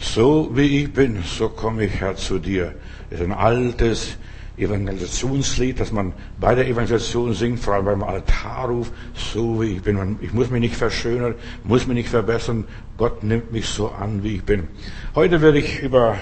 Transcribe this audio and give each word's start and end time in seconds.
So 0.00 0.50
wie 0.54 0.82
ich 0.82 0.92
bin, 0.92 1.22
so 1.22 1.50
komme 1.50 1.84
ich, 1.84 2.00
Herr, 2.00 2.16
zu 2.16 2.38
dir. 2.38 2.74
Das 3.10 3.20
ist 3.20 3.26
ein 3.26 3.32
altes 3.32 4.16
Evangelisationslied, 4.56 5.78
das 5.78 5.92
man 5.92 6.14
bei 6.40 6.54
der 6.54 6.66
Evangelisation 6.66 7.34
singt, 7.34 7.60
vor 7.60 7.74
allem 7.74 7.84
beim 7.84 8.02
Altarruf. 8.02 8.90
So 9.14 9.60
wie 9.60 9.76
ich 9.76 9.82
bin. 9.82 10.18
Ich 10.22 10.32
muss 10.32 10.50
mich 10.50 10.60
nicht 10.60 10.74
verschönern, 10.74 11.34
muss 11.64 11.86
mich 11.86 11.96
nicht 11.96 12.08
verbessern. 12.08 12.64
Gott 12.96 13.22
nimmt 13.22 13.52
mich 13.52 13.66
so 13.66 13.90
an, 13.90 14.22
wie 14.22 14.36
ich 14.36 14.42
bin. 14.42 14.68
Heute 15.14 15.42
werde 15.42 15.58
ich 15.58 15.80
über 15.80 16.16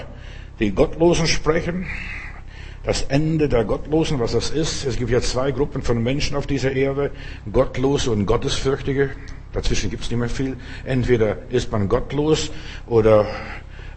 die 0.59 0.71
Gottlosen 0.71 1.25
sprechen. 1.27 1.87
Das 2.83 3.03
Ende 3.03 3.47
der 3.47 3.63
Gottlosen, 3.63 4.19
was 4.19 4.33
das 4.33 4.49
ist. 4.49 4.85
Es 4.85 4.97
gibt 4.97 5.09
ja 5.09 5.21
zwei 5.21 5.51
Gruppen 5.51 5.83
von 5.83 6.03
Menschen 6.03 6.35
auf 6.35 6.47
dieser 6.47 6.73
Erde. 6.73 7.11
Gottlose 7.51 8.11
und 8.11 8.25
Gottesfürchtige. 8.25 9.11
Dazwischen 9.53 9.89
gibt 9.89 10.03
es 10.03 10.09
nicht 10.09 10.19
mehr 10.19 10.29
viel. 10.29 10.57
Entweder 10.85 11.37
ist 11.49 11.71
man 11.71 11.89
gottlos 11.89 12.51
oder 12.85 13.25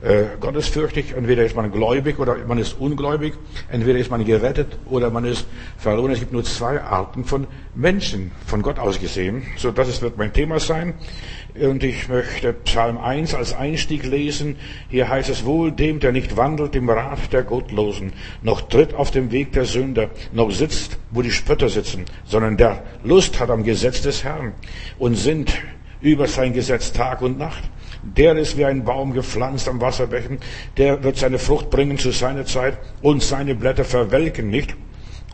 äh, 0.02 0.24
gottesfürchtig. 0.40 1.14
Entweder 1.16 1.44
ist 1.44 1.54
man 1.56 1.70
gläubig 1.70 2.18
oder 2.18 2.36
man 2.46 2.58
ist 2.58 2.78
ungläubig. 2.78 3.34
Entweder 3.70 3.98
ist 3.98 4.10
man 4.10 4.24
gerettet 4.24 4.78
oder 4.86 5.10
man 5.10 5.24
ist 5.24 5.46
verloren. 5.78 6.12
Es 6.12 6.20
gibt 6.20 6.32
nur 6.32 6.44
zwei 6.44 6.80
Arten 6.80 7.24
von 7.24 7.46
Menschen, 7.74 8.32
von 8.46 8.62
Gott 8.62 8.78
aus 8.78 9.00
gesehen. 9.00 9.42
So, 9.56 9.70
das 9.70 10.02
wird 10.02 10.18
mein 10.18 10.32
Thema 10.32 10.58
sein. 10.58 10.94
Und 11.54 11.84
ich 11.84 12.08
möchte 12.08 12.52
Psalm 12.52 12.96
1 12.96 13.34
als 13.34 13.54
Einstieg 13.54 14.04
lesen. 14.04 14.56
Hier 14.88 15.08
heißt 15.08 15.28
es 15.28 15.44
wohl 15.44 15.70
dem, 15.70 16.00
der 16.00 16.12
nicht 16.12 16.36
wandelt 16.36 16.74
im 16.74 16.88
Rat 16.88 17.32
der 17.32 17.42
Gottlosen, 17.42 18.12
noch 18.42 18.62
tritt 18.62 18.94
auf 18.94 19.10
dem 19.10 19.30
Weg 19.32 19.52
der 19.52 19.66
Sünder, 19.66 20.08
noch 20.32 20.50
sitzt, 20.50 20.98
wo 21.10 21.20
die 21.20 21.30
Spötter 21.30 21.68
sitzen, 21.68 22.06
sondern 22.24 22.56
der 22.56 22.82
Lust 23.04 23.38
hat 23.38 23.50
am 23.50 23.64
Gesetz 23.64 24.00
des 24.00 24.24
Herrn 24.24 24.54
und 24.98 25.14
sinnt 25.14 25.52
über 26.00 26.26
sein 26.26 26.54
Gesetz 26.54 26.92
Tag 26.92 27.20
und 27.20 27.38
Nacht. 27.38 27.62
Der 28.02 28.36
ist 28.36 28.58
wie 28.58 28.64
ein 28.64 28.84
Baum 28.84 29.12
gepflanzt 29.12 29.68
am 29.68 29.80
Wasserbecken, 29.80 30.38
der 30.76 31.04
wird 31.04 31.16
seine 31.16 31.38
Frucht 31.38 31.70
bringen 31.70 31.98
zu 31.98 32.10
seiner 32.10 32.44
Zeit 32.44 32.78
und 33.00 33.22
seine 33.22 33.54
Blätter 33.54 33.84
verwelken 33.84 34.50
nicht. 34.50 34.74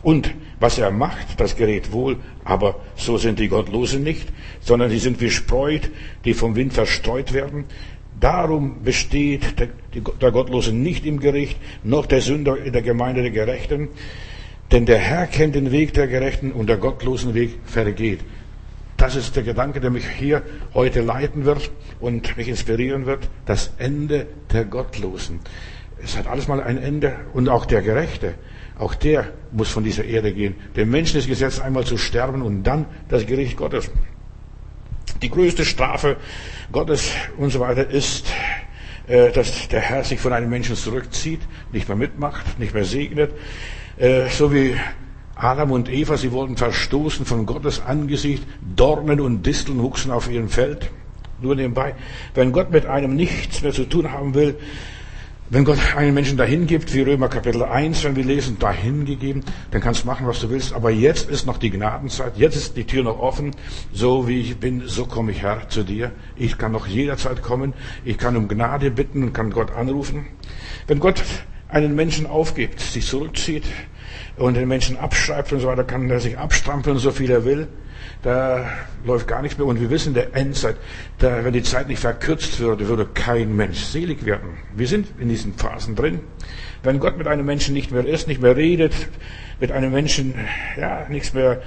Und 0.01 0.33
was 0.59 0.77
er 0.77 0.91
macht, 0.91 1.39
das 1.39 1.55
gerät 1.55 1.91
wohl, 1.91 2.17
aber 2.45 2.79
so 2.95 3.17
sind 3.17 3.39
die 3.39 3.49
Gottlosen 3.49 4.03
nicht, 4.03 4.29
sondern 4.61 4.89
sie 4.89 4.99
sind 4.99 5.19
wie 5.19 5.29
Spreut, 5.29 5.89
die 6.25 6.33
vom 6.33 6.55
Wind 6.55 6.73
verstreut 6.73 7.33
werden. 7.33 7.65
Darum 8.19 8.83
besteht 8.83 9.55
der, 9.59 10.31
Gottlose 10.31 10.73
nicht 10.73 11.05
im 11.05 11.19
Gericht, 11.19 11.57
noch 11.83 12.05
der 12.05 12.21
Sünder 12.21 12.57
in 12.57 12.73
der 12.73 12.81
Gemeinde 12.81 13.21
der 13.21 13.31
Gerechten. 13.31 13.89
Denn 14.71 14.85
der 14.85 14.97
Herr 14.97 15.25
kennt 15.25 15.55
den 15.55 15.71
Weg 15.71 15.93
der 15.93 16.07
Gerechten 16.07 16.51
und 16.51 16.67
der 16.67 16.77
gottlosen 16.77 17.33
Weg 17.33 17.59
vergeht. 17.65 18.19
Das 18.99 19.15
ist 19.15 19.33
der 19.37 19.43
Gedanke, 19.43 19.79
der 19.79 19.91
mich 19.91 20.05
hier 20.05 20.43
heute 20.73 20.99
leiten 20.99 21.45
wird 21.45 21.71
und 22.01 22.35
mich 22.35 22.49
inspirieren 22.49 23.05
wird. 23.05 23.29
Das 23.45 23.71
Ende 23.77 24.27
der 24.51 24.65
Gottlosen. 24.65 25.39
Es 26.03 26.17
hat 26.17 26.27
alles 26.27 26.49
mal 26.49 26.61
ein 26.61 26.77
Ende 26.77 27.15
und 27.31 27.47
auch 27.47 27.65
der 27.65 27.81
Gerechte. 27.81 28.35
Auch 28.77 28.93
der 28.93 29.31
muss 29.53 29.69
von 29.69 29.85
dieser 29.85 30.03
Erde 30.03 30.33
gehen. 30.33 30.55
Dem 30.75 30.91
Menschen 30.91 31.17
ist 31.17 31.29
gesetzt, 31.29 31.61
einmal 31.61 31.85
zu 31.85 31.97
sterben 31.97 32.41
und 32.41 32.63
dann 32.63 32.87
das 33.07 33.25
Gericht 33.25 33.55
Gottes. 33.55 33.89
Die 35.21 35.29
größte 35.29 35.63
Strafe 35.63 36.17
Gottes 36.73 37.09
und 37.37 37.51
so 37.51 37.61
weiter 37.61 37.89
ist, 37.89 38.27
äh, 39.07 39.31
dass 39.31 39.69
der 39.69 39.79
Herr 39.79 40.03
sich 40.03 40.19
von 40.19 40.33
einem 40.33 40.49
Menschen 40.49 40.75
zurückzieht, 40.75 41.41
nicht 41.71 41.87
mehr 41.87 41.97
mitmacht, 41.97 42.59
nicht 42.59 42.73
mehr 42.73 42.85
segnet, 42.85 43.31
äh, 43.97 44.27
so 44.27 44.53
wie 44.53 44.75
Adam 45.39 45.71
und 45.71 45.89
Eva, 45.89 46.17
sie 46.17 46.33
wurden 46.33 46.57
verstoßen 46.57 47.25
von 47.25 47.45
Gottes 47.45 47.81
Angesicht. 47.81 48.43
Dornen 48.75 49.21
und 49.21 49.45
Disteln 49.45 49.81
wuchsen 49.81 50.11
auf 50.11 50.29
ihrem 50.29 50.49
Feld. 50.49 50.91
Nur 51.41 51.55
nebenbei. 51.55 51.95
Wenn 52.33 52.51
Gott 52.51 52.71
mit 52.71 52.85
einem 52.85 53.15
nichts 53.15 53.61
mehr 53.61 53.71
zu 53.71 53.85
tun 53.85 54.11
haben 54.11 54.33
will, 54.33 54.55
wenn 55.49 55.63
Gott 55.63 55.79
einen 55.95 56.13
Menschen 56.13 56.37
dahin 56.37 56.67
gibt, 56.67 56.93
wie 56.93 57.01
Römer 57.01 57.29
Kapitel 57.29 57.63
1, 57.63 58.03
wenn 58.03 58.17
wir 58.17 58.25
lesen, 58.25 58.59
dahin 58.59 59.05
gegeben, 59.05 59.43
dann 59.71 59.79
kannst 59.79 60.03
du 60.03 60.07
machen, 60.07 60.27
was 60.27 60.41
du 60.41 60.49
willst. 60.49 60.73
Aber 60.73 60.91
jetzt 60.91 61.29
ist 61.29 61.45
noch 61.45 61.57
die 61.57 61.71
Gnadenzeit. 61.71 62.37
Jetzt 62.37 62.57
ist 62.57 62.75
die 62.75 62.83
Tür 62.83 63.03
noch 63.03 63.17
offen. 63.17 63.55
So 63.93 64.27
wie 64.27 64.41
ich 64.41 64.57
bin, 64.57 64.83
so 64.87 65.05
komme 65.05 65.31
ich 65.31 65.41
Herr 65.41 65.69
zu 65.69 65.83
dir. 65.83 66.11
Ich 66.35 66.57
kann 66.57 66.73
noch 66.73 66.85
jederzeit 66.85 67.41
kommen. 67.41 67.73
Ich 68.03 68.17
kann 68.17 68.35
um 68.35 68.49
Gnade 68.49 68.91
bitten 68.91 69.23
und 69.23 69.33
kann 69.33 69.51
Gott 69.51 69.71
anrufen. 69.71 70.27
Wenn 70.85 70.99
Gott 70.99 71.23
einen 71.69 71.95
Menschen 71.95 72.27
aufgibt, 72.27 72.81
sich 72.81 73.07
zurückzieht, 73.07 73.63
und 74.39 74.55
den 74.55 74.67
Menschen 74.67 74.97
abschreibt 74.97 75.51
und 75.53 75.59
so 75.59 75.67
weiter, 75.67 75.83
kann 75.83 76.09
er 76.09 76.19
sich 76.19 76.37
abstrampeln, 76.37 76.97
so 76.97 77.11
viel 77.11 77.29
er 77.29 77.45
will. 77.45 77.67
Da 78.21 78.69
läuft 79.05 79.27
gar 79.27 79.41
nichts 79.41 79.57
mehr. 79.57 79.67
Und 79.67 79.79
wir 79.79 79.89
wissen, 79.89 80.13
der 80.13 80.35
Endzeit, 80.35 80.77
da, 81.19 81.43
wenn 81.43 81.53
die 81.53 81.63
Zeit 81.63 81.87
nicht 81.87 81.99
verkürzt 81.99 82.59
würde, 82.59 82.87
würde 82.87 83.05
kein 83.05 83.55
Mensch 83.55 83.79
selig 83.79 84.25
werden. 84.25 84.57
Wir 84.75 84.87
sind 84.87 85.07
in 85.19 85.29
diesen 85.29 85.53
Phasen 85.53 85.95
drin. 85.95 86.19
Wenn 86.83 86.99
Gott 86.99 87.17
mit 87.17 87.27
einem 87.27 87.45
Menschen 87.45 87.73
nicht 87.73 87.91
mehr 87.91 88.05
ist, 88.05 88.27
nicht 88.27 88.41
mehr 88.41 88.55
redet, 88.55 88.93
mit 89.59 89.71
einem 89.71 89.91
Menschen, 89.91 90.33
ja, 90.77 91.05
nichts 91.09 91.33
mehr 91.33 91.61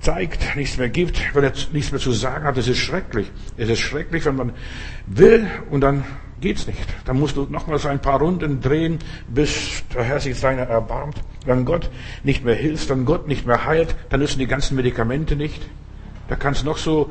zeigt, 0.00 0.56
nichts 0.56 0.78
mehr 0.78 0.88
gibt, 0.88 1.34
wenn 1.34 1.44
er 1.44 1.52
nichts 1.72 1.92
mehr 1.92 2.00
zu 2.00 2.12
sagen 2.12 2.44
hat, 2.44 2.56
das 2.56 2.68
ist 2.68 2.78
schrecklich. 2.78 3.30
Es 3.56 3.68
ist 3.68 3.80
schrecklich, 3.80 4.24
wenn 4.24 4.36
man 4.36 4.52
will 5.06 5.46
und 5.70 5.80
dann 5.80 6.04
geht's 6.42 6.66
nicht. 6.66 6.78
Dann 7.06 7.18
musst 7.18 7.36
du 7.36 7.46
nochmals 7.48 7.86
ein 7.86 8.00
paar 8.00 8.18
Runden 8.18 8.60
drehen, 8.60 8.98
bis 9.28 9.82
der 9.94 10.04
Herr 10.04 10.20
sich 10.20 10.38
seiner 10.38 10.62
erbarmt. 10.62 11.16
Wenn 11.46 11.64
Gott 11.64 11.88
nicht 12.22 12.44
mehr 12.44 12.54
hilft, 12.54 12.90
wenn 12.90 13.06
Gott 13.06 13.26
nicht 13.26 13.46
mehr 13.46 13.64
heilt, 13.64 13.96
dann 14.10 14.20
nützen 14.20 14.38
die 14.38 14.46
ganzen 14.46 14.76
Medikamente 14.76 15.36
nicht. 15.36 15.62
Da 16.28 16.36
kannst 16.36 16.62
du 16.62 16.66
noch 16.66 16.76
so, 16.76 17.10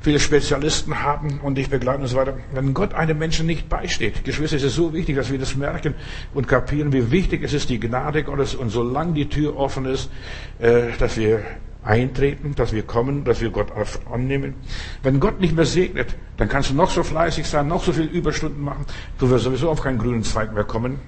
viele 0.00 0.18
Spezialisten 0.18 1.02
haben 1.02 1.40
und 1.40 1.56
dich 1.56 1.68
begleiten 1.68 2.02
und 2.02 2.08
so 2.08 2.16
weiter. 2.16 2.38
Wenn 2.52 2.74
Gott 2.74 2.94
einem 2.94 3.18
Menschen 3.18 3.46
nicht 3.46 3.68
beisteht, 3.68 4.24
Geschwister, 4.24 4.56
ist 4.56 4.62
es 4.62 4.74
so 4.74 4.92
wichtig, 4.92 5.16
dass 5.16 5.30
wir 5.30 5.38
das 5.38 5.56
merken 5.56 5.94
und 6.34 6.48
kapieren, 6.48 6.92
wie 6.92 7.10
wichtig 7.10 7.42
es 7.42 7.52
ist, 7.52 7.68
die 7.68 7.80
Gnade 7.80 8.22
Gottes 8.22 8.54
und 8.54 8.70
solange 8.70 9.12
die 9.12 9.28
Tür 9.28 9.56
offen 9.56 9.84
ist, 9.86 10.10
äh, 10.58 10.92
dass 10.98 11.16
wir 11.16 11.42
eintreten, 11.82 12.54
dass 12.54 12.72
wir 12.72 12.82
kommen, 12.82 13.24
dass 13.24 13.40
wir 13.40 13.50
Gott 13.50 13.68
annehmen. 14.10 14.54
Wenn 15.02 15.20
Gott 15.20 15.40
nicht 15.40 15.54
mehr 15.54 15.64
segnet, 15.64 16.16
dann 16.36 16.48
kannst 16.48 16.70
du 16.70 16.74
noch 16.74 16.90
so 16.90 17.02
fleißig 17.02 17.46
sein, 17.46 17.68
noch 17.68 17.84
so 17.84 17.92
viel 17.92 18.06
Überstunden 18.06 18.62
machen, 18.62 18.84
du 19.18 19.30
wirst 19.30 19.44
sowieso 19.44 19.70
auf 19.70 19.82
keinen 19.82 19.98
grünen 19.98 20.22
Zweig 20.22 20.52
mehr 20.52 20.64
kommen. 20.64 20.98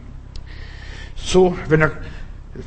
So, 1.15 1.57
wenn 1.69 1.83
er 1.83 1.93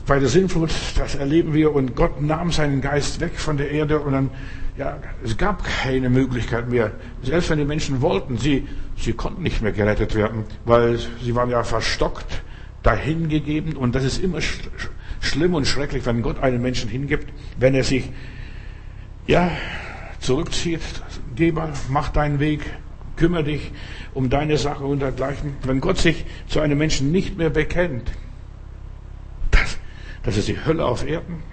bei 0.08 0.20
der 0.20 0.30
Sinnflut, 0.30 0.72
das 0.98 1.16
erleben 1.16 1.54
wir, 1.54 1.74
und 1.74 1.96
Gott 1.96 2.22
nahm 2.22 2.52
seinen 2.52 2.82
Geist 2.82 3.20
weg 3.20 3.38
von 3.40 3.58
der 3.58 3.72
Erde 3.72 4.00
und 4.00 4.14
dann, 4.14 4.30
ja, 4.78 4.98
es 5.24 5.38
gab 5.38 5.64
keine 5.64 6.10
Möglichkeit 6.10 6.70
mehr. 6.70 6.92
Selbst 7.22 7.50
wenn 7.50 7.60
die 7.60 7.66
Menschen 7.66 8.02
wollten, 8.02 8.38
sie, 8.38 8.68
sie 8.98 9.14
konnten 9.14 9.44
nicht 9.44 9.62
mehr 9.62 9.72
gerettet 9.72 10.16
werden, 10.16 10.44
weil 10.66 10.98
sie 11.22 11.36
waren 11.36 11.50
ja 11.50 11.64
verstockt, 11.64 12.44
dahingegeben 12.82 13.76
und 13.76 13.96
das 13.96 14.04
ist 14.04 14.20
immer 14.20 14.40
schlimm 15.26 15.54
und 15.54 15.66
schrecklich, 15.66 16.06
wenn 16.06 16.22
Gott 16.22 16.40
einen 16.40 16.62
Menschen 16.62 16.90
hingibt, 16.90 17.32
wenn 17.58 17.76
er 17.76 17.84
sich, 17.84 18.10
ja, 19.28 19.52
zurückzieht. 20.20 20.82
Geh 21.36 21.52
mal, 21.52 21.74
mach 21.90 22.10
deinen 22.10 22.40
Weg, 22.40 22.62
kümmere 23.16 23.44
dich 23.44 23.72
um 24.14 24.30
deine 24.30 24.58
Sache 24.58 24.86
und 24.86 25.00
dergleichen. 25.00 25.56
Wenn 25.64 25.82
Gott 25.82 25.98
sich 25.98 26.26
zu 26.48 26.60
einem 26.60 26.78
Menschen 26.78 27.12
nicht 27.12 27.38
mehr 27.38 27.50
bekennt, 27.50 28.12
das, 29.52 29.78
das 30.24 30.38
ist 30.38 30.48
die 30.48 30.66
Hölle 30.66 30.86
auf 30.86 31.08
Erden. 31.08 31.44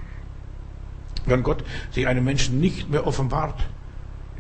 Wenn 1.27 1.43
Gott 1.43 1.65
sich 1.91 2.07
einem 2.07 2.25
Menschen 2.25 2.61
nicht 2.61 2.91
mehr 2.91 3.07
offenbart, 3.07 3.69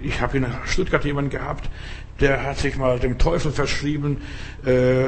ich 0.01 0.21
habe 0.21 0.39
in 0.39 0.47
Stuttgart 0.65 1.05
jemanden 1.05 1.31
gehabt, 1.31 1.71
der 2.21 2.45
hat 2.45 2.59
sich 2.59 2.77
mal 2.77 2.99
dem 2.99 3.19
Teufel 3.19 3.53
verschrieben, 3.53 4.19
äh, 4.65 5.07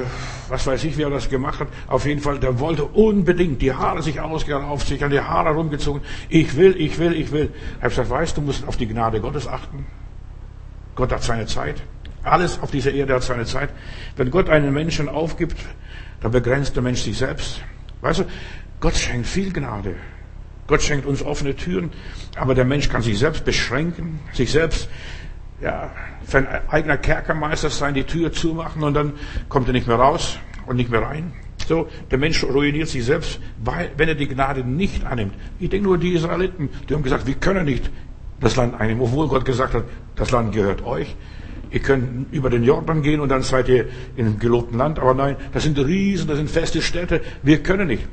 was 0.48 0.66
weiß 0.66 0.84
ich, 0.84 0.96
wie 0.96 1.02
er 1.02 1.10
das 1.10 1.28
gemacht 1.28 1.60
hat. 1.60 1.68
Auf 1.86 2.06
jeden 2.06 2.20
Fall, 2.20 2.38
der 2.38 2.58
wollte 2.58 2.84
unbedingt 2.84 3.62
die 3.62 3.72
Haare 3.72 4.02
sich 4.02 4.20
ausgerauft, 4.20 4.88
sich 4.88 5.04
an 5.04 5.10
die 5.10 5.20
Haare 5.20 5.50
rumgezogen. 5.50 6.02
Ich 6.28 6.56
will, 6.56 6.74
ich 6.76 6.98
will, 6.98 7.14
ich 7.14 7.30
will. 7.30 7.52
Ich 7.54 7.76
habe 7.76 7.90
gesagt, 7.90 8.10
weißt 8.10 8.36
du, 8.36 8.42
musst 8.42 8.66
auf 8.66 8.76
die 8.76 8.88
Gnade 8.88 9.20
Gottes 9.20 9.46
achten. 9.46 9.86
Gott 10.94 11.12
hat 11.12 11.22
seine 11.22 11.46
Zeit. 11.46 11.82
Alles 12.22 12.58
auf 12.60 12.70
dieser 12.70 12.92
Erde 12.92 13.14
hat 13.14 13.22
seine 13.22 13.44
Zeit. 13.44 13.70
Wenn 14.16 14.30
Gott 14.30 14.48
einen 14.48 14.72
Menschen 14.72 15.08
aufgibt, 15.08 15.58
dann 16.20 16.32
begrenzt 16.32 16.74
der 16.74 16.82
Mensch 16.82 17.02
sich 17.02 17.18
selbst. 17.18 17.60
Weißt 18.00 18.20
du, 18.20 18.24
Gott 18.80 18.96
schenkt 18.96 19.26
viel 19.26 19.52
Gnade. 19.52 19.94
Gott 20.66 20.82
schenkt 20.82 21.04
uns 21.04 21.22
offene 21.22 21.54
Türen, 21.54 21.90
aber 22.36 22.54
der 22.54 22.64
Mensch 22.64 22.88
kann 22.88 23.02
sich 23.02 23.18
selbst 23.18 23.44
beschränken, 23.44 24.20
sich 24.32 24.50
selbst 24.50 24.88
ja, 25.64 25.90
sein 26.26 26.46
eigener 26.68 26.98
Kerkermeister 26.98 27.70
sein, 27.70 27.94
die 27.94 28.04
Tür 28.04 28.32
zumachen 28.32 28.82
und 28.82 28.94
dann 28.94 29.14
kommt 29.48 29.66
er 29.66 29.72
nicht 29.72 29.86
mehr 29.86 29.96
raus 29.96 30.38
und 30.66 30.76
nicht 30.76 30.90
mehr 30.90 31.02
rein. 31.02 31.32
So, 31.66 31.88
der 32.10 32.18
Mensch 32.18 32.44
ruiniert 32.44 32.88
sich 32.88 33.04
selbst, 33.06 33.40
weil, 33.64 33.90
wenn 33.96 34.08
er 34.08 34.14
die 34.14 34.28
Gnade 34.28 34.62
nicht 34.62 35.06
annimmt. 35.06 35.32
Ich 35.58 35.70
denke 35.70 35.84
nur, 35.84 35.96
die 35.96 36.12
Israeliten, 36.12 36.68
die 36.86 36.94
haben 36.94 37.02
gesagt, 37.02 37.26
wir 37.26 37.36
können 37.36 37.64
nicht 37.64 37.90
das 38.40 38.56
Land 38.56 38.78
einnehmen, 38.78 39.02
obwohl 39.02 39.26
Gott 39.26 39.46
gesagt 39.46 39.72
hat, 39.72 39.84
das 40.16 40.30
Land 40.30 40.52
gehört 40.52 40.84
euch. 40.84 41.16
Ihr 41.70 41.80
könnt 41.80 42.30
über 42.32 42.50
den 42.50 42.62
Jordan 42.62 43.00
gehen 43.00 43.20
und 43.20 43.30
dann 43.30 43.40
seid 43.40 43.68
ihr 43.68 43.86
im 44.16 44.38
gelobten 44.38 44.76
Land. 44.76 44.98
Aber 44.98 45.14
nein, 45.14 45.36
das 45.54 45.62
sind 45.62 45.78
Riesen, 45.78 46.28
das 46.28 46.36
sind 46.36 46.50
feste 46.50 46.82
Städte. 46.82 47.22
Wir 47.42 47.62
können 47.62 47.88
nicht. 47.88 48.06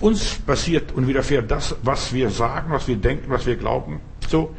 Uns 0.00 0.36
passiert 0.46 0.92
und 0.92 1.08
widerfährt 1.08 1.50
das, 1.50 1.74
was 1.82 2.12
wir 2.12 2.30
sagen, 2.30 2.70
was 2.70 2.86
wir 2.86 2.96
denken, 2.96 3.24
was 3.28 3.46
wir 3.46 3.56
glauben. 3.56 4.00
So. 4.28 4.54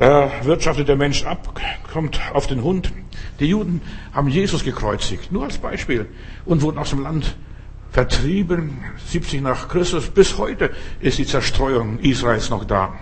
Da 0.00 0.30
wirtschaftet 0.44 0.88
der 0.88 0.96
Mensch 0.96 1.26
ab, 1.26 1.60
kommt 1.92 2.18
auf 2.32 2.46
den 2.46 2.62
Hund. 2.62 2.90
Die 3.38 3.44
Juden 3.44 3.82
haben 4.14 4.28
Jesus 4.28 4.64
gekreuzigt, 4.64 5.30
nur 5.30 5.44
als 5.44 5.58
Beispiel, 5.58 6.08
und 6.46 6.62
wurden 6.62 6.78
aus 6.78 6.88
dem 6.88 7.02
Land 7.02 7.36
vertrieben, 7.90 8.78
70 9.08 9.42
nach 9.42 9.68
Christus. 9.68 10.08
Bis 10.08 10.38
heute 10.38 10.70
ist 11.00 11.18
die 11.18 11.26
Zerstreuung 11.26 11.98
Israels 11.98 12.48
noch 12.48 12.64
da. 12.64 12.94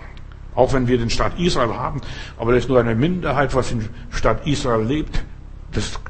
Auch 0.55 0.73
wenn 0.73 0.89
wir 0.89 0.97
den 0.97 1.09
Staat 1.09 1.39
Israel 1.39 1.69
haben, 1.69 2.01
aber 2.37 2.51
das 2.51 2.65
ist 2.65 2.69
nur 2.69 2.81
eine 2.81 2.95
Minderheit, 2.95 3.55
was 3.55 3.71
im 3.71 3.87
Staat 4.09 4.45
Israel 4.45 4.85
lebt. 4.85 5.23
Das 5.71 6.01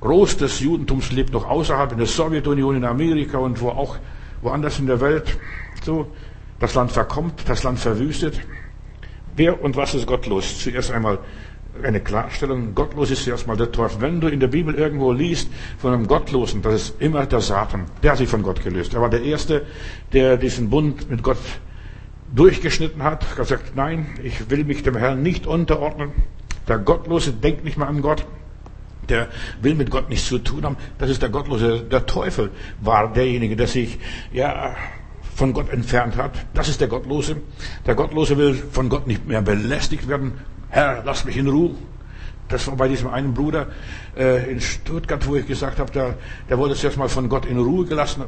Groß 0.00 0.38
des 0.38 0.58
Judentums 0.60 1.12
lebt 1.12 1.34
noch 1.34 1.46
außerhalb, 1.46 1.92
in 1.92 1.98
der 1.98 2.06
Sowjetunion, 2.06 2.76
in 2.76 2.86
Amerika 2.86 3.36
und 3.36 3.60
wo 3.60 3.68
auch 3.68 3.98
woanders 4.40 4.78
in 4.78 4.86
der 4.86 5.02
Welt. 5.02 5.38
So, 5.84 6.10
das 6.60 6.74
Land 6.74 6.92
verkommt, 6.92 7.42
das 7.46 7.62
Land 7.62 7.78
verwüstet. 7.78 8.40
Wer 9.40 9.64
und 9.64 9.74
was 9.74 9.94
ist 9.94 10.06
gottlos? 10.06 10.58
Zuerst 10.58 10.90
einmal 10.90 11.18
eine 11.82 12.00
Klarstellung. 12.00 12.74
Gottlos 12.74 13.10
ist 13.10 13.24
zuerst 13.24 13.46
mal 13.46 13.56
der 13.56 13.72
Teufel. 13.72 14.02
Wenn 14.02 14.20
du 14.20 14.28
in 14.28 14.38
der 14.38 14.48
Bibel 14.48 14.74
irgendwo 14.74 15.12
liest 15.12 15.48
von 15.78 15.94
einem 15.94 16.06
Gottlosen, 16.06 16.60
das 16.60 16.74
ist 16.74 17.00
immer 17.00 17.24
der 17.24 17.40
Satan. 17.40 17.86
Der 18.02 18.10
hat 18.10 18.18
sich 18.18 18.28
von 18.28 18.42
Gott 18.42 18.62
gelöst. 18.62 18.92
Er 18.92 19.00
war 19.00 19.08
der 19.08 19.22
Erste, 19.22 19.64
der 20.12 20.36
diesen 20.36 20.68
Bund 20.68 21.08
mit 21.08 21.22
Gott 21.22 21.38
durchgeschnitten 22.34 23.02
hat, 23.02 23.22
Er 23.22 23.30
hat 23.30 23.36
gesagt, 23.38 23.76
nein, 23.76 24.08
ich 24.22 24.50
will 24.50 24.62
mich 24.64 24.82
dem 24.82 24.94
Herrn 24.94 25.22
nicht 25.22 25.46
unterordnen. 25.46 26.12
Der 26.68 26.76
Gottlose 26.76 27.32
denkt 27.32 27.64
nicht 27.64 27.78
mehr 27.78 27.88
an 27.88 28.02
Gott. 28.02 28.26
Der 29.08 29.28
will 29.62 29.74
mit 29.74 29.90
Gott 29.90 30.10
nichts 30.10 30.28
zu 30.28 30.38
tun 30.38 30.64
haben. 30.66 30.76
Das 30.98 31.08
ist 31.08 31.22
der 31.22 31.30
Gottlose. 31.30 31.80
Der 31.90 32.04
Teufel 32.04 32.50
war 32.82 33.10
derjenige, 33.10 33.56
der 33.56 33.68
sich, 33.68 34.00
ja, 34.34 34.76
von 35.34 35.52
Gott 35.52 35.70
entfernt 35.70 36.16
hat. 36.16 36.32
Das 36.54 36.68
ist 36.68 36.80
der 36.80 36.88
Gottlose. 36.88 37.36
Der 37.86 37.94
Gottlose 37.94 38.36
will 38.36 38.54
von 38.54 38.88
Gott 38.88 39.06
nicht 39.06 39.26
mehr 39.26 39.42
belästigt 39.42 40.08
werden. 40.08 40.32
Herr, 40.68 41.02
lass 41.04 41.24
mich 41.24 41.36
in 41.36 41.48
Ruhe. 41.48 41.74
Das 42.48 42.66
war 42.66 42.76
bei 42.76 42.88
diesem 42.88 43.08
einen 43.08 43.32
Bruder 43.32 43.68
äh, 44.16 44.50
in 44.50 44.60
Stuttgart, 44.60 45.26
wo 45.26 45.36
ich 45.36 45.46
gesagt 45.46 45.78
habe, 45.78 45.92
der, 45.92 46.14
der 46.48 46.58
wollte 46.58 46.74
zuerst 46.74 46.96
mal 46.96 47.08
von 47.08 47.28
Gott 47.28 47.46
in 47.46 47.58
Ruhe 47.58 47.86
gelassen 47.86 48.24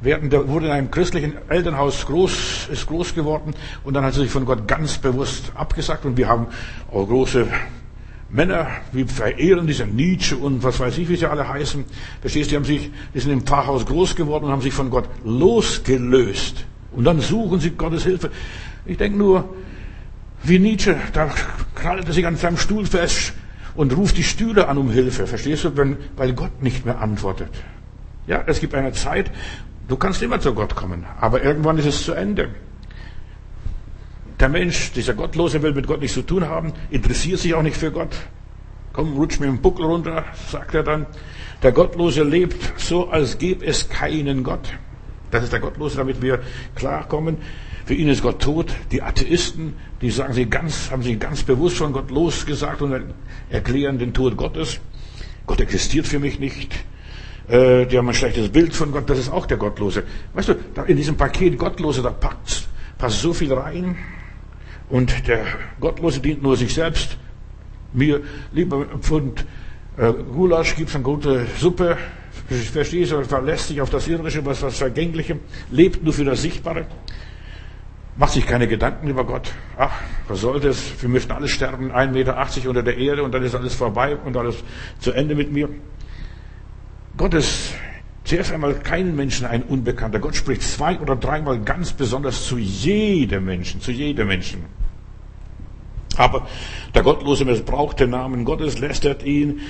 werden. 0.00 0.30
Der 0.30 0.48
wurde 0.48 0.66
in 0.66 0.72
einem 0.72 0.90
christlichen 0.90 1.34
Elternhaus 1.48 2.06
groß, 2.06 2.68
ist 2.70 2.86
groß 2.86 3.14
geworden 3.14 3.54
und 3.82 3.94
dann 3.94 4.04
hat 4.04 4.14
er 4.14 4.20
sich 4.20 4.30
von 4.30 4.44
Gott 4.44 4.68
ganz 4.68 4.98
bewusst 4.98 5.52
abgesagt 5.54 6.04
und 6.04 6.16
wir 6.16 6.28
haben 6.28 6.46
auch 6.92 7.06
große 7.06 7.48
Männer, 8.30 8.66
wir 8.92 9.06
verehren 9.06 9.66
diese 9.66 9.86
Nietzsche 9.86 10.36
und 10.36 10.62
was 10.62 10.80
weiß 10.80 10.98
ich, 10.98 11.08
wie 11.08 11.16
sie 11.16 11.26
alle 11.26 11.48
heißen. 11.48 11.84
Verstehst 12.20 12.46
du, 12.46 12.50
die 12.50 12.56
haben 12.56 12.64
sich, 12.64 12.90
die 13.14 13.20
sind 13.20 13.32
im 13.32 13.42
Pfarrhaus 13.42 13.86
groß 13.86 14.16
geworden 14.16 14.46
und 14.46 14.50
haben 14.50 14.62
sich 14.62 14.74
von 14.74 14.90
Gott 14.90 15.08
losgelöst. 15.24 16.64
Und 16.92 17.04
dann 17.04 17.20
suchen 17.20 17.60
sie 17.60 17.70
Gottes 17.70 18.04
Hilfe. 18.04 18.30
Ich 18.86 18.96
denke 18.96 19.18
nur, 19.18 19.54
wie 20.42 20.58
Nietzsche, 20.58 20.96
da 21.12 21.30
krallt 21.74 22.06
er 22.06 22.12
sich 22.12 22.26
an 22.26 22.36
seinem 22.36 22.56
Stuhl 22.56 22.86
fest 22.86 23.34
und 23.74 23.96
ruft 23.96 24.16
die 24.16 24.22
Stühle 24.22 24.68
an 24.68 24.78
um 24.78 24.90
Hilfe. 24.90 25.26
Verstehst 25.26 25.64
du, 25.64 25.76
wenn, 25.76 25.96
weil 26.16 26.32
Gott 26.32 26.62
nicht 26.62 26.84
mehr 26.84 27.00
antwortet. 27.00 27.50
Ja, 28.26 28.42
es 28.46 28.60
gibt 28.60 28.74
eine 28.74 28.92
Zeit, 28.92 29.30
du 29.88 29.96
kannst 29.96 30.22
immer 30.22 30.40
zu 30.40 30.54
Gott 30.54 30.74
kommen, 30.74 31.04
aber 31.20 31.42
irgendwann 31.42 31.78
ist 31.78 31.86
es 31.86 32.04
zu 32.04 32.14
Ende. 32.14 32.48
Der 34.44 34.50
Mensch, 34.50 34.92
dieser 34.92 35.14
Gottlose, 35.14 35.62
will 35.62 35.72
mit 35.72 35.86
Gott 35.86 36.02
nichts 36.02 36.12
zu 36.12 36.20
tun 36.20 36.46
haben, 36.46 36.74
interessiert 36.90 37.38
sich 37.40 37.54
auch 37.54 37.62
nicht 37.62 37.78
für 37.78 37.90
Gott. 37.90 38.14
Komm, 38.92 39.16
rutsch 39.16 39.40
mir 39.40 39.46
den 39.46 39.62
Buckel 39.62 39.86
runter, 39.86 40.22
sagt 40.50 40.74
er 40.74 40.82
dann. 40.82 41.06
Der 41.62 41.72
Gottlose 41.72 42.24
lebt 42.24 42.78
so, 42.78 43.08
als 43.08 43.38
gäbe 43.38 43.64
es 43.64 43.88
keinen 43.88 44.44
Gott. 44.44 44.74
Das 45.30 45.44
ist 45.44 45.52
der 45.54 45.60
Gottlose, 45.60 45.96
damit 45.96 46.20
wir 46.20 46.42
klarkommen. 46.74 47.38
Für 47.86 47.94
ihn 47.94 48.06
ist 48.10 48.20
Gott 48.20 48.42
tot. 48.42 48.70
Die 48.92 49.00
Atheisten, 49.00 49.76
die 50.02 50.10
sagen 50.10 50.34
sie 50.34 50.44
ganz, 50.44 50.90
haben 50.90 51.02
sich 51.02 51.18
ganz 51.18 51.42
bewusst 51.42 51.78
von 51.78 51.94
Gott 51.94 52.10
losgesagt 52.10 52.82
und 52.82 53.14
erklären 53.48 53.98
den 53.98 54.12
Tod 54.12 54.36
Gottes. 54.36 54.78
Gott 55.46 55.62
existiert 55.62 56.06
für 56.06 56.18
mich 56.18 56.38
nicht. 56.38 56.74
Äh, 57.48 57.86
die 57.86 57.96
haben 57.96 58.08
ein 58.08 58.14
schlechtes 58.14 58.50
Bild 58.50 58.74
von 58.74 58.92
Gott. 58.92 59.08
Das 59.08 59.18
ist 59.18 59.32
auch 59.32 59.46
der 59.46 59.56
Gottlose. 59.56 60.02
Weißt 60.34 60.50
du, 60.50 60.56
in 60.86 60.98
diesem 60.98 61.16
Paket 61.16 61.56
Gottlose, 61.56 62.02
da 62.02 62.10
passt, 62.10 62.68
passt 62.98 63.22
so 63.22 63.32
viel 63.32 63.50
rein. 63.50 63.96
Und 64.88 65.26
der 65.26 65.46
Gottlose 65.80 66.20
dient 66.20 66.42
nur 66.42 66.56
sich 66.56 66.74
selbst. 66.74 67.16
Mir 67.92 68.22
lieber 68.52 68.86
Pfund 69.00 69.44
äh, 69.96 70.12
Gulasch 70.12 70.74
gibt's 70.76 70.94
eine 70.94 71.04
gute 71.04 71.46
Suppe. 71.58 71.96
Verstehst 72.48 73.12
du, 73.12 73.24
verlässt 73.24 73.68
sich 73.68 73.80
auf 73.80 73.90
das 73.90 74.08
Irdische, 74.08 74.44
was 74.44 74.60
was 74.62 74.76
Vergängliche, 74.76 75.38
lebt 75.70 76.02
nur 76.02 76.12
für 76.12 76.24
das 76.24 76.42
Sichtbare, 76.42 76.86
macht 78.16 78.32
sich 78.32 78.46
keine 78.46 78.66
Gedanken 78.66 79.08
über 79.08 79.24
Gott. 79.24 79.52
Ach, 79.78 79.92
was 80.28 80.40
soll 80.40 80.60
das? 80.60 80.82
Wir 81.00 81.08
möchten 81.08 81.32
alle 81.32 81.48
sterben, 81.48 81.92
1,80 81.92 82.10
Meter 82.10 82.68
unter 82.68 82.82
der 82.82 82.98
Erde 82.98 83.22
und 83.22 83.32
dann 83.32 83.42
ist 83.44 83.54
alles 83.54 83.74
vorbei 83.74 84.16
und 84.16 84.36
alles 84.36 84.56
zu 84.98 85.12
Ende 85.12 85.34
mit 85.34 85.52
mir. 85.52 85.68
Gott 87.16 87.34
ist 87.34 87.74
zuerst 88.24 88.52
einmal 88.52 88.74
keinen 88.74 89.14
Menschen 89.14 89.46
ein 89.46 89.62
Unbekannter. 89.62 90.18
Gott 90.18 90.34
spricht 90.34 90.62
zwei 90.62 90.98
oder 90.98 91.16
dreimal 91.16 91.60
ganz 91.60 91.92
besonders 91.92 92.46
zu 92.46 92.58
jedem 92.58 93.44
Menschen, 93.44 93.80
zu 93.80 93.92
jedem 93.92 94.28
Menschen. 94.28 94.64
Aber 96.16 96.46
der 96.94 97.02
Gottlose 97.02 97.44
missbraucht 97.44 98.00
den 98.00 98.10
Namen 98.10 98.44
Gottes, 98.44 98.78
lästert 98.78 99.24
ihn, 99.24 99.60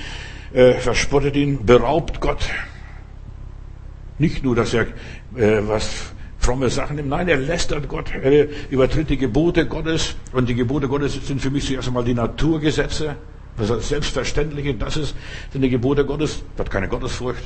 äh, 0.53 0.75
verspottet 0.75 1.37
ihn, 1.37 1.65
beraubt 1.65 2.21
Gott. 2.21 2.49
Nicht 4.19 4.45
nur, 4.45 4.55
dass 4.55 4.75
er 4.75 4.87
äh, 5.35 5.61
was 5.67 6.12
fromme 6.39 6.69
Sachen 6.69 6.97
nimmt, 6.97 7.09
nein, 7.09 7.27
er 7.27 7.39
lästert 7.39 7.89
Gott, 7.89 8.12
er 8.12 8.49
übertritt 8.71 9.09
die 9.09 9.17
Gebote 9.17 9.67
Gottes 9.67 10.15
und 10.33 10.49
die 10.49 10.55
Gebote 10.55 10.89
Gottes 10.89 11.15
sind 11.27 11.41
für 11.41 11.50
mich 11.50 11.67
zuerst 11.67 11.89
einmal 11.89 12.05
die 12.05 12.12
Naturgesetze, 12.12 13.17
das 13.57 13.89
Selbstverständliche, 13.89 14.75
das 14.75 14.99
ist, 14.99 15.17
sind 15.53 15.62
die 15.62 15.71
Gebote 15.71 16.05
Gottes, 16.05 16.43
hat 16.59 16.71
keine 16.71 16.89
Gottesfurcht, 16.89 17.43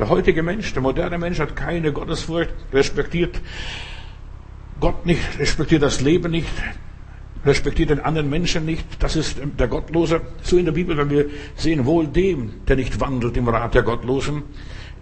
der 0.00 0.08
heutige 0.08 0.42
Mensch, 0.42 0.72
der 0.72 0.82
moderne 0.82 1.18
Mensch 1.18 1.38
hat 1.38 1.54
keine 1.54 1.92
Gottesfurcht, 1.92 2.54
respektiert 2.72 3.40
Gott 4.80 5.04
nicht, 5.04 5.38
respektiert 5.38 5.82
das 5.82 6.00
Leben 6.00 6.30
nicht, 6.30 6.48
respektiert 7.44 7.90
den 7.90 8.00
anderen 8.00 8.30
Menschen 8.30 8.64
nicht. 8.64 8.86
Das 8.98 9.14
ist 9.14 9.36
der 9.58 9.68
Gottlose. 9.68 10.22
So 10.42 10.56
in 10.56 10.64
der 10.64 10.72
Bibel, 10.72 10.96
wenn 10.96 11.10
wir 11.10 11.26
sehen, 11.54 11.84
wohl 11.84 12.06
dem, 12.06 12.64
der 12.66 12.76
nicht 12.76 12.98
wandelt 12.98 13.36
im 13.36 13.46
Rat 13.48 13.74
der 13.74 13.82
Gottlosen. 13.82 14.44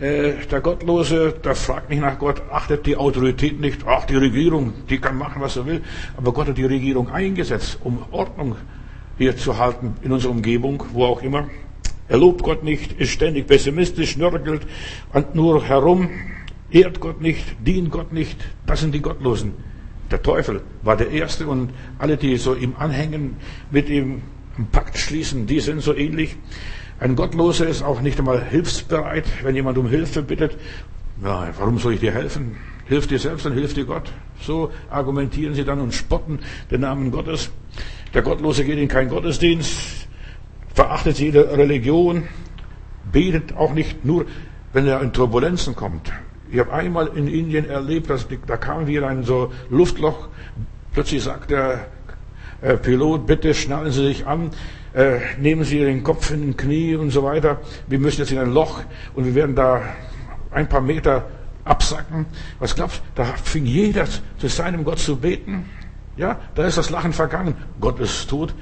Äh, 0.00 0.32
der 0.50 0.60
Gottlose, 0.60 1.32
der 1.44 1.54
fragt 1.54 1.90
nicht 1.90 2.02
nach 2.02 2.18
Gott, 2.18 2.42
achtet 2.50 2.84
die 2.84 2.96
Autorität 2.96 3.60
nicht. 3.60 3.82
Ach, 3.86 4.04
die 4.04 4.16
Regierung, 4.16 4.72
die 4.90 4.98
kann 4.98 5.16
machen, 5.16 5.40
was 5.40 5.54
sie 5.54 5.64
will. 5.64 5.82
Aber 6.16 6.32
Gott 6.32 6.48
hat 6.48 6.58
die 6.58 6.64
Regierung 6.64 7.08
eingesetzt, 7.08 7.78
um 7.84 8.04
Ordnung 8.10 8.56
hier 9.16 9.36
zu 9.36 9.58
halten 9.58 9.94
in 10.02 10.10
unserer 10.10 10.32
Umgebung, 10.32 10.82
wo 10.92 11.04
auch 11.04 11.22
immer. 11.22 11.48
Er 12.08 12.18
lobt 12.18 12.42
Gott 12.42 12.64
nicht, 12.64 12.92
ist 12.92 13.10
ständig 13.10 13.46
pessimistisch, 13.46 14.16
nörgelt 14.16 14.66
nur 15.34 15.64
herum, 15.64 16.08
ehrt 16.70 17.00
Gott 17.00 17.20
nicht, 17.20 17.44
dient 17.66 17.90
Gott 17.90 18.12
nicht. 18.12 18.38
Das 18.66 18.80
sind 18.80 18.94
die 18.94 19.02
Gottlosen. 19.02 19.52
Der 20.10 20.22
Teufel 20.22 20.62
war 20.82 20.96
der 20.96 21.10
Erste 21.10 21.46
und 21.46 21.70
alle, 21.98 22.16
die 22.16 22.36
so 22.38 22.54
ihm 22.54 22.74
anhängen, 22.78 23.36
mit 23.70 23.90
ihm 23.90 24.22
einen 24.56 24.68
Pakt 24.72 24.96
schließen, 24.96 25.46
die 25.46 25.60
sind 25.60 25.82
so 25.82 25.94
ähnlich. 25.94 26.36
Ein 26.98 27.14
Gottloser 27.14 27.68
ist 27.68 27.82
auch 27.82 28.00
nicht 28.00 28.18
einmal 28.18 28.42
hilfsbereit, 28.42 29.26
wenn 29.42 29.54
jemand 29.54 29.78
um 29.78 29.88
Hilfe 29.88 30.22
bittet. 30.22 30.56
Ja, 31.22 31.48
warum 31.58 31.78
soll 31.78 31.94
ich 31.94 32.00
dir 32.00 32.12
helfen? 32.12 32.56
Hilf 32.86 33.06
dir 33.06 33.18
selbst, 33.18 33.44
dann 33.44 33.52
hilft 33.52 33.76
dir 33.76 33.84
Gott. 33.84 34.10
So 34.40 34.70
argumentieren 34.88 35.54
sie 35.54 35.64
dann 35.64 35.80
und 35.80 35.92
spotten 35.92 36.38
den 36.70 36.80
Namen 36.80 37.10
Gottes. 37.10 37.50
Der 38.14 38.22
Gottlose 38.22 38.64
geht 38.64 38.78
in 38.78 38.88
keinen 38.88 39.10
Gottesdienst, 39.10 40.07
verachtet 40.78 41.18
jede 41.18 41.58
Religion, 41.58 42.28
betet 43.10 43.56
auch 43.56 43.74
nicht 43.74 44.04
nur, 44.04 44.26
wenn 44.72 44.86
er 44.86 45.02
in 45.02 45.12
Turbulenzen 45.12 45.74
kommt. 45.74 46.12
Ich 46.52 46.60
habe 46.60 46.72
einmal 46.72 47.08
in 47.16 47.26
Indien 47.26 47.68
erlebt, 47.68 48.08
dass, 48.08 48.28
da 48.46 48.56
kam 48.56 48.86
wir 48.86 49.00
in 49.00 49.04
ein 49.04 49.22
so 49.24 49.52
Luftloch. 49.70 50.28
Plötzlich 50.92 51.24
sagt 51.24 51.50
der 51.50 51.86
äh, 52.62 52.76
Pilot, 52.76 53.26
bitte 53.26 53.54
schnallen 53.54 53.90
Sie 53.90 54.06
sich 54.06 54.24
an, 54.24 54.52
äh, 54.94 55.18
nehmen 55.40 55.64
Sie 55.64 55.80
den 55.80 56.04
Kopf 56.04 56.30
in 56.30 56.42
den 56.42 56.56
Knie 56.56 56.94
und 56.94 57.10
so 57.10 57.24
weiter. 57.24 57.58
Wir 57.88 57.98
müssen 57.98 58.20
jetzt 58.20 58.30
in 58.30 58.38
ein 58.38 58.52
Loch 58.52 58.80
und 59.16 59.24
wir 59.24 59.34
werden 59.34 59.56
da 59.56 59.82
ein 60.52 60.68
paar 60.68 60.80
Meter 60.80 61.26
absacken. 61.64 62.26
Was 62.60 62.76
glaubst? 62.76 63.02
Da 63.16 63.24
fing 63.24 63.66
jeder 63.66 64.04
zu 64.06 64.46
seinem 64.46 64.84
Gott 64.84 65.00
zu 65.00 65.16
beten. 65.16 65.64
Ja, 66.16 66.38
da 66.54 66.66
ist 66.66 66.78
das 66.78 66.90
Lachen 66.90 67.12
vergangen. 67.12 67.56
Gott 67.80 67.98
ist 67.98 68.30
tot. 68.30 68.54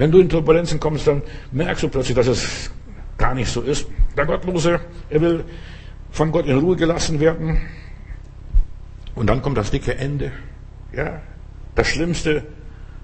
Wenn 0.00 0.10
du 0.10 0.18
in 0.18 0.30
Turbulenzen 0.30 0.80
kommst, 0.80 1.06
dann 1.06 1.20
merkst 1.52 1.82
du 1.82 1.88
plötzlich, 1.90 2.16
dass 2.16 2.26
es 2.26 2.70
gar 3.18 3.34
nicht 3.34 3.50
so 3.50 3.60
ist. 3.60 3.86
Der 4.16 4.24
Gottlose, 4.24 4.80
er 5.10 5.20
will 5.20 5.44
von 6.10 6.32
Gott 6.32 6.46
in 6.46 6.56
Ruhe 6.56 6.74
gelassen 6.74 7.20
werden. 7.20 7.60
Und 9.14 9.26
dann 9.26 9.42
kommt 9.42 9.58
das 9.58 9.70
dicke 9.70 9.94
Ende. 9.98 10.32
Ja, 10.96 11.20
das 11.74 11.88
Schlimmste 11.88 12.46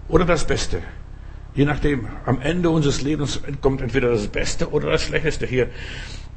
oder 0.09 0.25
das 0.25 0.47
Beste. 0.47 0.79
Je 1.55 1.67
nachdem, 1.67 2.09
am 2.25 2.41
Ende 2.41 2.71
unseres 2.71 3.03
Lebens 3.03 3.43
kommt 3.61 3.83
entweder 3.83 4.12
das 4.12 4.29
Beste 4.29 4.71
oder 4.71 4.93
das 4.93 5.03
Schlechteste 5.03 5.45
hier. 5.45 5.69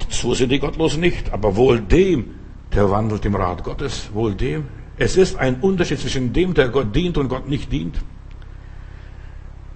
So 0.10 0.34
sind 0.34 0.52
die 0.52 0.60
Gottlosen 0.60 1.00
nicht, 1.00 1.32
aber 1.32 1.56
wohl 1.56 1.80
dem, 1.80 2.36
der 2.76 2.92
wandelt 2.92 3.24
im 3.24 3.36
Rat 3.36 3.64
Gottes, 3.64 4.10
wohl 4.12 4.36
dem 4.36 4.66
Es 4.98 5.16
ist 5.16 5.38
ein 5.38 5.62
Unterschied 5.62 6.00
zwischen 6.00 6.34
dem, 6.34 6.54
der 6.54 6.68
Gott 6.68 6.94
dient 6.94 7.18
und 7.18 7.30
Gott 7.30 7.48
nicht 7.48 7.72
dient. 7.72 7.98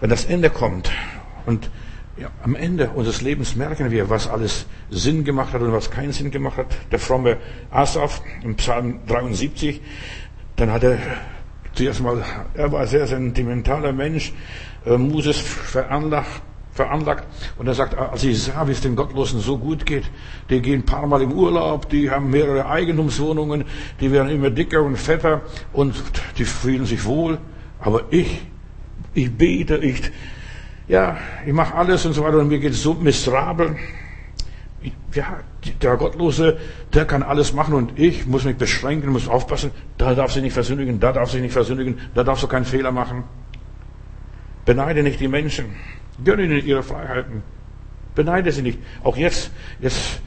Wenn 0.04 0.10
das 0.10 0.26
Ende 0.26 0.50
kommt 0.50 0.92
und 1.46 1.72
ja, 2.18 2.28
am 2.44 2.56
Ende 2.56 2.90
unseres 2.90 3.22
Lebens 3.22 3.56
merken 3.56 3.90
wir, 3.90 4.10
was 4.10 4.28
alles 4.28 4.66
Sinn 4.90 5.24
gemacht 5.24 5.54
hat 5.54 5.62
und 5.62 5.72
was 5.72 5.92
keinen 5.92 6.12
Sinn 6.12 6.30
gemacht 6.30 6.58
hat. 6.58 6.66
Der 6.92 7.00
fromme 7.00 7.38
Asaf 7.72 8.22
im 8.44 8.56
Psalm 8.56 9.00
73, 9.08 9.80
dann 10.58 10.74
hat 10.74 10.84
er 10.84 10.98
zuerst 11.72 12.02
mal, 12.02 12.22
er 12.54 12.70
war 12.74 12.82
ein 12.82 12.88
sehr 12.88 13.08
sentimentaler 13.08 13.94
Mensch, 13.94 14.34
äh, 14.86 14.98
Moses 14.98 15.38
veranlagt, 15.40 16.42
veranlagt. 16.74 17.26
Und 17.58 17.68
er 17.68 17.74
sagt, 17.74 17.98
als 17.98 18.26
ich 18.26 18.44
sah, 18.44 18.68
wie 18.68 18.74
es 18.74 18.82
den 18.82 18.98
Gottlosen 18.98 19.40
so 19.40 19.58
gut 19.58 19.86
geht, 19.86 20.12
die 20.50 20.62
gehen 20.62 20.82
ein 20.82 20.86
paar 20.86 21.08
Mal 21.08 21.22
im 21.22 21.32
Urlaub, 21.32 21.88
die 21.88 22.12
haben 22.12 22.30
mehrere 22.30 22.66
Eigentumswohnungen, 22.66 23.64
die 24.02 24.12
werden 24.12 24.28
immer 24.28 24.50
dicker 24.50 24.84
und 24.84 24.98
fetter 24.98 25.44
und 25.72 25.96
die 26.38 26.44
fühlen 26.44 26.86
sich 26.86 27.06
wohl. 27.06 27.38
Aber 27.80 28.02
ich, 28.12 28.42
ich 29.14 29.32
bete, 29.32 29.78
ich, 29.78 30.12
ja, 30.88 31.18
ich 31.46 31.54
mache 31.54 31.76
alles 31.76 32.06
und 32.06 32.14
so 32.14 32.24
weiter 32.24 32.40
und 32.40 32.48
mir 32.48 32.60
geht 32.60 32.72
es 32.72 32.84
so 32.84 32.94
miserabel. 32.94 33.76
Ja, 35.14 35.40
der 35.82 35.96
Gottlose, 35.96 36.58
der 36.94 37.06
kann 37.06 37.24
alles 37.24 37.54
machen 37.54 37.74
und 37.74 37.98
ich 37.98 38.26
muss 38.26 38.44
mich 38.44 38.58
beschränken, 38.58 39.12
muss 39.12 39.30
aufpassen, 39.30 39.72
da 39.98 40.14
darf 40.14 40.34
sie 40.34 40.42
nicht 40.42 40.54
versündigen, 40.54 41.00
da 41.00 41.14
darf 41.14 41.32
sie 41.32 41.40
nicht 41.40 41.54
versündigen, 41.54 42.00
da 42.16 42.24
darfst 42.24 42.44
du 42.44 42.48
keinen 42.48 42.66
Fehler 42.66 42.92
machen. 42.92 43.24
Beneide 44.66 45.04
nicht 45.04 45.20
die 45.20 45.28
Menschen, 45.28 45.66
gönne 46.24 46.44
ihnen 46.44 46.66
ihre 46.66 46.84
Freiheiten, 46.84 47.44
beneide 48.16 48.52
sie 48.52 48.62
nicht. 48.62 48.80
Auch 49.04 49.16
jetzt, 49.16 49.52
jetzt 49.80 50.22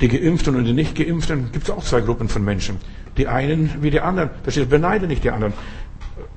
die 0.00 0.08
Geimpften 0.08 0.56
und 0.56 0.64
die 0.64 0.72
Nicht-Geimpften, 0.72 1.52
gibt 1.52 1.64
es 1.64 1.70
auch 1.70 1.84
zwei 1.84 2.00
Gruppen 2.00 2.28
von 2.28 2.44
Menschen. 2.44 2.78
Die 3.16 3.28
einen 3.28 3.82
wie 3.82 3.90
die 3.90 4.00
anderen. 4.00 4.30
Das 4.44 4.56
ist, 4.56 4.68
beneide 4.68 5.06
nicht 5.06 5.22
die 5.22 5.30
anderen. 5.30 5.54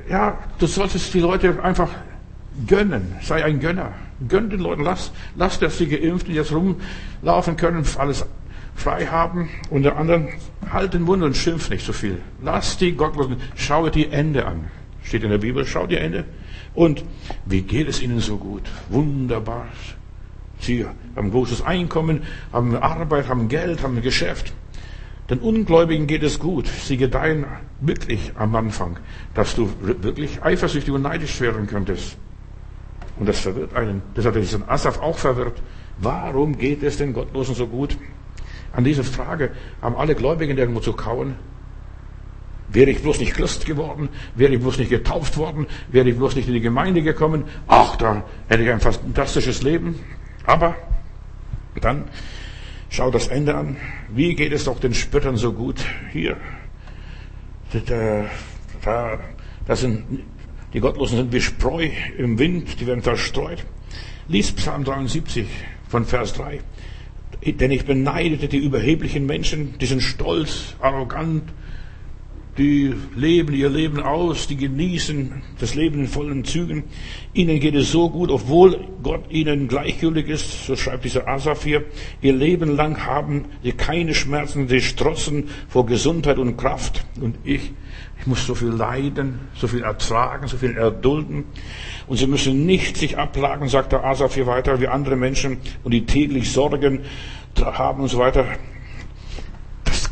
Ja, 0.09 0.37
du 0.59 0.67
solltest 0.67 1.13
die 1.13 1.19
Leute 1.19 1.61
einfach 1.63 1.89
gönnen. 2.65 3.15
Sei 3.21 3.43
ein 3.43 3.59
Gönner. 3.59 3.93
Gönn 4.27 4.49
den 4.49 4.59
Leuten. 4.59 4.83
Lass, 4.83 5.11
lass, 5.35 5.59
dass 5.59 5.77
die 5.77 5.87
Geimpften 5.87 6.33
jetzt 6.33 6.51
rumlaufen 6.51 7.57
können, 7.57 7.85
alles 7.97 8.25
frei 8.75 9.05
haben. 9.05 9.49
Und 9.69 9.83
der 9.83 9.97
anderen, 9.97 10.29
halt 10.71 10.93
den 10.93 11.03
Mund 11.03 11.23
und 11.23 11.35
schimpf 11.35 11.69
nicht 11.69 11.85
so 11.85 11.93
viel. 11.93 12.19
Lass 12.41 12.77
die 12.77 12.93
Gottlosen, 12.93 13.37
schau 13.55 13.89
die 13.89 14.09
Ende 14.09 14.45
an. 14.45 14.65
Steht 15.03 15.23
in 15.23 15.29
der 15.29 15.37
Bibel, 15.37 15.65
schau 15.65 15.87
die 15.87 15.97
Ende. 15.97 16.25
Und 16.73 17.03
wie 17.45 17.61
geht 17.61 17.87
es 17.87 18.01
ihnen 18.01 18.19
so 18.19 18.37
gut? 18.37 18.63
Wunderbar. 18.89 19.67
Sie 20.59 20.85
haben 21.15 21.31
großes 21.31 21.63
Einkommen, 21.63 22.23
haben 22.51 22.75
Arbeit, 22.75 23.27
haben 23.27 23.47
Geld, 23.47 23.83
haben 23.83 23.97
ein 23.97 24.01
Geschäft. 24.01 24.53
Den 25.29 25.39
Ungläubigen 25.39 26.07
geht 26.07 26.23
es 26.23 26.39
gut. 26.39 26.67
Sie 26.67 26.97
gedeihen 26.97 27.45
wirklich 27.81 28.31
am 28.35 28.55
Anfang, 28.55 28.97
dass 29.33 29.55
du 29.55 29.69
wirklich 29.81 30.41
eifersüchtig 30.43 30.93
und 30.93 31.01
neidisch 31.01 31.41
werden 31.41 31.67
könntest. 31.67 32.17
Und 33.19 33.27
das 33.27 33.39
verwirrt 33.39 33.75
einen. 33.75 34.01
Das 34.13 34.25
hat 34.25 34.35
diesen 34.35 34.67
Asaf 34.69 35.01
auch 35.01 35.17
verwirrt. 35.17 35.61
Warum 35.99 36.57
geht 36.57 36.83
es 36.83 36.97
den 36.97 37.13
Gottlosen 37.13 37.55
so 37.55 37.67
gut? 37.67 37.97
An 38.71 38.83
diese 38.83 39.03
Frage 39.03 39.51
haben 39.81 39.95
alle 39.95 40.15
Gläubigen 40.15 40.57
irgendwo 40.57 40.79
zu 40.79 40.93
kauen. 40.93 41.35
Wäre 42.69 42.91
ich 42.91 43.01
bloß 43.01 43.19
nicht 43.19 43.33
Christ 43.33 43.65
geworden, 43.65 44.09
wäre 44.35 44.53
ich 44.53 44.59
bloß 44.59 44.77
nicht 44.77 44.89
getauft 44.89 45.37
worden, 45.37 45.67
wäre 45.89 46.09
ich 46.09 46.17
bloß 46.17 46.35
nicht 46.35 46.49
in 46.49 46.53
die 46.53 46.61
Gemeinde 46.61 47.01
gekommen, 47.01 47.45
ach, 47.65 47.95
da 47.95 48.25
hätte 48.49 48.63
ich 48.63 48.69
ein 48.69 48.81
fantastisches 48.81 49.63
Leben. 49.63 49.97
Aber 50.45 50.75
dann 51.79 52.03
schau 52.97 53.11
das 53.11 53.27
Ende 53.27 53.53
an. 53.53 53.77
Wie 54.09 54.33
geht 54.33 54.51
es 54.51 54.63
doch 54.63 54.79
den 54.79 54.95
Spöttern 54.95 55.37
so 55.37 55.53
gut 55.53 55.85
hier? 56.11 56.35
Da, 58.83 59.19
das 59.67 59.81
sind 59.81 60.03
die 60.73 60.79
Gottlosen 60.79 61.17
sind 61.17 61.31
wie 61.31 61.41
Spreu 61.41 61.89
im 62.17 62.39
Wind, 62.39 62.79
die 62.79 62.87
werden 62.87 63.03
verstreut. 63.03 63.65
Lies 64.27 64.51
Psalm 64.51 64.83
73 64.83 65.47
von 65.87 66.05
Vers 66.05 66.33
3. 66.33 66.59
Denn 67.45 67.71
ich 67.71 67.85
beneidete 67.85 68.47
die 68.47 68.57
überheblichen 68.57 69.25
Menschen, 69.27 69.77
die 69.79 69.85
sind 69.85 70.01
stolz, 70.01 70.75
arrogant, 70.79 71.43
die 72.57 72.93
leben 73.15 73.53
ihr 73.53 73.69
Leben 73.69 74.01
aus, 74.01 74.47
die 74.47 74.57
genießen 74.57 75.43
das 75.59 75.75
Leben 75.75 75.99
in 75.99 76.07
vollen 76.07 76.43
Zügen. 76.43 76.85
Ihnen 77.33 77.59
geht 77.59 77.75
es 77.75 77.91
so 77.91 78.09
gut, 78.09 78.31
obwohl 78.31 78.79
Gott 79.03 79.29
ihnen 79.29 79.67
gleichgültig 79.67 80.27
ist, 80.27 80.65
so 80.65 80.75
schreibt 80.75 81.05
dieser 81.05 81.27
Asaf 81.27 81.63
hier. 81.63 81.85
Ihr 82.21 82.33
Leben 82.33 82.75
lang 82.75 83.05
haben 83.05 83.45
sie 83.63 83.73
keine 83.73 84.15
Schmerzen, 84.15 84.67
sie 84.67 84.81
strotzen 84.81 85.49
vor 85.69 85.85
Gesundheit 85.85 86.39
und 86.39 86.57
Kraft. 86.57 87.05
Und 87.21 87.37
ich, 87.43 87.73
ich 88.19 88.25
muss 88.25 88.47
so 88.47 88.55
viel 88.55 88.69
leiden, 88.69 89.39
so 89.53 89.67
viel 89.67 89.83
ertragen, 89.83 90.47
so 90.47 90.57
viel 90.57 90.75
erdulden. 90.75 91.45
Und 92.07 92.17
sie 92.17 92.27
müssen 92.27 92.65
nicht 92.65 92.97
sich 92.97 93.19
ablagen, 93.19 93.67
sagt 93.67 93.91
der 93.91 94.03
Asaf 94.03 94.33
hier 94.33 94.47
weiter, 94.47 94.81
wie 94.81 94.87
andere 94.87 95.15
Menschen, 95.15 95.57
und 95.83 95.93
die 95.93 96.07
täglich 96.07 96.51
Sorgen 96.51 97.01
haben 97.61 98.01
und 98.01 98.09
so 98.09 98.17
weiter. 98.17 98.45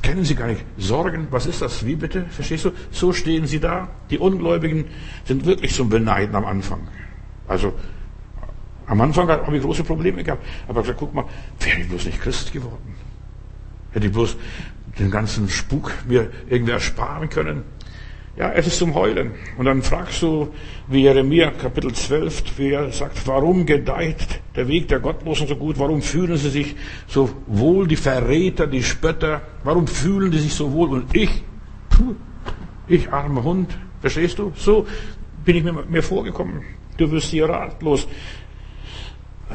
Kennen 0.05 0.23
sie 0.23 0.35
gar 0.35 0.45
nicht. 0.45 0.63
Sorgen, 0.77 1.27
was 1.31 1.47
ist 1.47 1.63
das? 1.63 1.83
Wie 1.83 1.95
bitte? 1.95 2.25
Verstehst 2.29 2.65
du? 2.65 2.71
So 2.91 3.11
stehen 3.11 3.47
sie 3.47 3.59
da. 3.59 3.89
Die 4.11 4.19
Ungläubigen 4.19 4.85
sind 5.23 5.47
wirklich 5.47 5.73
zum 5.73 5.89
Beneiden 5.89 6.35
am 6.35 6.45
Anfang. 6.45 6.87
Also, 7.47 7.73
am 8.85 9.01
Anfang 9.01 9.27
habe 9.27 9.57
ich 9.57 9.63
große 9.63 9.83
Probleme 9.83 10.23
gehabt. 10.23 10.45
Aber 10.67 10.81
ich 10.81 10.85
gesagt, 10.85 10.99
guck 10.99 11.15
mal, 11.15 11.25
wäre 11.59 11.79
ich 11.79 11.89
bloß 11.89 12.05
nicht 12.05 12.21
Christ 12.21 12.53
geworden? 12.53 12.95
Hätte 13.93 14.05
ich 14.05 14.13
bloß 14.13 14.37
den 14.99 15.09
ganzen 15.09 15.49
Spuk 15.49 15.91
mir 16.07 16.29
irgendwie 16.49 16.73
ersparen 16.73 17.27
können? 17.27 17.63
Ja, 18.37 18.51
es 18.51 18.67
ist 18.67 18.79
zum 18.79 18.93
Heulen. 18.95 19.31
Und 19.57 19.65
dann 19.65 19.81
fragst 19.81 20.21
du, 20.21 20.53
wie 20.87 21.03
Jeremia 21.03 21.51
Kapitel 21.51 21.93
12, 21.93 22.57
wie 22.57 22.71
er 22.71 22.91
sagt, 22.91 23.25
warum 23.27 23.65
gedeiht 23.65 24.41
der 24.57 24.67
Weg 24.67 24.89
der 24.89 24.99
Gottlosen 24.99 25.47
so 25.47 25.55
gut? 25.55 25.79
Warum 25.79 26.01
fühlen 26.01 26.35
sie 26.35 26.49
sich 26.49 26.75
so 27.07 27.29
wohl, 27.47 27.87
die 27.87 27.95
Verräter, 27.95 28.67
die 28.67 28.83
Spötter? 28.83 29.41
Warum 29.63 29.87
fühlen 29.87 30.31
die 30.31 30.39
sich 30.39 30.53
so 30.53 30.73
wohl? 30.73 30.89
Und 30.89 31.15
ich, 31.15 31.43
puh, 31.89 32.15
ich 32.89 33.09
armer 33.11 33.43
Hund, 33.43 33.77
verstehst 34.01 34.37
du? 34.37 34.51
So 34.57 34.85
bin 35.45 35.55
ich 35.55 35.63
mir, 35.63 35.71
mir 35.71 36.03
vorgekommen. 36.03 36.61
Du 36.97 37.09
wirst 37.11 37.29
hier 37.29 37.47
ratlos 37.47 38.05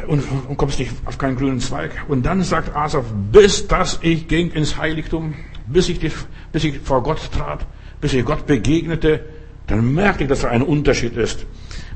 und, 0.06 0.25
und 0.49 0.56
kommst 0.56 0.78
nicht 0.78 0.92
auf 1.04 1.18
keinen 1.18 1.37
grünen 1.37 1.60
Zweig. 1.60 1.90
Und 2.08 2.25
dann 2.25 2.42
sagt 2.42 2.75
Asaf, 2.75 3.04
bis 3.30 3.68
dass 3.68 3.99
ich 4.00 4.26
ging 4.26 4.52
ins 4.52 4.78
Heiligtum, 4.78 5.34
bis 5.66 5.90
ich, 5.90 5.99
die, 5.99 6.10
bis 6.50 6.64
ich 6.64 6.78
vor 6.80 7.02
Gott 7.02 7.30
trat, 7.30 7.66
bis 8.00 8.12
ich 8.12 8.25
Gott 8.25 8.47
begegnete, 8.47 9.25
dann 9.66 9.95
merkte 9.95 10.25
ich, 10.25 10.28
dass 10.28 10.40
da 10.40 10.49
ein 10.49 10.62
Unterschied 10.62 11.16
ist. 11.16 11.47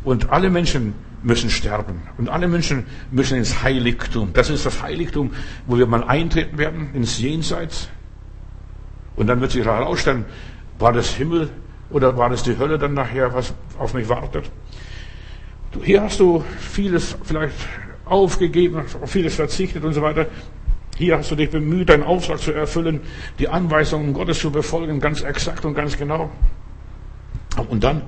Und 0.05 0.31
alle 0.31 0.51
Menschen 0.51 0.95
müssen 1.23 1.51
sterben. 1.51 2.03
Und 2.19 2.29
alle 2.29 2.47
Menschen 2.47 2.85
müssen 3.11 3.39
ins 3.39 3.63
Heiligtum. 3.63 4.31
Das 4.33 4.51
ist 4.51 4.67
das 4.67 4.83
Heiligtum, 4.83 5.33
wo 5.67 5.79
wir 5.79 5.87
mal 5.87 6.05
eintreten 6.05 6.59
werden, 6.59 6.91
ins 6.95 7.19
Jenseits. 7.19 7.89
Und 9.17 9.27
dann 9.27 9.41
wird 9.41 9.53
sich 9.53 9.65
herausstellen, 9.65 10.25
war 10.79 10.93
das 10.93 11.15
Himmel 11.15 11.51
oder 11.91 12.17
war 12.17 12.31
das 12.31 12.43
die 12.43 12.59
Hölle 12.59 12.79
dann 12.79 12.95
nachher, 12.95 13.33
was 13.33 13.55
auf 13.79 13.95
mich 13.95 14.09
wartet. 14.09 14.51
Hier 15.83 16.03
hast 16.03 16.21
du 16.21 16.45
vieles 16.59 17.17
vielleicht 17.25 17.55
aufgegeben, 18.05 18.83
auf 19.03 19.11
vieles 19.11 19.35
verzichtet 19.35 19.83
und 19.85 19.93
so 19.95 20.03
weiter. 20.03 20.27
Hier 20.97 21.19
hast 21.19 21.31
du 21.31 21.35
dich 21.35 21.51
bemüht, 21.51 21.89
deinen 21.89 22.05
Auftrag 22.05 22.39
zu 22.39 22.53
erfüllen, 22.53 23.01
die 23.39 23.49
Anweisungen 23.49 24.13
Gottes 24.13 24.39
zu 24.39 24.51
befolgen, 24.51 25.01
ganz 25.01 25.23
exakt 25.23 25.65
und 25.65 25.75
ganz 25.75 25.97
genau. 25.97 26.31
Und 27.69 27.83
dann 27.83 28.03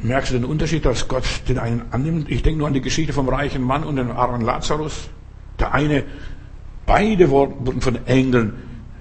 merkst 0.00 0.32
du 0.32 0.36
den 0.36 0.44
Unterschied, 0.44 0.84
dass 0.84 1.08
Gott 1.08 1.24
den 1.48 1.58
einen 1.58 1.82
annimmt. 1.90 2.30
Ich 2.30 2.42
denke 2.42 2.58
nur 2.58 2.68
an 2.68 2.74
die 2.74 2.80
Geschichte 2.80 3.12
vom 3.12 3.28
reichen 3.28 3.62
Mann 3.62 3.82
und 3.82 3.96
dem 3.96 4.10
armen 4.10 4.42
Lazarus. 4.42 5.10
Der 5.58 5.74
eine, 5.74 6.04
beide 6.84 7.30
wurden 7.30 7.80
von 7.80 8.06
Engeln 8.06 8.54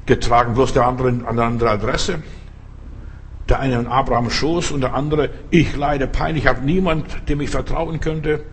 getragen, 0.05 0.55
bloß 0.55 0.73
der 0.73 0.87
andere 0.87 1.09
an 1.09 1.25
einer 1.25 1.43
anderen 1.43 1.73
Adresse. 1.73 2.23
Der 3.49 3.59
eine 3.59 3.75
in 3.75 3.87
Abrahams 3.87 4.33
Schoß 4.33 4.71
und 4.71 4.81
der 4.81 4.95
andere, 4.95 5.29
ich 5.51 5.75
leide 5.75 6.07
Pein, 6.07 6.35
ich 6.35 6.47
habe 6.47 6.65
niemand, 6.65 7.29
dem 7.29 7.41
ich 7.41 7.51
vertrauen 7.51 7.99
könnte. 7.99 8.43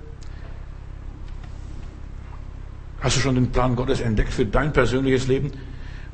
Hast 3.02 3.16
du 3.16 3.20
schon 3.20 3.34
den 3.34 3.50
Plan 3.50 3.74
Gottes 3.74 4.00
entdeckt 4.00 4.32
für 4.32 4.46
dein 4.46 4.72
persönliches 4.72 5.26
Leben? 5.26 5.50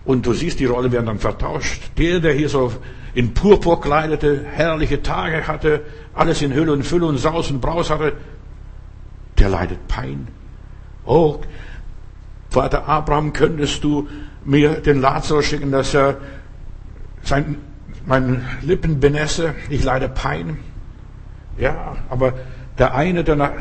Und 0.06 0.24
du 0.24 0.32
siehst, 0.32 0.58
die 0.58 0.64
Rollen 0.64 0.90
werden 0.90 1.04
dann 1.04 1.18
vertauscht. 1.18 1.82
Der, 1.98 2.18
der 2.20 2.32
hier 2.32 2.48
so 2.48 2.72
in 3.14 3.34
Purpur 3.34 3.80
kleidete, 3.80 4.42
herrliche 4.44 5.02
Tage 5.02 5.46
hatte, 5.46 5.82
alles 6.14 6.40
in 6.40 6.54
Hülle 6.54 6.72
und 6.72 6.84
Fülle 6.84 7.04
und 7.04 7.18
Saus 7.18 7.50
und 7.50 7.60
Braus 7.60 7.90
hatte, 7.90 8.14
der 9.38 9.50
leidet 9.50 9.86
Pein. 9.86 10.28
Oh, 11.04 11.40
Vater 12.48 12.88
Abraham, 12.88 13.34
könntest 13.34 13.84
du 13.84 14.08
mir 14.44 14.80
den 14.80 15.02
Lazarus 15.02 15.44
schicken, 15.44 15.70
dass 15.70 15.92
er 15.92 16.16
sein, 17.22 17.56
meine 18.06 18.40
Lippen 18.62 18.98
benesse, 18.98 19.54
ich 19.68 19.84
leide 19.84 20.08
Pein. 20.08 20.58
Ja, 21.58 21.96
aber 22.08 22.32
der 22.78 22.94
eine, 22.94 23.24
der, 23.24 23.36
nach, 23.36 23.52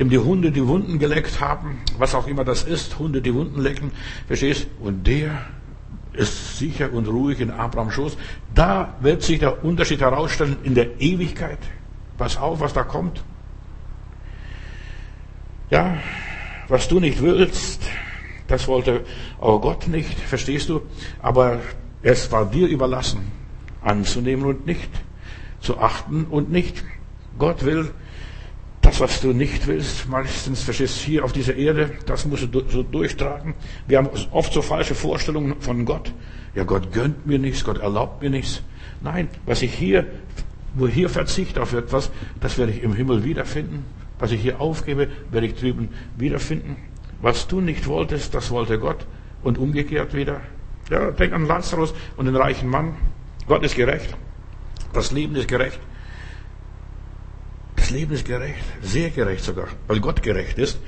dem 0.00 0.08
die 0.08 0.18
Hunde 0.18 0.50
die 0.50 0.66
Wunden 0.66 0.98
geleckt 0.98 1.40
haben, 1.40 1.78
was 1.98 2.14
auch 2.14 2.26
immer 2.26 2.42
das 2.42 2.64
ist, 2.64 2.98
Hunde 2.98 3.20
die 3.20 3.34
Wunden 3.34 3.60
lecken, 3.60 3.92
verstehst? 4.26 4.66
Und 4.80 5.06
der 5.06 5.44
ist 6.14 6.58
sicher 6.58 6.90
und 6.92 7.06
ruhig 7.06 7.38
in 7.40 7.50
Abrahams 7.50 7.94
Schoß. 7.94 8.16
Da 8.54 8.94
wird 9.00 9.22
sich 9.22 9.38
der 9.38 9.62
Unterschied 9.62 10.00
herausstellen 10.00 10.56
in 10.62 10.74
der 10.74 11.00
Ewigkeit. 11.00 11.58
Pass 12.16 12.38
auf, 12.38 12.60
was 12.60 12.72
da 12.72 12.82
kommt. 12.82 13.22
Ja, 15.68 15.98
was 16.68 16.88
du 16.88 16.98
nicht 16.98 17.20
willst, 17.20 17.82
das 18.48 18.66
wollte 18.68 19.04
auch 19.38 19.60
Gott 19.60 19.86
nicht, 19.86 20.18
verstehst 20.18 20.70
du? 20.70 20.80
Aber 21.20 21.60
es 22.02 22.32
war 22.32 22.46
dir 22.46 22.68
überlassen, 22.68 23.30
anzunehmen 23.82 24.46
und 24.46 24.66
nicht, 24.66 24.90
zu 25.60 25.78
achten 25.78 26.24
und 26.24 26.50
nicht. 26.50 26.82
Gott 27.38 27.64
will 27.64 27.90
das, 28.90 29.00
was 29.00 29.20
du 29.20 29.32
nicht 29.32 29.68
willst, 29.68 30.08
meistens 30.08 30.64
verstehst 30.64 31.00
du 31.00 31.06
hier 31.06 31.24
auf 31.24 31.32
dieser 31.32 31.54
Erde, 31.54 31.92
das 32.06 32.26
musst 32.26 32.52
du 32.52 32.64
so 32.68 32.82
durchtragen. 32.82 33.54
Wir 33.86 33.98
haben 33.98 34.08
oft 34.32 34.52
so 34.52 34.62
falsche 34.62 34.96
Vorstellungen 34.96 35.60
von 35.60 35.84
Gott. 35.84 36.12
Ja, 36.56 36.64
Gott 36.64 36.92
gönnt 36.92 37.24
mir 37.24 37.38
nichts, 37.38 37.62
Gott 37.62 37.78
erlaubt 37.78 38.20
mir 38.20 38.30
nichts. 38.30 38.62
Nein, 39.00 39.28
was 39.46 39.62
ich 39.62 39.72
hier, 39.72 40.06
wo 40.74 40.88
hier 40.88 41.08
verzichte 41.08 41.62
auf 41.62 41.72
etwas, 41.72 42.10
das 42.40 42.58
werde 42.58 42.72
ich 42.72 42.82
im 42.82 42.92
Himmel 42.92 43.22
wiederfinden. 43.22 43.84
Was 44.18 44.32
ich 44.32 44.42
hier 44.42 44.60
aufgebe, 44.60 45.08
werde 45.30 45.46
ich 45.46 45.54
drüben 45.54 45.90
wiederfinden. 46.16 46.76
Was 47.22 47.46
du 47.46 47.60
nicht 47.60 47.86
wolltest, 47.86 48.34
das 48.34 48.50
wollte 48.50 48.80
Gott. 48.80 49.06
Und 49.44 49.56
umgekehrt 49.56 50.14
wieder. 50.14 50.40
Ja, 50.90 51.12
denk 51.12 51.32
an 51.32 51.46
Lazarus 51.46 51.94
und 52.16 52.26
den 52.26 52.34
reichen 52.34 52.68
Mann. 52.68 52.96
Gott 53.46 53.62
ist 53.62 53.76
gerecht. 53.76 54.16
Das 54.92 55.12
Leben 55.12 55.36
ist 55.36 55.46
gerecht. 55.46 55.78
Das 57.80 57.90
Leben 57.90 58.12
ist 58.12 58.26
gerecht, 58.26 58.62
sehr 58.82 59.08
gerecht 59.08 59.42
sogar, 59.42 59.68
weil 59.86 60.00
Gott 60.00 60.22
gerecht 60.22 60.58
ist. 60.58 60.78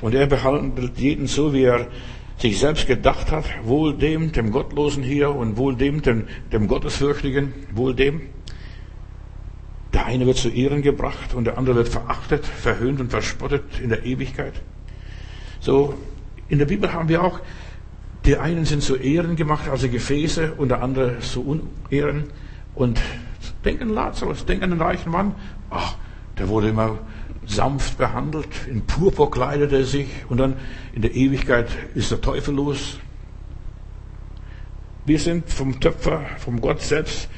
Und 0.00 0.14
er 0.14 0.26
behandelt 0.26 0.98
jeden 0.98 1.26
so, 1.26 1.52
wie 1.52 1.64
er 1.64 1.88
sich 2.38 2.58
selbst 2.58 2.86
gedacht 2.86 3.30
hat, 3.30 3.44
wohl 3.64 3.94
dem, 3.94 4.32
dem 4.32 4.50
Gottlosen 4.50 5.02
hier 5.02 5.34
und 5.34 5.58
wohl 5.58 5.76
dem, 5.76 6.00
dem, 6.00 6.26
dem 6.50 6.66
Gottesfürchtigen, 6.66 7.52
wohl 7.74 7.94
dem. 7.94 8.22
Der 9.92 10.06
eine 10.06 10.24
wird 10.24 10.38
zu 10.38 10.48
Ehren 10.48 10.80
gebracht 10.80 11.34
und 11.34 11.44
der 11.44 11.58
andere 11.58 11.76
wird 11.76 11.88
verachtet, 11.88 12.46
verhöhnt 12.46 12.98
und 12.98 13.10
verspottet 13.10 13.64
in 13.82 13.90
der 13.90 14.04
Ewigkeit. 14.06 14.54
So, 15.60 15.94
in 16.48 16.58
der 16.58 16.66
Bibel 16.66 16.92
haben 16.94 17.10
wir 17.10 17.22
auch, 17.22 17.40
die 18.24 18.38
einen 18.38 18.64
sind 18.64 18.82
zu 18.82 18.96
Ehren 18.96 19.36
gemacht, 19.36 19.68
also 19.68 19.86
Gefäße, 19.88 20.54
und 20.54 20.70
der 20.70 20.82
andere 20.82 21.18
zu 21.20 21.44
Unehren. 21.44 22.24
Und 22.74 22.98
denk 23.66 23.82
an 23.82 23.90
Lazarus, 23.90 24.46
denk 24.46 24.62
an 24.62 24.70
den 24.70 24.80
reichen 24.80 25.12
Mann. 25.12 25.34
Ach, 25.68 25.97
der 26.38 26.48
wurde 26.48 26.68
immer 26.68 26.98
sanft 27.46 27.98
behandelt, 27.98 28.48
in 28.70 28.82
Purpur 28.86 29.30
kleidet 29.30 29.72
er 29.72 29.84
sich 29.84 30.08
und 30.28 30.38
dann 30.38 30.56
in 30.92 31.02
der 31.02 31.14
Ewigkeit 31.14 31.68
ist 31.94 32.10
der 32.10 32.20
Teufel 32.20 32.54
los. 32.54 32.98
Wir 35.06 35.18
sind 35.18 35.48
vom 35.48 35.80
Töpfer, 35.80 36.26
vom 36.36 36.60
Gott 36.60 36.82
selbst 36.82 37.30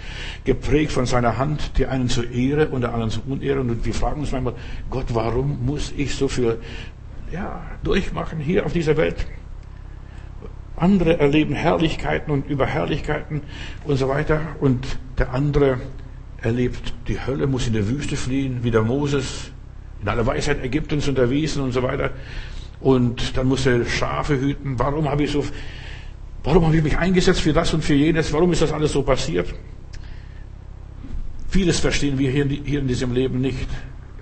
geprägt 0.45 0.91
von 0.91 1.07
seiner 1.07 1.39
Hand, 1.39 1.79
die 1.79 1.87
einen 1.87 2.09
zur 2.09 2.29
Ehre 2.29 2.67
und 2.67 2.81
der 2.81 2.93
anderen 2.93 3.13
zur 3.13 3.23
Unehre. 3.29 3.61
Und 3.61 3.85
wir 3.85 3.95
fragen 3.95 4.23
uns 4.23 4.33
manchmal, 4.33 4.55
Gott, 4.91 5.07
warum 5.11 5.65
muss 5.65 5.93
ich 5.97 6.17
so 6.17 6.27
viel 6.27 6.59
ja, 7.31 7.63
durchmachen 7.85 8.41
hier 8.41 8.67
auf 8.67 8.73
dieser 8.73 8.97
Welt? 8.97 9.25
Andere 10.75 11.21
erleben 11.21 11.55
Herrlichkeiten 11.55 12.33
und 12.33 12.49
Überherrlichkeiten 12.49 13.43
und 13.85 13.97
so 13.97 14.09
weiter. 14.09 14.41
Und 14.59 14.99
der 15.19 15.33
andere 15.33 15.79
erlebt 16.43 16.95
die 17.09 17.19
Hölle, 17.25 17.47
muss 17.47 17.67
in 17.67 17.73
der 17.73 17.89
Wüste 17.89 18.17
fliehen, 18.17 18.61
wie 18.63 18.71
der 18.71 18.83
Moses, 18.83 19.51
in 20.03 20.09
aller 20.09 20.27
Weisheit 20.27 20.65
Ägyptens 20.65 21.09
unterwiesen 21.09 21.63
und 21.63 21.73
so 21.73 21.83
weiter. 21.83 22.11
Und 22.81 23.37
dann 23.37 23.47
muss 23.47 23.67
er 23.67 23.85
Schafe 23.85 24.41
hüten. 24.41 24.79
Warum 24.79 25.09
habe 25.09 25.25
ich 25.25 25.31
so, 25.31 25.45
warum 26.43 26.65
habe 26.67 26.77
ich 26.77 26.83
mich 26.83 26.97
eingesetzt 26.97 27.41
für 27.41 27.53
das 27.53 27.75
und 27.75 27.85
für 27.85 27.95
jenes? 27.95 28.33
Warum 28.33 28.53
ist 28.53 28.63
das 28.63 28.73
alles 28.73 28.93
so 28.93 29.03
passiert? 29.03 29.53
Vieles 31.49 31.81
verstehen 31.81 32.19
wir 32.19 32.31
hier, 32.31 32.47
hier 32.47 32.81
in 32.81 32.89
diesem 32.89 33.13
Leben 33.13 33.41
nicht. 33.41 33.69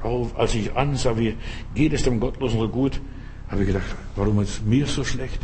Auch 0.02 0.34
als 0.36 0.54
ich 0.54 0.74
ansah, 0.74 1.16
wie 1.18 1.36
geht 1.74 1.92
es 1.92 2.02
dem 2.02 2.20
Gottlosen 2.20 2.58
so 2.58 2.68
gut, 2.68 3.00
habe 3.48 3.62
ich 3.62 3.68
gedacht, 3.68 3.86
warum 4.16 4.40
ist 4.40 4.64
mir 4.64 4.86
so 4.86 5.04
schlecht? 5.04 5.40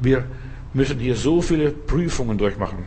Wir 0.00 0.24
müssen 0.72 0.98
hier 0.98 1.14
so 1.16 1.40
viele 1.40 1.70
Prüfungen 1.70 2.36
durchmachen. 2.36 2.78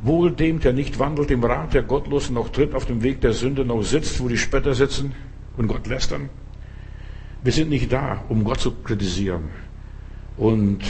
Wohl 0.00 0.30
dem, 0.30 0.60
der 0.60 0.72
nicht 0.72 0.98
wandelt 0.98 1.30
im 1.30 1.42
Rat 1.42 1.74
der 1.74 1.82
Gottlosen, 1.82 2.34
noch 2.34 2.50
tritt 2.50 2.74
auf 2.74 2.86
dem 2.86 3.02
Weg 3.02 3.20
der 3.20 3.32
Sünde, 3.32 3.64
noch 3.64 3.82
sitzt, 3.82 4.20
wo 4.20 4.28
die 4.28 4.38
Spötter 4.38 4.74
sitzen 4.74 5.12
und 5.56 5.66
Gott 5.66 5.86
lästern. 5.86 6.28
Wir 7.42 7.52
sind 7.52 7.70
nicht 7.70 7.92
da, 7.92 8.22
um 8.28 8.44
Gott 8.44 8.60
zu 8.60 8.72
kritisieren 8.72 9.50
und 10.36 10.82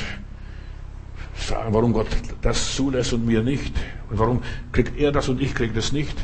sagen, 1.34 1.72
warum 1.72 1.92
Gott 1.92 2.08
das 2.42 2.74
zulässt 2.74 3.12
und 3.12 3.26
mir 3.26 3.42
nicht. 3.42 3.74
Und 4.10 4.18
warum 4.18 4.42
kriegt 4.72 4.98
er 4.98 5.12
das 5.12 5.28
und 5.28 5.40
ich 5.40 5.54
kriege 5.54 5.72
das 5.72 5.92
nicht. 5.92 6.16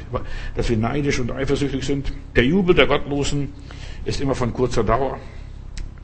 Dass 0.54 0.68
wir 0.68 0.76
neidisch 0.76 1.20
und 1.20 1.30
eifersüchtig 1.32 1.84
sind. 1.84 2.12
Der 2.36 2.44
Jubel 2.44 2.74
der 2.74 2.86
Gottlosen 2.86 3.52
ist 4.04 4.20
immer 4.20 4.34
von 4.34 4.52
kurzer 4.52 4.84
Dauer. 4.84 5.18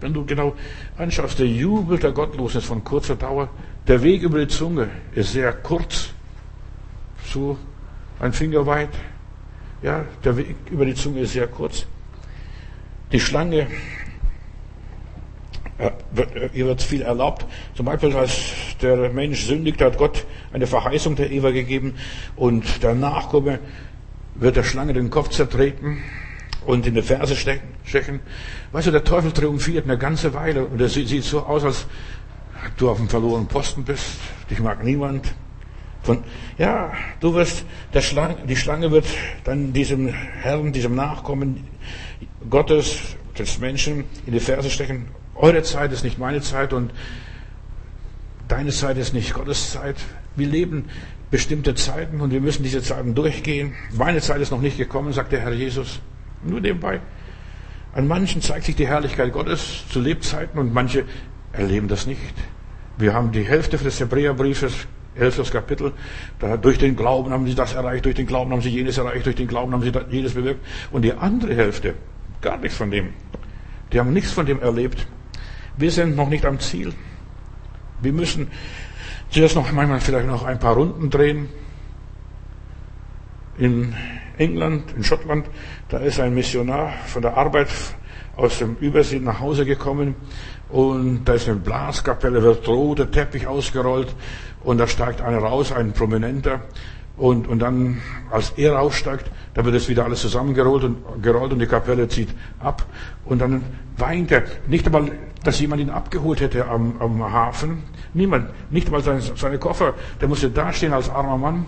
Wenn 0.01 0.15
du 0.15 0.25
genau 0.25 0.55
anschaust, 0.97 1.39
der 1.39 1.47
Jubel 1.47 1.99
der 1.99 2.13
Gottlosen 2.13 2.59
ist 2.59 2.67
von 2.67 2.83
kurzer 2.85 3.17
Dauer. 3.17 3.51
Der 3.87 4.03
Weg 4.03 4.23
über 4.23 4.39
die 4.39 4.49
Zunge 4.49 4.89
ist 5.15 5.33
sehr 5.33 5.53
kurz 5.53 6.15
so 7.31 7.57
ein 8.19 8.33
Finger 8.33 8.67
weit. 8.67 8.91
Ja, 9.83 10.05
der 10.25 10.37
Weg 10.37 10.57
über 10.71 10.85
die 10.85 10.95
Zunge 10.95 11.21
ist 11.21 11.33
sehr 11.33 11.47
kurz. 11.47 11.87
Die 13.13 13.21
Schlange, 13.21 13.67
äh, 15.79 15.91
wird, 16.13 16.55
ihr 16.55 16.67
wird 16.67 16.83
viel 16.83 17.03
erlaubt. 17.03 17.47
Zum 17.75 17.87
Beispiel, 17.87 18.15
als 18.15 18.53
der 18.83 19.11
Mensch 19.11 19.45
sündigt, 19.47 19.81
hat 19.81 19.97
Gott 19.97 20.27
eine 20.53 20.67
Verheißung 20.67 21.17
der 21.17 21.31
Eva 21.31 21.51
gegeben 21.51 21.95
und 22.37 22.83
der 22.83 22.95
Nachkomme 22.95 23.59
wird 24.35 24.57
der 24.57 24.63
Schlange 24.63 24.93
den 24.93 25.11
Kopf 25.11 25.31
zertreten 25.31 26.03
und 26.67 26.87
in 26.87 26.95
die 26.95 27.03
Ferse 27.03 27.35
stechen. 27.37 28.21
Weißt 28.73 28.87
du, 28.87 28.91
der 28.91 29.05
Teufel 29.05 29.33
triumphiert 29.33 29.85
eine 29.85 29.97
ganze 29.97 30.35
Weile 30.35 30.67
und 30.67 30.81
er 30.81 30.89
sieht 30.89 31.25
so 31.25 31.41
aus, 31.41 31.65
als 31.65 31.87
du 32.77 32.91
auf 32.91 32.99
dem 32.99 33.09
verlorenen 33.09 33.49
Posten 33.49 33.85
bist. 33.85 34.19
Dich 34.51 34.61
mag 34.61 34.85
niemand. 34.85 35.35
Von, 36.03 36.25
ja, 36.57 36.93
du 37.21 37.35
wirst, 37.35 37.65
der 37.93 38.01
Schlange, 38.01 38.37
die 38.49 38.57
Schlange 38.57 38.91
wird 38.91 39.07
dann 39.45 39.73
diesem 39.73 40.09
Herrn, 40.09 40.73
diesem 40.73 40.95
Nachkommen 40.95 41.67
Gottes, 42.49 43.17
des 43.39 43.59
Menschen 43.59 44.05
in 44.27 44.33
die 44.33 44.41
Ferse 44.41 44.71
stechen. 44.71 45.09
Eure 45.35 45.63
Zeit 45.63 45.93
ist 45.93 46.05
nicht 46.05 46.19
meine 46.19 46.41
Zeit 46.41 46.73
und 46.73 46.93
deine 48.49 48.71
Zeit 48.71 48.99
ist 48.99 49.15
nicht 49.15 49.35
Gottes 49.35 49.73
Zeit. 49.73 49.97
Wir 50.37 50.47
leben 50.47 50.87
bestimmte 51.31 51.75
Zeiten 51.75 52.21
und 52.21 52.33
wir 52.33 52.41
müssen 52.41 52.63
diese 52.63 52.83
Zeiten 52.83 53.15
durchgehen. 53.15 53.75
Meine 53.93 54.21
Zeit 54.21 54.41
ist 54.41 54.51
noch 54.51 54.61
nicht 54.61 54.77
gekommen, 54.77 55.13
sagt 55.13 55.33
der 55.33 55.41
Herr 55.41 55.53
Jesus. 55.53 56.01
Nur 56.43 56.61
nebenbei. 56.61 57.01
An 57.93 58.07
manchen 58.07 58.41
zeigt 58.43 58.65
sich 58.65 58.77
die 58.77 58.87
Herrlichkeit 58.87 59.33
Gottes 59.33 59.85
zu 59.89 60.01
Lebzeiten 60.01 60.59
und 60.59 60.73
manche 60.73 61.05
erleben 61.53 61.89
das 61.89 62.07
nicht. 62.07 62.35
Wir 62.99 63.15
haben 63.15 63.33
die 63.33 63.45
Hälfte 63.45 63.79
des 63.79 63.99
Hebräerbriefes 64.01 64.87
elftes 65.21 65.51
Kapitel. 65.51 65.93
Da, 66.39 66.57
durch 66.57 66.79
den 66.79 66.97
Glauben 66.97 67.31
haben 67.31 67.47
sie 67.47 67.55
das 67.55 67.75
erreicht, 67.75 68.05
durch 68.05 68.15
den 68.15 68.27
Glauben 68.27 68.53
haben 68.53 68.63
sie 68.63 68.71
jenes 68.71 68.99
erreicht, 68.99 69.27
durch 69.27 69.37
den 69.37 69.49
Glauben 69.49 69.73
haben 69.73 69.83
sie 69.83 69.93
jenes 70.11 70.35
bewirkt. 70.35 70.65
Und 70.91 71.03
die 71.03 71.13
andere 71.13 71.55
Hälfte, 71.55 71.95
gar 72.41 72.59
nichts 72.59 72.77
von 72.77 72.91
dem. 72.91 73.11
Die 73.93 73.99
haben 73.99 74.13
nichts 74.13 74.33
von 74.33 74.47
dem 74.47 74.61
erlebt. 74.61 75.07
Wir 75.77 75.91
sind 75.91 76.17
noch 76.17 76.29
nicht 76.29 76.45
am 76.45 76.59
Ziel. 76.59 76.93
Wir 78.01 78.13
müssen 78.13 78.49
zuerst 79.31 79.55
noch 79.55 79.71
manchmal 79.73 80.01
vielleicht 80.01 80.27
noch 80.27 80.45
ein 80.45 80.59
paar 80.59 80.75
Runden 80.75 81.11
drehen. 81.11 81.49
In 83.59 83.95
England, 84.39 84.93
in 84.97 85.05
Schottland, 85.05 85.47
da 85.89 85.99
ist 85.99 86.19
ein 86.19 86.35
Missionar 86.35 86.93
von 87.07 87.23
der 87.23 87.37
Arbeit 87.37 87.69
aus 88.37 88.59
dem 88.59 88.77
Übersee 88.81 89.21
nach 89.21 89.41
Hause 89.41 89.67
gekommen 89.67 90.15
und 90.71 91.25
da 91.25 91.35
ist 91.35 91.49
eine 91.49 91.59
Blaskapelle, 91.59 92.43
wird 92.43 92.67
roter 92.67 93.11
Teppich 93.11 93.47
ausgerollt 93.47 94.15
und 94.63 94.79
da 94.79 94.87
steigt 94.87 95.21
einer 95.21 95.39
raus, 95.39 95.73
ein 95.73 95.93
Prominenter. 95.93 96.61
Und, 97.17 97.49
und 97.49 97.59
dann, 97.59 98.01
als 98.31 98.51
er 98.57 98.75
raussteigt, 98.75 99.31
da 99.53 99.65
wird 99.65 99.75
es 99.75 99.89
wieder 99.91 100.05
alles 100.05 100.23
zusammengerollt 100.23 100.85
und, 100.85 101.23
gerollt 101.23 101.53
und 101.53 101.59
die 101.59 101.67
Kapelle 101.67 102.09
zieht 102.09 102.31
ab. 102.61 102.87
Und 103.27 103.41
dann 103.41 103.63
weint 103.99 104.33
er. 104.33 104.45
Nicht 104.67 104.87
einmal, 104.87 105.13
dass 105.45 105.61
jemand 105.61 105.83
ihn 105.83 105.91
abgeholt 105.91 106.41
hätte 106.41 106.67
am, 106.67 106.95
am 106.99 107.23
Hafen. 107.23 107.83
Niemand. 108.15 108.49
Nicht 108.71 108.87
einmal 108.87 109.03
seine, 109.03 109.21
seine 109.21 109.59
Koffer. 109.59 109.95
Der 110.21 110.29
musste 110.29 110.49
dastehen 110.51 110.95
als 110.95 111.11
armer 111.11 111.37
Mann. 111.37 111.67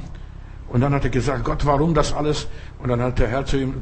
Und 0.69 0.81
dann 0.81 0.95
hat 0.95 1.05
er 1.05 1.11
gesagt, 1.11 1.45
Gott, 1.45 1.67
warum 1.67 1.93
das 1.93 2.15
alles? 2.15 2.49
Und 2.79 2.89
dann 2.89 3.03
hat 3.03 3.19
der 3.19 3.29
Herr 3.29 3.45
zu 3.45 3.59
ihm 3.59 3.75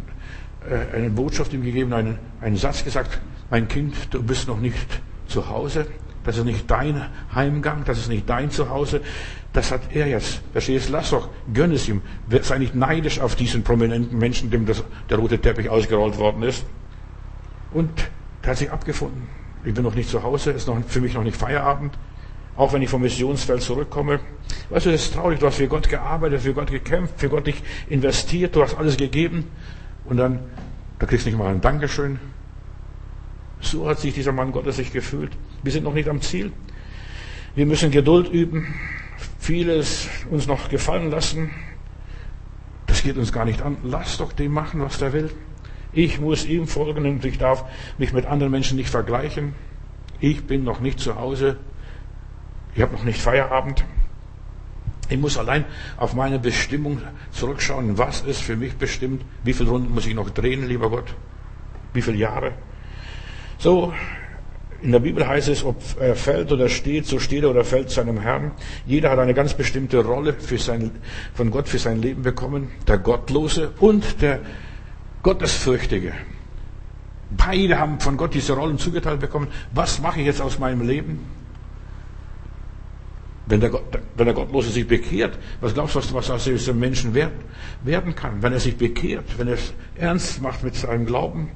äh, 0.69 0.97
eine 0.97 1.11
Botschaft 1.11 1.53
ihm 1.53 1.63
gegeben, 1.63 1.93
einen, 1.93 2.19
einen 2.41 2.57
Satz 2.57 2.83
gesagt, 2.83 3.21
mein 3.49 3.69
Kind, 3.69 3.95
du 4.13 4.23
bist 4.23 4.49
noch 4.49 4.59
nicht 4.59 5.01
zu 5.29 5.49
Hause. 5.49 5.87
Das 6.25 6.37
ist 6.37 6.45
nicht 6.45 6.71
dein 6.71 7.07
Heimgang, 7.35 7.85
das 7.85 7.99
ist 7.99 8.09
nicht 8.09 8.29
dein 8.29 8.51
Zuhause. 8.51 9.01
Das 9.53 9.73
hat 9.73 9.95
er 9.95 10.07
jetzt. 10.07 10.43
Verstehst? 10.53 10.89
du? 10.89 10.93
Lass 10.93 11.11
doch, 11.11 11.29
gönn 11.53 11.73
es 11.73 11.89
ihm. 11.89 12.03
Sei 12.43 12.59
nicht 12.59 12.75
neidisch 12.75 13.21
auf 13.21 13.37
diesen 13.37 13.63
prominenten 13.63 14.19
Menschen, 14.19 14.51
dem 14.51 14.67
das, 14.67 14.85
der 15.09 15.19
rote 15.19 15.39
Teppich 15.39 15.69
ausgerollt 15.69 16.19
worden 16.19 16.43
ist. 16.43 16.65
Und 17.73 17.91
der 18.43 18.51
hat 18.51 18.59
sich 18.59 18.71
abgefunden. 18.71 19.29
Ich 19.65 19.75
bin 19.75 19.83
noch 19.85 19.95
nicht 19.95 20.09
zu 20.09 20.23
Hause, 20.23 20.53
ist 20.53 20.67
noch, 20.69 20.83
für 20.87 21.01
mich 21.01 21.15
noch 21.15 21.23
nicht 21.23 21.37
Feierabend. 21.37 21.97
Auch 22.57 22.73
wenn 22.73 22.83
ich 22.83 22.91
vom 22.91 23.03
Missionsfeld 23.03 23.63
zurückkomme. 23.63 24.21
Weißt 24.69 24.87
du, 24.87 24.91
das 24.91 25.05
ist 25.05 25.15
traurig. 25.15 25.39
Du 25.39 25.47
hast 25.47 25.57
für 25.57 25.69
Gott 25.69 25.89
gearbeitet, 25.89 26.43
für 26.43 26.53
Gott 26.53 26.71
gekämpft, 26.71 27.15
für 27.17 27.29
Gott 27.29 27.47
dich 27.47 27.63
investiert, 27.89 28.55
du 28.55 28.63
hast 28.63 28.77
alles 28.77 28.97
gegeben. 28.97 29.47
Und 30.05 30.19
dann, 30.19 30.41
da 30.99 31.07
kriegst 31.07 31.25
du 31.25 31.31
nicht 31.31 31.39
mal 31.39 31.49
ein 31.49 31.61
Dankeschön. 31.61 32.19
So 33.61 33.89
hat 33.89 34.01
sich 34.01 34.15
dieser 34.15 34.33
Mann 34.33 34.53
Gottes 34.53 34.77
sich 34.77 34.93
gefühlt. 34.93 35.33
Wir 35.63 35.73
sind 35.73 35.85
noch 35.85 35.95
nicht 35.95 36.09
am 36.09 36.21
Ziel. 36.21 36.53
Wir 37.55 37.67
müssen 37.67 37.91
Geduld 37.91 38.29
üben, 38.31 38.75
vieles 39.39 40.09
uns 40.31 40.47
noch 40.47 40.69
gefallen 40.69 41.11
lassen. 41.11 41.51
Das 42.87 43.03
geht 43.03 43.17
uns 43.17 43.33
gar 43.33 43.45
nicht 43.45 43.63
an. 43.63 43.77
Lass 43.83 44.19
doch 44.19 44.33
den 44.33 44.53
machen, 44.53 44.81
was 44.81 44.99
der 44.99 45.13
will. 45.13 45.31
Ich 45.93 46.21
muss 46.21 46.47
ihm 46.47 46.67
folgen 46.67 47.07
und 47.07 47.25
ich 47.25 47.39
darf 47.39 47.65
mich 47.99 48.13
mit 48.13 48.27
anderen 48.27 48.53
Menschen 48.53 48.77
nicht 48.77 48.91
vergleichen. 48.91 49.55
Ich 50.21 50.47
bin 50.47 50.65
noch 50.65 50.81
nicht 50.81 51.01
zu 51.01 51.17
Hause. 51.17 51.57
Ich 52.75 52.83
habe 52.83 52.93
noch 52.93 53.05
nicht 53.05 53.21
Feierabend. 53.21 53.85
Ich 55.09 55.19
muss 55.19 55.37
allein 55.37 55.65
auf 55.97 56.15
meine 56.15 56.39
Bestimmung 56.39 57.03
zurückschauen. 57.33 57.99
Was 57.99 58.21
ist 58.21 58.43
für 58.43 58.55
mich 58.55 58.77
bestimmt? 58.77 59.25
Wie 59.43 59.53
viele 59.53 59.71
Runden 59.71 59.93
muss 59.93 60.07
ich 60.07 60.15
noch 60.15 60.31
drehen, 60.31 60.69
lieber 60.69 60.89
Gott? 60.89 61.15
Wie 61.93 62.03
viele 62.03 62.17
Jahre? 62.17 62.53
So, 63.59 63.93
in 64.83 64.93
der 64.93 65.01
Bibel 65.01 65.27
heißt 65.27 65.49
es, 65.49 65.65
ob 65.65 65.77
er 66.01 66.15
fällt 66.15 66.53
oder 66.53 66.69
steht, 66.69 67.07
so 67.07 67.19
steht 67.19 67.43
er 67.43 67.51
oder 67.51 67.65
fällt 67.65 67.91
seinem 67.91 68.21
Herrn. 68.21 68.53
Jeder 68.87 69.11
hat 69.11 69.19
eine 69.19 69.35
ganz 69.35 69.55
bestimmte 69.55 70.05
Rolle 70.05 70.33
für 70.35 70.59
sein, 70.59 70.91
von 71.35 71.51
Gott 71.51 71.69
für 71.69 71.79
sein 71.79 72.01
Leben 72.01 72.23
bekommen. 72.23 72.69
Der 72.87 72.99
Gottlose 72.99 73.73
und 73.81 74.23
der 74.23 74.41
Gottesfürchtige. 75.23 76.13
Beide 77.31 77.79
haben 77.79 78.01
von 78.01 78.17
Gott 78.17 78.35
diese 78.35 78.55
Rollen 78.55 78.79
zugeteilt 78.79 79.21
bekommen. 79.21 79.49
Was 79.73 80.01
mache 80.01 80.21
ich 80.21 80.27
jetzt 80.27 80.41
aus 80.41 80.59
meinem 80.59 80.87
Leben? 80.87 81.21
Wenn 83.47 83.61
der, 83.61 83.71
Gott, 83.71 83.83
wenn 84.17 84.27
der 84.27 84.35
Gottlose 84.35 84.71
sich 84.71 84.87
bekehrt, 84.87 85.37
was 85.61 85.75
glaubst 85.75 85.97
du, 85.97 86.15
was 86.15 86.31
aus 86.31 86.45
diesem 86.45 86.79
Menschen 86.79 87.15
werden 87.15 88.15
kann? 88.15 88.43
Wenn 88.43 88.53
er 88.53 88.61
sich 88.61 88.77
bekehrt, 88.77 89.25
wenn 89.39 89.49
er 89.49 89.55
es 89.55 89.75
ernst 89.97 90.41
macht 90.41 90.63
mit 90.63 90.75
seinem 90.75 91.05
Glauben. 91.05 91.51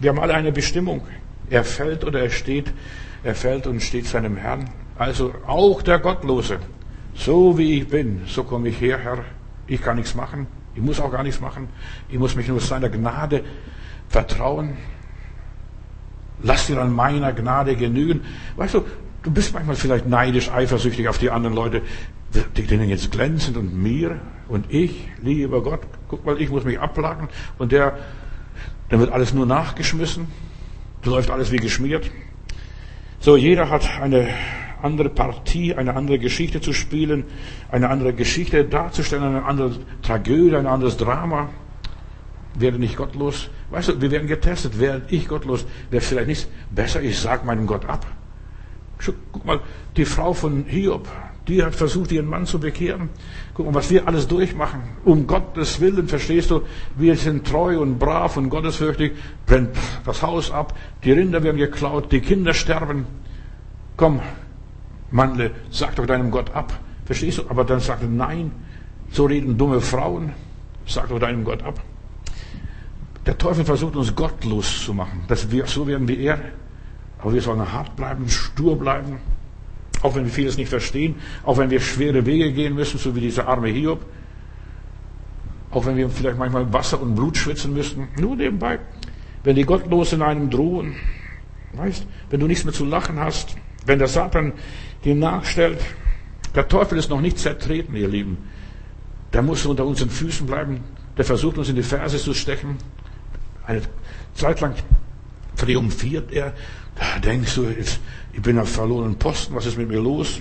Wir 0.00 0.10
haben 0.10 0.18
alle 0.20 0.34
eine 0.34 0.52
Bestimmung. 0.52 1.02
Er 1.50 1.64
fällt 1.64 2.04
oder 2.04 2.20
er 2.20 2.30
steht, 2.30 2.72
er 3.22 3.34
fällt 3.34 3.66
und 3.66 3.82
steht 3.82 4.06
seinem 4.06 4.36
Herrn. 4.36 4.70
Also 4.96 5.34
auch 5.46 5.82
der 5.82 5.98
Gottlose. 5.98 6.58
So 7.14 7.58
wie 7.58 7.78
ich 7.78 7.88
bin, 7.88 8.22
so 8.26 8.44
komme 8.44 8.68
ich 8.68 8.80
her, 8.80 8.98
Herr. 8.98 9.24
Ich 9.66 9.82
kann 9.82 9.96
nichts 9.96 10.14
machen. 10.14 10.46
Ich 10.74 10.80
muss 10.80 11.00
auch 11.00 11.10
gar 11.10 11.22
nichts 11.22 11.40
machen. 11.40 11.68
Ich 12.08 12.18
muss 12.18 12.36
mich 12.36 12.48
nur 12.48 12.60
seiner 12.60 12.88
Gnade 12.88 13.44
vertrauen. 14.08 14.76
Lass 16.42 16.68
dir 16.68 16.80
an 16.80 16.94
meiner 16.94 17.32
Gnade 17.32 17.76
genügen. 17.76 18.22
Weißt 18.56 18.74
du, 18.74 18.84
du 19.22 19.30
bist 19.30 19.52
manchmal 19.52 19.76
vielleicht 19.76 20.06
neidisch, 20.06 20.50
eifersüchtig 20.50 21.08
auf 21.08 21.18
die 21.18 21.30
anderen 21.30 21.54
Leute, 21.54 21.82
die 22.56 22.62
denen 22.62 22.88
jetzt 22.88 23.10
glänzend 23.10 23.56
und 23.56 23.74
mir 23.74 24.20
und 24.48 24.72
ich, 24.72 25.08
lieber 25.22 25.62
Gott, 25.62 25.80
guck 26.08 26.24
mal, 26.24 26.40
ich 26.40 26.50
muss 26.50 26.64
mich 26.64 26.78
abplagen 26.80 27.28
und 27.58 27.72
der, 27.72 27.98
dann 28.88 29.00
wird 29.00 29.12
alles 29.12 29.34
nur 29.34 29.46
nachgeschmissen. 29.46 30.28
Läuft 31.04 31.30
alles 31.30 31.50
wie 31.50 31.56
geschmiert. 31.56 32.10
So, 33.20 33.36
jeder 33.36 33.70
hat 33.70 34.00
eine 34.00 34.28
andere 34.82 35.08
Partie, 35.08 35.74
eine 35.74 35.94
andere 35.94 36.18
Geschichte 36.18 36.60
zu 36.60 36.72
spielen, 36.72 37.24
eine 37.70 37.88
andere 37.88 38.12
Geschichte 38.12 38.64
darzustellen, 38.64 39.24
eine 39.24 39.44
andere 39.44 39.76
Tragödie, 40.02 40.56
ein 40.56 40.66
anderes 40.66 40.96
Drama. 40.96 41.48
Werde 42.54 42.78
nicht 42.78 42.96
gottlos. 42.96 43.48
Weißt 43.70 43.88
du, 43.88 44.00
wir 44.00 44.10
werden 44.10 44.26
getestet. 44.26 44.78
Werde 44.78 45.06
ich 45.08 45.28
gottlos? 45.28 45.66
Wäre 45.90 46.02
vielleicht 46.02 46.28
nicht 46.28 46.48
besser, 46.70 47.00
ich 47.02 47.18
sage 47.18 47.46
meinem 47.46 47.66
Gott 47.66 47.86
ab. 47.86 48.06
Guck 49.32 49.44
mal, 49.44 49.60
die 49.96 50.04
Frau 50.04 50.34
von 50.34 50.64
Hiob, 50.66 51.08
die 51.48 51.62
hat 51.62 51.74
versucht, 51.74 52.12
ihren 52.12 52.26
Mann 52.26 52.44
zu 52.44 52.58
bekehren. 52.58 53.08
Guck 53.60 53.66
mal, 53.66 53.74
was 53.74 53.90
wir 53.90 54.08
alles 54.08 54.26
durchmachen. 54.26 54.80
Um 55.04 55.26
Gottes 55.26 55.82
Willen, 55.82 56.08
verstehst 56.08 56.50
du, 56.50 56.62
wir 56.96 57.14
sind 57.14 57.46
treu 57.46 57.78
und 57.78 57.98
brav 57.98 58.38
und 58.38 58.48
gottesfürchtig, 58.48 59.12
brennt 59.44 59.76
das 60.06 60.22
Haus 60.22 60.50
ab, 60.50 60.72
die 61.04 61.12
Rinder 61.12 61.42
werden 61.42 61.58
geklaut, 61.58 62.10
die 62.10 62.20
Kinder 62.20 62.54
sterben. 62.54 63.04
Komm, 63.98 64.20
Mandle, 65.10 65.50
sag 65.70 65.94
doch 65.96 66.06
deinem 66.06 66.30
Gott 66.30 66.54
ab. 66.54 66.72
Verstehst 67.04 67.36
du? 67.36 67.42
Aber 67.50 67.64
dann 67.64 67.80
sagt 67.80 68.00
er, 68.00 68.08
nein, 68.08 68.50
so 69.10 69.26
reden 69.26 69.58
dumme 69.58 69.82
Frauen, 69.82 70.32
sag 70.86 71.10
doch 71.10 71.18
deinem 71.18 71.44
Gott 71.44 71.62
ab. 71.62 71.82
Der 73.26 73.36
Teufel 73.36 73.66
versucht 73.66 73.94
uns 73.94 74.14
gottlos 74.14 74.86
zu 74.86 74.94
machen. 74.94 75.24
dass 75.28 75.50
wir, 75.50 75.66
so 75.66 75.86
werden 75.86 76.08
wie 76.08 76.16
er. 76.24 76.40
Aber 77.18 77.34
wir 77.34 77.42
sollen 77.42 77.70
hart 77.70 77.94
bleiben, 77.94 78.26
stur 78.26 78.78
bleiben. 78.78 79.18
Auch 80.02 80.14
wenn 80.14 80.24
wir 80.24 80.32
vieles 80.32 80.56
nicht 80.56 80.68
verstehen, 80.68 81.16
auch 81.44 81.58
wenn 81.58 81.70
wir 81.70 81.80
schwere 81.80 82.24
Wege 82.24 82.52
gehen 82.52 82.74
müssen, 82.74 82.98
so 82.98 83.14
wie 83.14 83.20
dieser 83.20 83.48
arme 83.48 83.68
Hiob. 83.68 84.04
Auch 85.70 85.86
wenn 85.86 85.96
wir 85.96 86.08
vielleicht 86.08 86.38
manchmal 86.38 86.72
Wasser 86.72 87.00
und 87.00 87.14
Blut 87.14 87.36
schwitzen 87.36 87.74
müssen. 87.74 88.08
Nur 88.18 88.36
nebenbei. 88.36 88.78
Wenn 89.44 89.56
die 89.56 89.64
Gottlosen 89.64 90.22
einem 90.22 90.50
drohen, 90.50 90.96
weißt, 91.74 92.06
wenn 92.30 92.40
du 92.40 92.46
nichts 92.46 92.64
mehr 92.64 92.74
zu 92.74 92.84
lachen 92.84 93.20
hast, 93.20 93.56
wenn 93.86 93.98
der 93.98 94.08
Satan 94.08 94.52
dir 95.04 95.14
nachstellt, 95.14 95.78
der 96.54 96.66
Teufel 96.66 96.98
ist 96.98 97.10
noch 97.10 97.20
nicht 97.20 97.38
zertreten, 97.38 97.94
ihr 97.94 98.08
Lieben. 98.08 98.38
Der 99.32 99.42
muss 99.42 99.64
unter 99.66 99.86
unseren 99.86 100.10
Füßen 100.10 100.46
bleiben. 100.46 100.80
Der 101.16 101.24
versucht 101.24 101.58
uns 101.58 101.68
in 101.68 101.76
die 101.76 101.82
Ferse 101.82 102.18
zu 102.18 102.34
stechen. 102.34 102.76
Eine 103.66 103.82
Zeit 104.34 104.60
lang 104.60 104.74
triumphiert 105.60 106.32
er. 106.32 106.54
Da 106.96 107.18
denkst 107.18 107.54
du, 107.54 107.64
jetzt, 107.64 108.00
ich 108.32 108.42
bin 108.42 108.58
auf 108.58 108.70
verlorenen 108.70 109.16
Posten, 109.16 109.54
was 109.54 109.66
ist 109.66 109.78
mit 109.78 109.88
mir 109.88 110.00
los? 110.00 110.40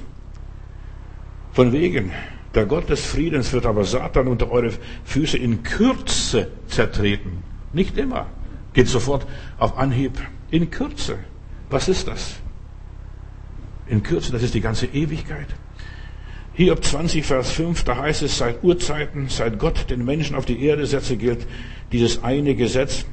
Von 1.54 1.72
wegen, 1.72 2.12
der 2.56 2.66
Gott 2.66 2.90
des 2.90 3.06
Friedens 3.06 3.54
wird 3.54 3.66
aber 3.66 3.84
Satan 3.84 4.28
unter 4.28 4.52
eure 4.52 4.72
Füße 5.04 5.38
in 5.38 5.64
Kürze 5.64 6.48
zertreten. 6.68 7.44
Nicht 7.74 7.98
immer. 7.98 8.28
Geht 8.74 8.88
sofort 8.88 9.28
auf 9.58 9.78
Anhieb. 9.78 10.14
In 10.52 10.72
Kürze. 10.72 11.20
Was 11.70 11.88
ist 11.88 12.08
das? 12.08 12.36
In 13.88 14.02
Kürze, 14.02 14.32
das 14.32 14.44
ist 14.44 14.54
die 14.54 14.62
ganze 14.62 14.88
Ewigkeit. 14.88 15.48
Hiob 16.54 16.84
20, 16.84 17.26
Vers 17.26 17.52
5, 17.52 17.84
da 17.84 17.98
heißt 17.98 18.24
es, 18.24 18.38
seit 18.38 18.64
Urzeiten, 18.64 19.30
seit 19.30 19.60
Gott 19.60 19.90
den 19.90 20.04
Menschen 20.04 20.36
auf 20.36 20.46
die 20.46 20.64
Erde 20.64 20.86
setze, 20.86 21.16
gilt 21.16 21.48
dieses 21.92 22.24
eine 22.24 22.56
Gesetz. 22.56 23.06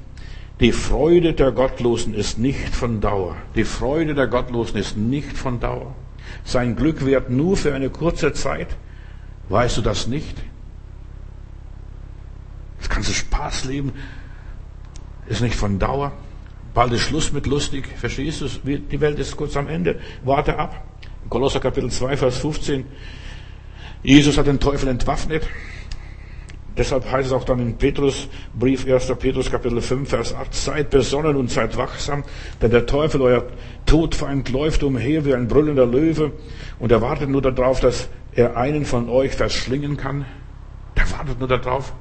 Die 0.60 0.72
Freude 0.72 1.34
der 1.34 1.52
Gottlosen 1.52 2.14
ist 2.14 2.38
nicht 2.38 2.74
von 2.74 3.00
Dauer. 3.00 3.36
Die 3.54 3.64
Freude 3.64 4.14
der 4.14 4.26
Gottlosen 4.26 4.78
ist 4.78 4.96
nicht 4.96 5.36
von 5.36 5.60
Dauer. 5.60 5.94
Sein 6.44 6.76
Glück 6.76 7.04
währt 7.04 7.28
nur 7.28 7.56
für 7.56 7.74
eine 7.74 7.90
kurze 7.90 8.32
Zeit. 8.32 8.68
Weißt 9.50 9.76
du 9.76 9.82
das 9.82 10.06
nicht? 10.06 10.36
Das 12.78 12.88
ganze 12.88 13.12
Spaßleben 13.12 13.92
ist 15.26 15.42
nicht 15.42 15.56
von 15.56 15.78
Dauer. 15.78 16.12
Bald 16.72 16.92
ist 16.92 17.02
Schluss 17.02 17.32
mit 17.32 17.46
lustig. 17.46 17.88
Verstehst 17.96 18.40
du? 18.40 18.48
Die 18.64 19.00
Welt 19.00 19.18
ist 19.18 19.36
kurz 19.36 19.56
am 19.56 19.68
Ende. 19.68 20.00
Warte 20.24 20.58
ab. 20.58 20.86
Kolosser 21.28 21.60
Kapitel 21.60 21.90
2, 21.90 22.16
Vers 22.16 22.38
15. 22.38 22.84
Jesus 24.02 24.38
hat 24.38 24.46
den 24.46 24.60
Teufel 24.60 24.88
entwaffnet. 24.88 25.46
Deshalb 26.76 27.10
heißt 27.10 27.28
es 27.28 27.32
auch 27.32 27.44
dann 27.44 27.58
in 27.58 27.78
Petrus, 27.78 28.28
Brief 28.54 28.86
1. 28.86 29.10
Petrus 29.18 29.50
Kapitel 29.50 29.80
5, 29.80 30.08
Vers 30.08 30.34
8, 30.34 30.54
seid 30.54 30.90
besonnen 30.90 31.36
und 31.36 31.50
seid 31.50 31.76
wachsam, 31.78 32.22
denn 32.60 32.70
der 32.70 32.84
Teufel, 32.84 33.22
euer 33.22 33.44
Todfeind, 33.86 34.50
läuft 34.50 34.82
umher 34.82 35.24
wie 35.24 35.34
ein 35.34 35.48
brüllender 35.48 35.86
Löwe 35.86 36.32
und 36.78 36.92
er 36.92 37.00
wartet 37.00 37.30
nur 37.30 37.40
darauf, 37.40 37.80
dass 37.80 38.10
er 38.34 38.58
einen 38.58 38.84
von 38.84 39.08
euch 39.08 39.32
verschlingen 39.32 39.96
kann. 39.96 40.26
Der 40.96 41.10
wartet 41.12 41.38
nur 41.38 41.48
darauf, 41.48 41.94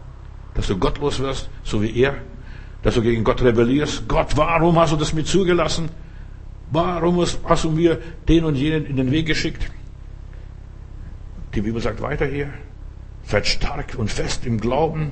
dass 0.56 0.68
du 0.68 0.78
gottlos 0.78 1.20
wirst, 1.20 1.50
so 1.64 1.82
wie 1.82 1.98
er, 1.98 2.16
dass 2.84 2.96
du 2.96 3.02
gegen 3.02 3.24
Gott 3.24 3.42
rebellierst. 3.42 4.10
Gott, 4.10 4.36
warum 4.36 4.78
hast 4.78 4.92
du 4.92 4.98
das 4.98 5.14
mir 5.14 5.24
zugelassen? 5.24 5.90
Warum 6.72 7.24
hast 7.46 7.64
du 7.64 7.70
mir 7.70 8.02
den 8.28 8.44
und 8.44 8.56
jenen 8.56 8.86
in 8.86 8.98
den 8.98 9.12
Weg 9.12 9.28
geschickt? 9.28 9.72
Die 11.54 11.62
Bibel 11.62 11.82
sagt 11.82 12.02
weiter 12.02 12.26
hier, 12.26 12.50
Seid 13.28 13.48
stark 13.48 13.96
und 13.98 14.12
fest 14.12 14.46
im 14.46 14.60
Glauben. 14.60 15.10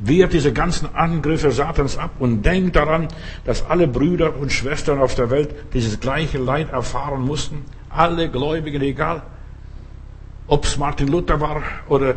Wehrt 0.00 0.32
diese 0.32 0.52
ganzen 0.52 0.94
Angriffe 0.94 1.50
Satans 1.50 1.98
ab 1.98 2.12
und 2.20 2.42
denkt 2.42 2.76
daran, 2.76 3.08
dass 3.44 3.66
alle 3.66 3.88
Brüder 3.88 4.36
und 4.36 4.52
Schwestern 4.52 5.00
auf 5.00 5.14
der 5.14 5.30
Welt 5.30 5.54
dieses 5.74 5.98
gleiche 5.98 6.38
Leid 6.38 6.70
erfahren 6.70 7.22
mussten. 7.22 7.64
Alle 7.90 8.30
Gläubigen, 8.30 8.82
egal 8.82 9.22
ob 10.48 10.64
es 10.64 10.76
Martin 10.76 11.08
Luther 11.08 11.40
war 11.40 11.62
oder 11.88 12.14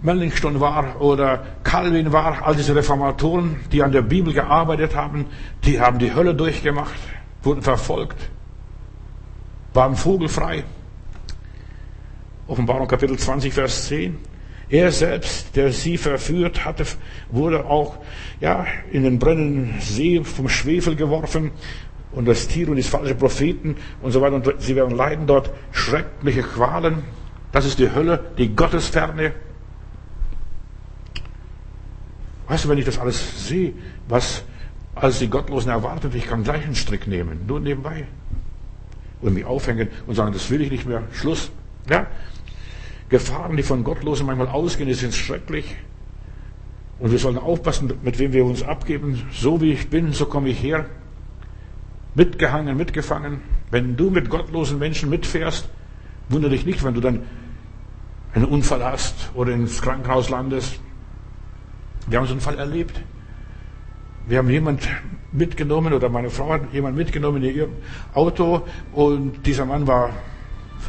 Melanchthon 0.00 0.60
war 0.60 1.00
oder 1.00 1.44
Calvin 1.64 2.12
war, 2.12 2.46
all 2.46 2.54
diese 2.54 2.74
Reformatoren, 2.74 3.56
die 3.72 3.82
an 3.82 3.90
der 3.90 4.02
Bibel 4.02 4.32
gearbeitet 4.32 4.94
haben, 4.94 5.26
die 5.64 5.80
haben 5.80 5.98
die 5.98 6.14
Hölle 6.14 6.34
durchgemacht, 6.34 6.94
wurden 7.42 7.62
verfolgt, 7.62 8.30
waren 9.74 9.96
vogelfrei. 9.96 10.62
Offenbarung 12.46 12.86
Kapitel 12.86 13.18
20, 13.18 13.52
Vers 13.52 13.86
10. 13.86 14.16
Er 14.70 14.92
selbst, 14.92 15.56
der 15.56 15.72
sie 15.72 15.96
verführt 15.96 16.64
hatte, 16.64 16.84
wurde 17.30 17.64
auch 17.64 17.98
ja, 18.40 18.66
in 18.92 19.02
den 19.02 19.18
brennenden 19.18 19.80
See 19.80 20.22
vom 20.22 20.48
Schwefel 20.48 20.94
geworfen. 20.94 21.52
und 22.12 22.26
das 22.26 22.48
Tier 22.48 22.68
und 22.68 22.76
die 22.76 22.82
falschen 22.82 23.18
Propheten 23.18 23.76
und 24.02 24.12
so 24.12 24.20
weiter. 24.20 24.36
Und 24.36 24.54
sie 24.58 24.76
werden 24.76 24.96
leiden 24.96 25.26
dort 25.26 25.50
schreckliche 25.72 26.42
Qualen. 26.42 27.02
Das 27.52 27.64
ist 27.64 27.78
die 27.78 27.94
Hölle, 27.94 28.32
die 28.36 28.54
Gottesferne. 28.54 29.32
Weißt 32.48 32.64
du, 32.64 32.68
wenn 32.68 32.78
ich 32.78 32.86
das 32.86 32.98
alles 32.98 33.46
sehe, 33.46 33.74
was 34.08 34.42
als 34.94 35.18
die 35.18 35.28
Gottlosen 35.28 35.70
erwartet, 35.70 36.14
ich 36.14 36.26
kann 36.26 36.42
gleich 36.44 36.64
einen 36.64 36.74
Strick 36.74 37.06
nehmen, 37.06 37.46
nur 37.46 37.60
nebenbei. 37.60 38.06
Und 39.20 39.34
mich 39.34 39.44
aufhängen 39.44 39.88
und 40.06 40.14
sagen, 40.14 40.32
das 40.32 40.50
will 40.50 40.60
ich 40.62 40.70
nicht 40.70 40.86
mehr, 40.86 41.02
Schluss. 41.12 41.50
Ja? 41.90 42.06
Gefahren, 43.08 43.56
die 43.56 43.62
von 43.62 43.84
Gottlosen 43.84 44.26
manchmal 44.26 44.48
ausgehen, 44.48 44.88
die 44.88 44.94
sind 44.94 45.14
schrecklich. 45.14 45.76
Und 46.98 47.12
wir 47.12 47.18
sollen 47.18 47.38
aufpassen, 47.38 47.92
mit 48.02 48.18
wem 48.18 48.32
wir 48.32 48.44
uns 48.44 48.62
abgeben. 48.62 49.22
So 49.32 49.60
wie 49.60 49.72
ich 49.72 49.88
bin, 49.88 50.12
so 50.12 50.26
komme 50.26 50.48
ich 50.48 50.62
her. 50.62 50.86
Mitgehangen, 52.14 52.76
mitgefangen. 52.76 53.40
Wenn 53.70 53.96
du 53.96 54.10
mit 54.10 54.28
gottlosen 54.28 54.78
Menschen 54.78 55.08
mitfährst, 55.08 55.68
wundere 56.28 56.50
dich 56.50 56.66
nicht, 56.66 56.82
wenn 56.84 56.94
du 56.94 57.00
dann 57.00 57.22
einen 58.34 58.46
Unfall 58.46 58.84
hast 58.84 59.30
oder 59.34 59.52
ins 59.52 59.80
Krankenhaus 59.80 60.28
landest. 60.28 60.80
Wir 62.06 62.18
haben 62.18 62.26
so 62.26 62.32
einen 62.32 62.40
Fall 62.40 62.58
erlebt. 62.58 63.00
Wir 64.26 64.38
haben 64.38 64.50
jemand 64.50 64.88
mitgenommen 65.32 65.92
oder 65.92 66.08
meine 66.08 66.30
Frau 66.30 66.52
hat 66.52 66.72
jemand 66.72 66.96
mitgenommen 66.96 67.42
in 67.42 67.54
ihr 67.54 67.68
Auto 68.14 68.66
und 68.92 69.46
dieser 69.46 69.64
Mann 69.64 69.86
war 69.86 70.10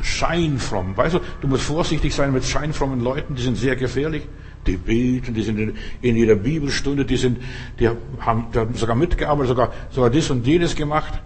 scheinfromm. 0.01 0.95
Weißt 0.95 1.15
du, 1.15 1.19
du 1.41 1.47
musst 1.47 1.63
vorsichtig 1.63 2.13
sein 2.13 2.33
mit 2.33 2.45
scheinfrommen 2.45 3.01
Leuten, 3.01 3.35
die 3.35 3.41
sind 3.41 3.57
sehr 3.57 3.75
gefährlich. 3.75 4.27
Die 4.67 4.75
beten, 4.75 5.33
die 5.33 5.41
sind 5.41 5.57
in, 5.57 5.77
in 6.01 6.15
jeder 6.17 6.35
Bibelstunde, 6.35 7.05
die 7.05 7.15
sind, 7.15 7.39
die 7.79 7.87
haben, 7.87 8.47
die 8.53 8.59
haben 8.59 8.73
sogar 8.73 8.95
mitgearbeitet, 8.95 9.47
sogar, 9.49 9.73
sogar 9.89 10.09
dies 10.09 10.29
und 10.29 10.45
jenes 10.45 10.75
gemacht. 10.75 11.21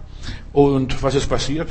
Und 0.52 1.02
was 1.02 1.14
ist 1.16 1.28
passiert? 1.28 1.68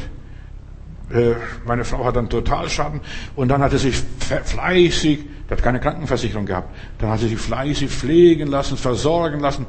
Äh, 1.10 1.36
meine 1.66 1.86
Frau 1.86 2.04
hat 2.06 2.16
dann 2.16 2.30
Totalschaden 2.30 3.02
und 3.36 3.48
dann 3.50 3.62
hat 3.62 3.72
er 3.74 3.80
sich 3.80 3.96
fleißig, 3.96 5.20
hat 5.50 5.62
keine 5.62 5.80
Krankenversicherung 5.80 6.46
gehabt, 6.46 6.76
dann 6.98 7.10
hat 7.10 7.22
er 7.22 7.28
sich 7.28 7.38
fleißig 7.38 7.90
pflegen 7.90 8.48
lassen, 8.48 8.78
versorgen 8.78 9.40
lassen. 9.40 9.66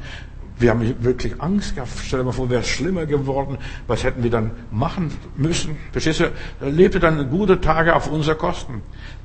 Wir 0.57 0.71
haben 0.71 1.03
wirklich 1.03 1.40
Angst 1.40 1.75
gehabt. 1.75 1.90
Stell 2.05 2.21
dir 2.21 2.27
mal 2.27 2.33
vor, 2.33 2.49
wäre 2.49 2.61
es 2.61 2.69
schlimmer 2.69 3.07
geworden. 3.07 3.59
Was 3.87 4.05
hätten 4.05 4.23
wir 4.23 4.31
dann 4.31 4.53
machen 4.71 5.11
müssen? 5.37 5.77
Verstehst 5.90 6.21
du? 6.21 6.31
Er 6.61 6.71
lebte 6.71 7.01
dann 7.01 7.29
gute 7.29 7.61
Tage 7.61 7.95
auf 7.95 8.11
unsere 8.11 8.37
Kosten. 8.37 8.83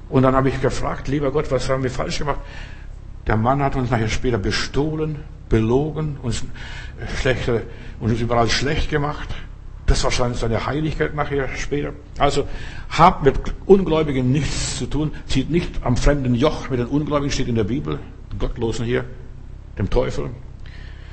Und 0.10 0.24
dann 0.24 0.36
habe 0.36 0.50
ich 0.50 0.60
gefragt, 0.60 1.08
lieber 1.08 1.32
Gott, 1.32 1.52
was 1.52 1.70
haben 1.70 1.84
wir 1.84 1.92
falsch 1.92 2.18
gemacht? 2.18 2.40
Der 3.28 3.38
Mann 3.38 3.62
hat 3.62 3.76
uns 3.76 3.92
nachher 3.92 4.08
später 4.08 4.40
bestohlen, 4.40 5.18
belogen, 5.50 6.18
uns 6.24 6.44
schlechte, 7.20 7.64
uns 8.00 8.20
überall 8.20 8.50
schlecht 8.50 8.90
gemacht. 8.90 9.30
Das 9.86 10.04
war 10.04 10.34
seine 10.34 10.66
Heiligkeit 10.66 11.16
nachher 11.16 11.48
später. 11.56 11.94
Also 12.18 12.48
habt 12.90 13.24
mit 13.24 13.36
Ungläubigen 13.68 14.32
nichts 14.32 14.78
zu 14.78 14.88
tun. 14.88 15.12
Zieht 15.28 15.50
nicht 15.52 15.84
am 15.84 15.96
fremden 15.96 16.34
Joch 16.34 16.70
mit 16.70 16.80
den 16.80 16.88
Ungläubigen, 16.88 17.32
steht 17.32 17.48
in 17.48 17.56
der 17.56 17.64
Bibel. 17.64 18.00
Gottlosen 18.38 18.86
hier, 18.86 19.06
dem 19.78 19.90
Teufel. 19.90 20.30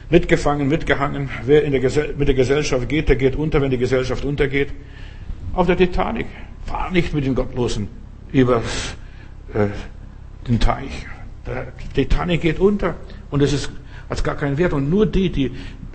Mitgefangen, 0.08 0.68
mitgehangen. 0.68 1.28
Wer 1.44 1.64
in 1.64 1.72
der 1.72 1.82
mit 2.16 2.28
der 2.28 2.34
Gesellschaft 2.34 2.88
geht, 2.88 3.08
der 3.08 3.16
geht 3.16 3.36
unter, 3.36 3.60
wenn 3.60 3.70
die 3.70 3.78
Gesellschaft 3.78 4.24
untergeht. 4.24 4.72
Auf 5.52 5.66
der 5.66 5.76
Titanic. 5.76 6.26
Fahr 6.64 6.90
nicht 6.90 7.14
mit 7.14 7.24
den 7.24 7.34
Gottlosen 7.34 7.88
über 8.32 8.62
äh, 9.54 9.68
den 10.48 10.58
Teich. 10.58 11.06
Der 11.46 11.72
Titanic 11.94 12.40
geht 12.40 12.58
unter 12.58 12.96
und 13.30 13.40
es 13.40 13.52
ist 13.52 13.70
hat 14.08 14.24
gar 14.24 14.36
keinen 14.36 14.58
Wert. 14.58 14.72
Und 14.72 14.90
nur 14.90 15.06
die, 15.06 15.30
die 15.30 15.52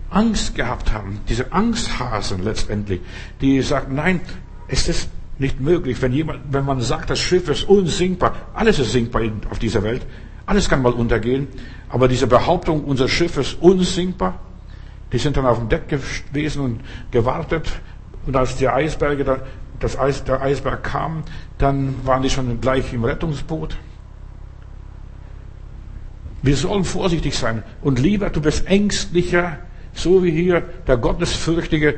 Angst 0.10 0.56
gehabt 0.56 0.92
haben, 0.92 1.22
diese 1.30 1.52
Angsthasen 1.52 2.44
letztendlich, 2.44 3.02
die 3.40 3.62
sagen, 3.62 3.96
nein, 3.96 4.22
ist 4.68 4.90
es 4.90 5.08
nicht 5.38 5.60
möglich, 5.60 6.02
wenn 6.02 6.14
jemand, 6.14 6.42
wenn 6.52 6.66
man 6.66 6.82
sagt, 6.82 7.10
das 7.10 7.20
Schiff 7.20 7.48
ist 7.50 7.64
unsinkbar, 7.64 8.36
alles 8.54 8.80
ist 8.80 8.92
sinkbar 8.92 9.24
auf 9.50 9.60
dieser 9.60 9.84
Welt, 9.84 10.06
alles 10.52 10.68
kann 10.68 10.82
mal 10.82 10.92
untergehen, 10.92 11.48
aber 11.88 12.10
diese 12.10 12.28
Behauptung, 12.28 12.84
unser 12.84 13.08
Schiff 13.08 13.38
ist 13.38 13.62
unsinkbar, 13.62 14.38
die 15.14 15.18
sind 15.18 15.38
dann 15.38 15.46
auf 15.46 15.60
dem 15.60 15.70
Deck 15.70 15.88
gewesen 15.88 16.62
und 16.62 16.82
gewartet. 17.10 17.72
Und 18.26 18.36
als 18.36 18.58
die 18.58 18.68
Eisberge, 18.68 19.24
da, 19.24 19.40
das 19.80 19.98
Eis, 19.98 20.26
der 20.26 20.42
Eisberg 20.42 20.84
kam, 20.84 21.24
dann 21.58 21.96
waren 22.06 22.22
die 22.22 22.30
schon 22.30 22.60
gleich 22.60 22.94
im 22.94 23.06
Rettungsboot. 23.06 23.78
Wir 26.42 26.58
sollen 26.58 26.84
vorsichtig 26.84 27.38
sein. 27.38 27.64
Und 27.82 28.00
lieber, 28.00 28.30
du 28.30 28.42
bist 28.42 28.68
ängstlicher, 28.68 29.58
so 29.94 30.22
wie 30.22 30.32
hier 30.32 30.64
der 30.86 30.98
Gottesfürchtige. 30.98 31.96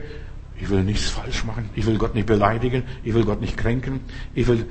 Ich 0.62 0.70
will 0.70 0.84
nichts 0.84 1.10
falsch 1.10 1.44
machen. 1.44 1.72
Ich 1.74 1.88
will 1.88 1.98
Gott 1.98 2.14
nicht 2.14 2.28
beleidigen. 2.28 2.84
Ich 3.04 3.16
will 3.16 3.26
Gott 3.26 3.42
nicht 3.42 3.58
kränken. 3.58 4.02
Ich 4.36 4.46
will 4.46 4.68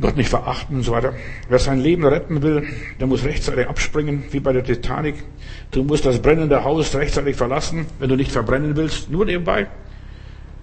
Gott 0.00 0.16
nicht 0.16 0.30
verachten 0.30 0.76
und 0.76 0.82
so 0.82 0.92
weiter. 0.92 1.14
Wer 1.48 1.58
sein 1.58 1.78
Leben 1.78 2.04
retten 2.04 2.42
will, 2.42 2.66
der 2.98 3.06
muss 3.06 3.24
rechtzeitig 3.24 3.68
abspringen, 3.68 4.24
wie 4.30 4.40
bei 4.40 4.52
der 4.52 4.64
Titanic. 4.64 5.16
Du 5.70 5.82
musst 5.84 6.06
das 6.06 6.20
brennende 6.20 6.64
Haus 6.64 6.94
rechtzeitig 6.94 7.36
verlassen, 7.36 7.86
wenn 7.98 8.08
du 8.08 8.16
nicht 8.16 8.32
verbrennen 8.32 8.76
willst. 8.76 9.10
Nur 9.10 9.24
nebenbei. 9.24 9.66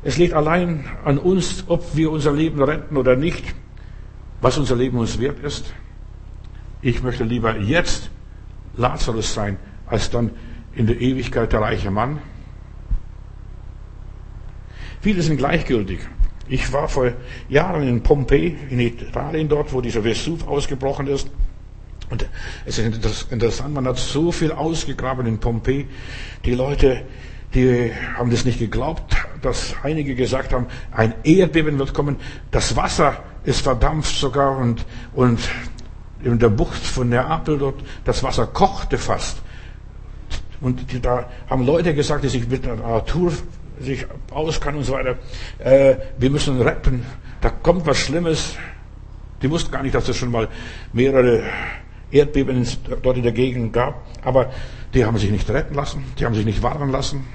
Es 0.03 0.17
liegt 0.17 0.33
allein 0.33 0.85
an 1.03 1.17
uns, 1.17 1.65
ob 1.67 1.95
wir 1.95 2.11
unser 2.11 2.31
Leben 2.31 2.61
retten 2.61 2.97
oder 2.97 3.15
nicht, 3.15 3.53
was 4.41 4.57
unser 4.57 4.75
Leben 4.75 4.97
uns 4.97 5.19
wert 5.19 5.39
ist. 5.43 5.73
Ich 6.81 7.03
möchte 7.03 7.23
lieber 7.23 7.57
jetzt 7.57 8.09
Lazarus 8.75 9.33
sein, 9.33 9.57
als 9.87 10.09
dann 10.09 10.31
in 10.75 10.87
der 10.87 11.01
Ewigkeit 11.01 11.51
der 11.51 11.61
reiche 11.61 11.91
Mann. 11.91 12.19
Viele 15.01 15.21
sind 15.21 15.37
gleichgültig. 15.37 15.99
Ich 16.49 16.71
war 16.71 16.87
vor 16.87 17.11
Jahren 17.49 17.87
in 17.87 18.01
Pompeji, 18.01 18.57
in 18.69 18.79
Italien 18.79 19.49
dort, 19.49 19.73
wo 19.73 19.81
dieser 19.81 20.03
Vesuv 20.03 20.47
ausgebrochen 20.47 21.07
ist. 21.07 21.29
Und 22.09 22.25
es 22.65 22.79
ist 22.79 23.31
interessant, 23.31 23.73
man 23.73 23.85
hat 23.85 23.97
so 23.97 24.31
viel 24.31 24.51
ausgegraben 24.51 25.27
in 25.27 25.39
Pompeji. 25.39 25.87
Die 26.45 26.53
Leute, 26.53 27.03
die 27.53 27.91
haben 28.17 28.31
das 28.31 28.45
nicht 28.45 28.59
geglaubt, 28.59 29.15
dass 29.41 29.75
einige 29.83 30.15
gesagt 30.15 30.53
haben, 30.53 30.67
ein 30.91 31.13
Erdbeben 31.23 31.77
wird 31.79 31.93
kommen. 31.93 32.15
Das 32.51 32.75
Wasser 32.77 33.23
ist 33.43 33.61
verdampft 33.61 34.15
sogar 34.15 34.57
und, 34.57 34.85
und 35.13 35.39
in 36.23 36.39
der 36.39 36.49
Bucht 36.49 36.77
von 36.77 37.09
Neapel 37.09 37.57
dort, 37.57 37.81
das 38.05 38.23
Wasser 38.23 38.47
kochte 38.47 38.97
fast. 38.97 39.41
Und 40.61 40.85
da 41.05 41.29
haben 41.49 41.65
Leute 41.65 41.93
gesagt, 41.93 42.23
die 42.23 42.29
sich 42.29 42.47
mit 42.47 42.65
der 42.65 42.77
Natur 42.77 43.31
sich 43.79 44.05
auskann 44.31 44.75
und 44.75 44.83
so 44.83 44.93
weiter. 44.93 45.17
Äh, 45.59 45.95
wir 46.17 46.29
müssen 46.29 46.61
retten. 46.61 47.05
Da 47.41 47.49
kommt 47.49 47.85
was 47.85 47.97
Schlimmes. 47.97 48.55
Die 49.41 49.49
wussten 49.49 49.71
gar 49.71 49.83
nicht, 49.83 49.93
dass 49.93 50.07
es 50.09 50.17
schon 50.17 50.31
mal 50.31 50.47
mehrere 50.93 51.43
Erdbeben 52.11 52.67
dort 53.03 53.17
in 53.17 53.23
der 53.23 53.31
Gegend 53.31 53.73
gab. 53.73 54.03
Aber 54.23 54.51
die 54.93 55.05
haben 55.05 55.17
sich 55.17 55.29
nicht 55.29 55.49
retten 55.49 55.75
lassen. 55.75 56.03
Die 56.19 56.25
haben 56.25 56.33
sich 56.33 56.45
nicht 56.45 56.63
warnen 56.63 56.91
lassen. 56.91 57.25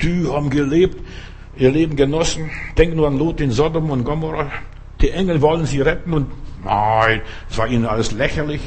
Die 0.00 0.28
haben 0.28 0.50
gelebt, 0.50 1.02
ihr 1.56 1.70
Leben 1.70 1.96
genossen. 1.96 2.50
Denken 2.76 2.96
nur 2.96 3.08
an 3.08 3.18
Lot 3.18 3.40
in 3.40 3.50
Sodom 3.50 3.90
und 3.90 4.04
Gomorrah. 4.04 4.50
Die 5.00 5.10
Engel 5.10 5.40
wollen 5.42 5.66
sie 5.66 5.80
retten 5.80 6.12
und 6.12 6.30
nein, 6.64 7.22
es 7.50 7.58
war 7.58 7.68
ihnen 7.68 7.86
alles 7.86 8.12
lächerlich. 8.12 8.60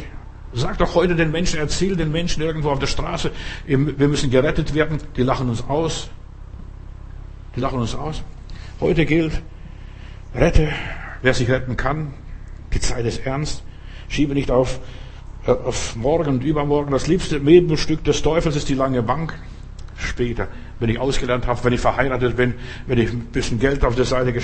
Sag 0.54 0.78
doch 0.78 0.96
heute 0.96 1.16
den 1.16 1.32
Menschen, 1.32 1.60
erzähl 1.60 1.96
den 1.96 2.12
Menschen 2.12 2.42
irgendwo 2.42 2.70
auf 2.70 2.80
der 2.80 2.88
Straße, 2.88 3.32
wir 3.66 4.08
müssen 4.08 4.30
gerettet 4.32 4.74
werden. 4.74 4.98
Die 5.16 5.24
lachen 5.24 5.50
uns 5.50 5.64
aus. 5.68 6.10
Die 7.58 7.62
lachen 7.62 7.80
uns 7.80 7.96
aus. 7.96 8.22
Heute 8.80 9.08
gilt, 9.08 9.42
rette, 10.36 10.70
wer 11.24 11.34
sich 11.34 11.50
retten 11.50 11.76
kann. 11.76 12.14
Die 12.72 12.80
Zeit 12.80 13.04
ist 13.04 13.26
ernst. 13.26 13.64
Schiebe 14.10 14.36
nicht 14.36 14.52
auf, 14.52 14.80
äh, 15.48 15.50
auf 15.50 15.96
morgen 15.96 16.30
und 16.30 16.44
übermorgen. 16.44 16.92
Das 16.92 17.08
liebste 17.08 17.40
Mebenstück 17.40 18.04
des 18.04 18.22
Teufels 18.22 18.56
ist 18.56 18.70
die 18.70 18.76
lange 18.76 19.02
Bank. 19.02 19.34
Später, 19.98 20.50
wenn 20.80 20.90
ich 20.90 21.00
ausgelernt 21.00 21.48
habe, 21.48 21.64
wenn 21.64 21.74
ich 21.74 21.80
verheiratet 21.80 22.38
bin, 22.38 22.54
wenn 22.86 23.00
ich 23.00 23.12
ein 23.12 23.22
bisschen 23.22 23.60
Geld 23.60 23.84
auf 23.84 23.96
der 23.96 24.06
Seite 24.06 24.34
ge 24.34 24.44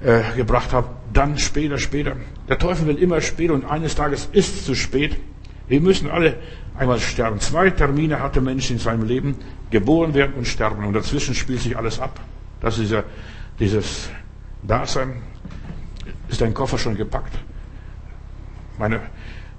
äh, 0.00 0.22
gebracht 0.34 0.72
habe, 0.72 0.88
dann 1.12 1.36
später, 1.36 1.76
später. 1.76 2.16
Der 2.48 2.56
Teufel 2.56 2.86
will 2.86 2.96
immer 2.96 3.20
später 3.20 3.52
und 3.52 3.66
eines 3.66 3.94
Tages 3.94 4.26
ist 4.32 4.54
es 4.54 4.64
zu 4.64 4.74
spät. 4.74 5.18
Wir 5.66 5.82
müssen 5.82 6.08
alle 6.08 6.36
einmal 6.78 6.98
sterben. 6.98 7.40
Zwei 7.40 7.68
Termine 7.68 8.20
hat 8.20 8.36
der 8.36 8.42
Mensch 8.42 8.70
in 8.70 8.78
seinem 8.78 9.06
Leben. 9.06 9.36
Geboren 9.70 10.14
werden 10.14 10.32
und 10.34 10.46
sterben. 10.46 10.86
Und 10.86 10.94
dazwischen 10.94 11.34
spielt 11.34 11.60
sich 11.60 11.76
alles 11.76 12.00
ab. 12.00 12.18
Das 12.60 12.78
ist 12.78 12.90
ja 12.90 13.02
dieses 13.58 14.10
Dasein. 14.62 15.22
Ist 16.28 16.40
dein 16.40 16.54
Koffer 16.54 16.78
schon 16.78 16.96
gepackt? 16.96 17.38
Meine, 18.78 19.00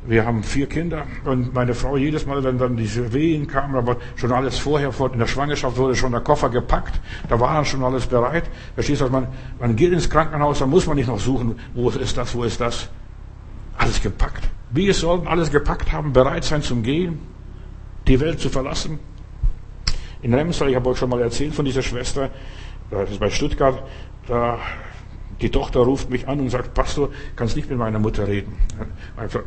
wir 0.05 0.25
haben 0.25 0.43
vier 0.43 0.67
Kinder 0.67 1.05
und 1.25 1.53
meine 1.53 1.73
Frau 1.73 1.97
jedes 1.97 2.25
Mal, 2.25 2.43
wenn 2.43 2.57
dann 2.57 2.77
diese 2.77 3.12
Wehen 3.12 3.47
kamen, 3.47 3.75
aber 3.75 3.97
schon 4.15 4.31
alles 4.31 4.57
vorher, 4.57 4.91
in 5.12 5.19
der 5.19 5.27
Schwangerschaft 5.27 5.77
wurde 5.77 5.95
schon 5.95 6.12
der 6.13 6.21
Koffer 6.21 6.49
gepackt, 6.49 6.99
da 7.27 7.39
war 7.39 7.53
dann 7.53 7.65
schon 7.65 7.83
alles 7.83 8.05
bereit. 8.05 8.45
Verstehst 8.75 9.01
du, 9.01 9.09
man, 9.09 9.27
man 9.59 9.75
geht 9.75 9.91
ins 9.91 10.09
Krankenhaus, 10.09 10.59
da 10.59 10.65
muss 10.65 10.88
man 10.88 10.95
nicht 10.95 11.07
noch 11.07 11.19
suchen, 11.19 11.59
wo 11.73 11.89
ist 11.89 12.17
das, 12.17 12.33
wo 12.33 12.43
ist 12.43 12.62
das. 12.62 12.89
Alles 13.77 14.01
gepackt. 14.01 14.43
Wir 14.71 14.93
sollten 14.93 15.27
alles 15.27 15.51
gepackt 15.51 15.91
haben, 15.91 16.13
bereit 16.13 16.43
sein 16.43 16.62
zum 16.62 16.83
Gehen, 16.83 17.19
die 18.07 18.19
Welt 18.19 18.39
zu 18.39 18.49
verlassen. 18.49 18.99
in 20.21 20.33
Remsal, 20.33 20.69
ich 20.69 20.75
habe 20.75 20.89
euch 20.89 20.97
schon 20.97 21.09
mal 21.09 21.21
erzählt 21.21 21.53
von 21.53 21.65
dieser 21.65 21.81
Schwester, 21.81 22.29
das 22.91 23.12
ist 23.12 23.19
bei 23.19 23.30
Stuttgart, 23.30 23.84
da 24.28 24.60
die 25.41 25.49
Tochter 25.49 25.80
ruft 25.80 26.10
mich 26.10 26.28
an 26.28 26.39
und 26.39 26.49
sagt, 26.49 26.73
Pastor, 26.73 27.10
kannst 27.36 27.56
nicht 27.56 27.69
mit 27.69 27.80
meiner 27.80 27.99
Mutter 27.99 28.28
reden. 28.28 28.58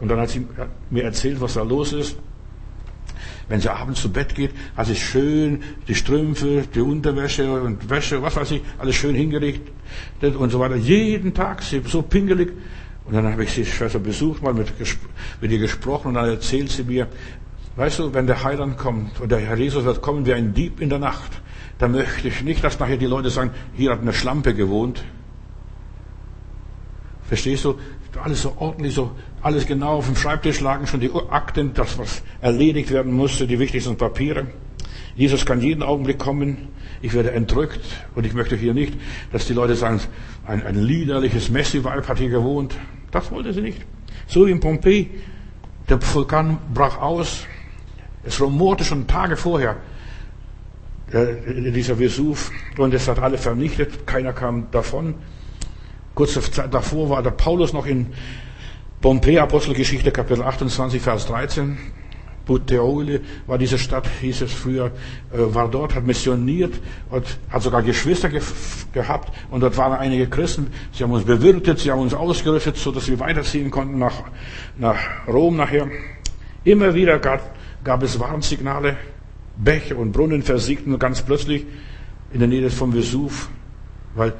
Und 0.00 0.08
dann 0.08 0.20
hat 0.20 0.30
sie 0.30 0.46
mir 0.90 1.04
erzählt, 1.04 1.40
was 1.40 1.54
da 1.54 1.62
los 1.62 1.92
ist. 1.92 2.16
Wenn 3.48 3.60
sie 3.60 3.70
abends 3.70 4.00
zu 4.00 4.10
Bett 4.10 4.34
geht, 4.34 4.52
hat 4.76 4.86
sie 4.86 4.96
schön 4.96 5.62
die 5.86 5.94
Strümpfe, 5.94 6.64
die 6.74 6.80
Unterwäsche 6.80 7.60
und 7.60 7.90
Wäsche, 7.90 8.22
was 8.22 8.36
weiß 8.36 8.52
ich, 8.52 8.62
alles 8.78 8.96
schön 8.96 9.14
hingerichtet 9.14 10.36
und 10.36 10.50
so 10.50 10.58
weiter. 10.58 10.76
Jeden 10.76 11.34
Tag, 11.34 11.62
sie 11.62 11.82
so 11.86 12.02
pingelig. 12.02 12.52
Und 13.04 13.14
dann 13.14 13.30
habe 13.30 13.44
ich 13.44 13.52
sie 13.52 13.66
Schwester 13.66 13.98
besucht, 13.98 14.42
mal 14.42 14.54
mit, 14.54 14.72
mit 15.40 15.50
ihr 15.50 15.58
gesprochen 15.58 16.08
und 16.08 16.14
dann 16.14 16.28
erzählt 16.28 16.70
sie 16.70 16.84
mir, 16.84 17.08
weißt 17.76 17.98
du, 17.98 18.14
wenn 18.14 18.26
der 18.26 18.42
Heiland 18.44 18.78
kommt 18.78 19.20
und 19.20 19.30
der 19.30 19.40
Herr 19.40 19.56
Jesus 19.56 19.84
wird 19.84 20.00
kommen 20.00 20.24
wie 20.24 20.32
ein 20.32 20.54
Dieb 20.54 20.80
in 20.80 20.88
der 20.88 21.00
Nacht, 21.00 21.42
dann 21.82 21.90
möchte 21.90 22.28
ich 22.28 22.42
nicht, 22.42 22.62
dass 22.62 22.78
nachher 22.78 22.96
die 22.96 23.06
Leute 23.06 23.28
sagen, 23.28 23.50
hier 23.74 23.90
hat 23.90 24.02
eine 24.02 24.12
Schlampe 24.12 24.54
gewohnt. 24.54 25.02
Verstehst 27.24 27.64
du? 27.64 27.74
Alles 28.22 28.42
so 28.42 28.54
ordentlich, 28.58 28.94
so 28.94 29.10
alles 29.40 29.66
genau 29.66 29.96
auf 29.96 30.06
dem 30.06 30.14
Schreibtisch 30.14 30.60
lagen 30.60 30.86
schon 30.86 31.00
die 31.00 31.10
Akten, 31.30 31.74
das 31.74 31.98
was 31.98 32.22
erledigt 32.40 32.92
werden 32.92 33.12
musste, 33.12 33.48
die 33.48 33.58
wichtigsten 33.58 33.96
Papiere. 33.96 34.46
Jesus 35.16 35.44
kann 35.44 35.60
jeden 35.60 35.82
Augenblick 35.82 36.20
kommen. 36.20 36.68
Ich 37.00 37.14
werde 37.14 37.32
entrückt 37.32 37.80
und 38.14 38.24
ich 38.26 38.32
möchte 38.32 38.54
hier 38.54 38.74
nicht, 38.74 38.94
dass 39.32 39.46
die 39.46 39.52
Leute 39.52 39.74
sagen, 39.74 40.00
ein, 40.46 40.64
ein 40.64 40.76
liederliches 40.76 41.50
Messi-Weib 41.50 42.06
hat 42.06 42.18
hier 42.18 42.28
gewohnt. 42.30 42.76
Das 43.10 43.32
wollte 43.32 43.52
sie 43.52 43.60
nicht. 43.60 43.82
So 44.28 44.46
wie 44.46 44.52
in 44.52 44.60
Pompeji. 44.60 45.10
Der 45.88 45.98
Vulkan 46.00 46.58
brach 46.72 47.00
aus. 47.00 47.44
Es 48.22 48.40
rumorte 48.40 48.84
schon 48.84 49.08
Tage 49.08 49.36
vorher. 49.36 49.78
Dieser 51.12 51.98
Vesuv. 51.98 52.50
Und 52.78 52.94
es 52.94 53.08
hat 53.08 53.18
alle 53.18 53.38
vernichtet. 53.38 54.06
Keiner 54.06 54.32
kam 54.32 54.70
davon. 54.70 55.14
Kurze 56.14 56.40
Zeit 56.42 56.72
davor 56.72 57.10
war 57.10 57.22
der 57.22 57.30
Paulus 57.30 57.72
noch 57.72 57.86
in 57.86 58.06
Pompeji, 59.00 59.38
Apostelgeschichte, 59.38 60.12
Kapitel 60.12 60.42
28, 60.42 61.02
Vers 61.02 61.26
13. 61.26 61.78
Puteoli 62.44 63.20
war 63.46 63.58
diese 63.58 63.78
Stadt, 63.78 64.08
hieß 64.20 64.42
es 64.42 64.52
früher, 64.52 64.86
äh, 65.32 65.54
war 65.54 65.68
dort, 65.68 65.94
hat 65.94 66.04
missioniert 66.04 66.74
und 67.10 67.24
hat 67.50 67.62
sogar 67.62 67.82
Geschwister 67.82 68.28
ge 68.28 68.40
gehabt 68.92 69.32
und 69.50 69.60
dort 69.60 69.76
waren 69.76 69.98
einige 69.98 70.28
Christen. 70.28 70.68
Sie 70.92 71.04
haben 71.04 71.12
uns 71.12 71.24
bewirtet, 71.24 71.78
sie 71.78 71.90
haben 71.90 72.00
uns 72.00 72.14
ausgerüstet, 72.14 72.76
so 72.76 72.90
dass 72.90 73.08
wir 73.08 73.18
weiterziehen 73.20 73.70
konnten 73.70 73.98
nach, 73.98 74.24
nach 74.76 74.98
Rom 75.26 75.56
nachher. 75.56 75.88
Immer 76.64 76.94
wieder 76.94 77.18
gab, 77.18 77.54
gab 77.84 78.02
es 78.02 78.18
Warnsignale, 78.18 78.96
Bäche 79.64 79.96
und 79.96 80.12
Brunnen 80.12 80.42
versiegten 80.42 80.98
ganz 80.98 81.22
plötzlich 81.22 81.64
in 82.32 82.40
der 82.40 82.48
Nähe 82.48 82.70
vom 82.70 82.92
Vesuv, 82.92 83.48
weil 84.14 84.32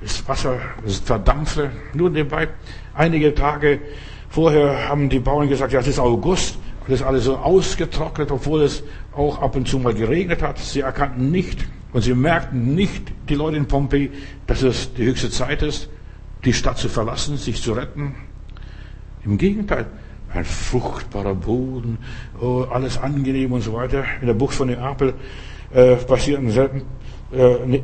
das 0.00 0.26
Wasser 0.28 0.58
verdampfte. 1.04 1.70
Nur 1.94 2.10
nebenbei, 2.10 2.48
einige 2.94 3.34
Tage 3.34 3.80
vorher 4.28 4.88
haben 4.88 5.08
die 5.08 5.18
Bauern 5.18 5.48
gesagt, 5.48 5.72
ja, 5.72 5.80
es 5.80 5.88
ist 5.88 5.98
August, 5.98 6.58
das 6.86 7.00
ist 7.00 7.06
alles 7.06 7.24
so 7.24 7.36
ausgetrocknet, 7.36 8.30
obwohl 8.30 8.62
es 8.62 8.82
auch 9.14 9.42
ab 9.42 9.56
und 9.56 9.68
zu 9.68 9.78
mal 9.78 9.94
geregnet 9.94 10.42
hat. 10.42 10.58
Sie 10.58 10.80
erkannten 10.80 11.30
nicht 11.30 11.66
und 11.92 12.02
sie 12.02 12.14
merkten 12.14 12.74
nicht, 12.74 13.12
die 13.28 13.34
Leute 13.34 13.56
in 13.56 13.66
Pompeji, 13.66 14.10
dass 14.46 14.62
es 14.62 14.94
die 14.94 15.04
höchste 15.04 15.30
Zeit 15.30 15.62
ist, 15.62 15.90
die 16.44 16.52
Stadt 16.52 16.78
zu 16.78 16.88
verlassen, 16.88 17.36
sich 17.36 17.60
zu 17.60 17.72
retten. 17.72 18.14
Im 19.24 19.36
Gegenteil, 19.36 19.86
ein 20.34 20.44
fruchtbarer 20.44 21.34
Boden, 21.34 21.98
oh, 22.40 22.66
alles 22.70 22.98
angenehm 22.98 23.52
und 23.52 23.62
so 23.62 23.72
weiter. 23.72 24.04
In 24.20 24.26
der 24.26 24.34
Bucht 24.34 24.54
von 24.54 24.68
Neapel 24.68 25.14
äh, 25.72 25.96
passierten 25.96 26.50
selten 26.50 26.82
äh, 27.32 27.66
ne, 27.66 27.82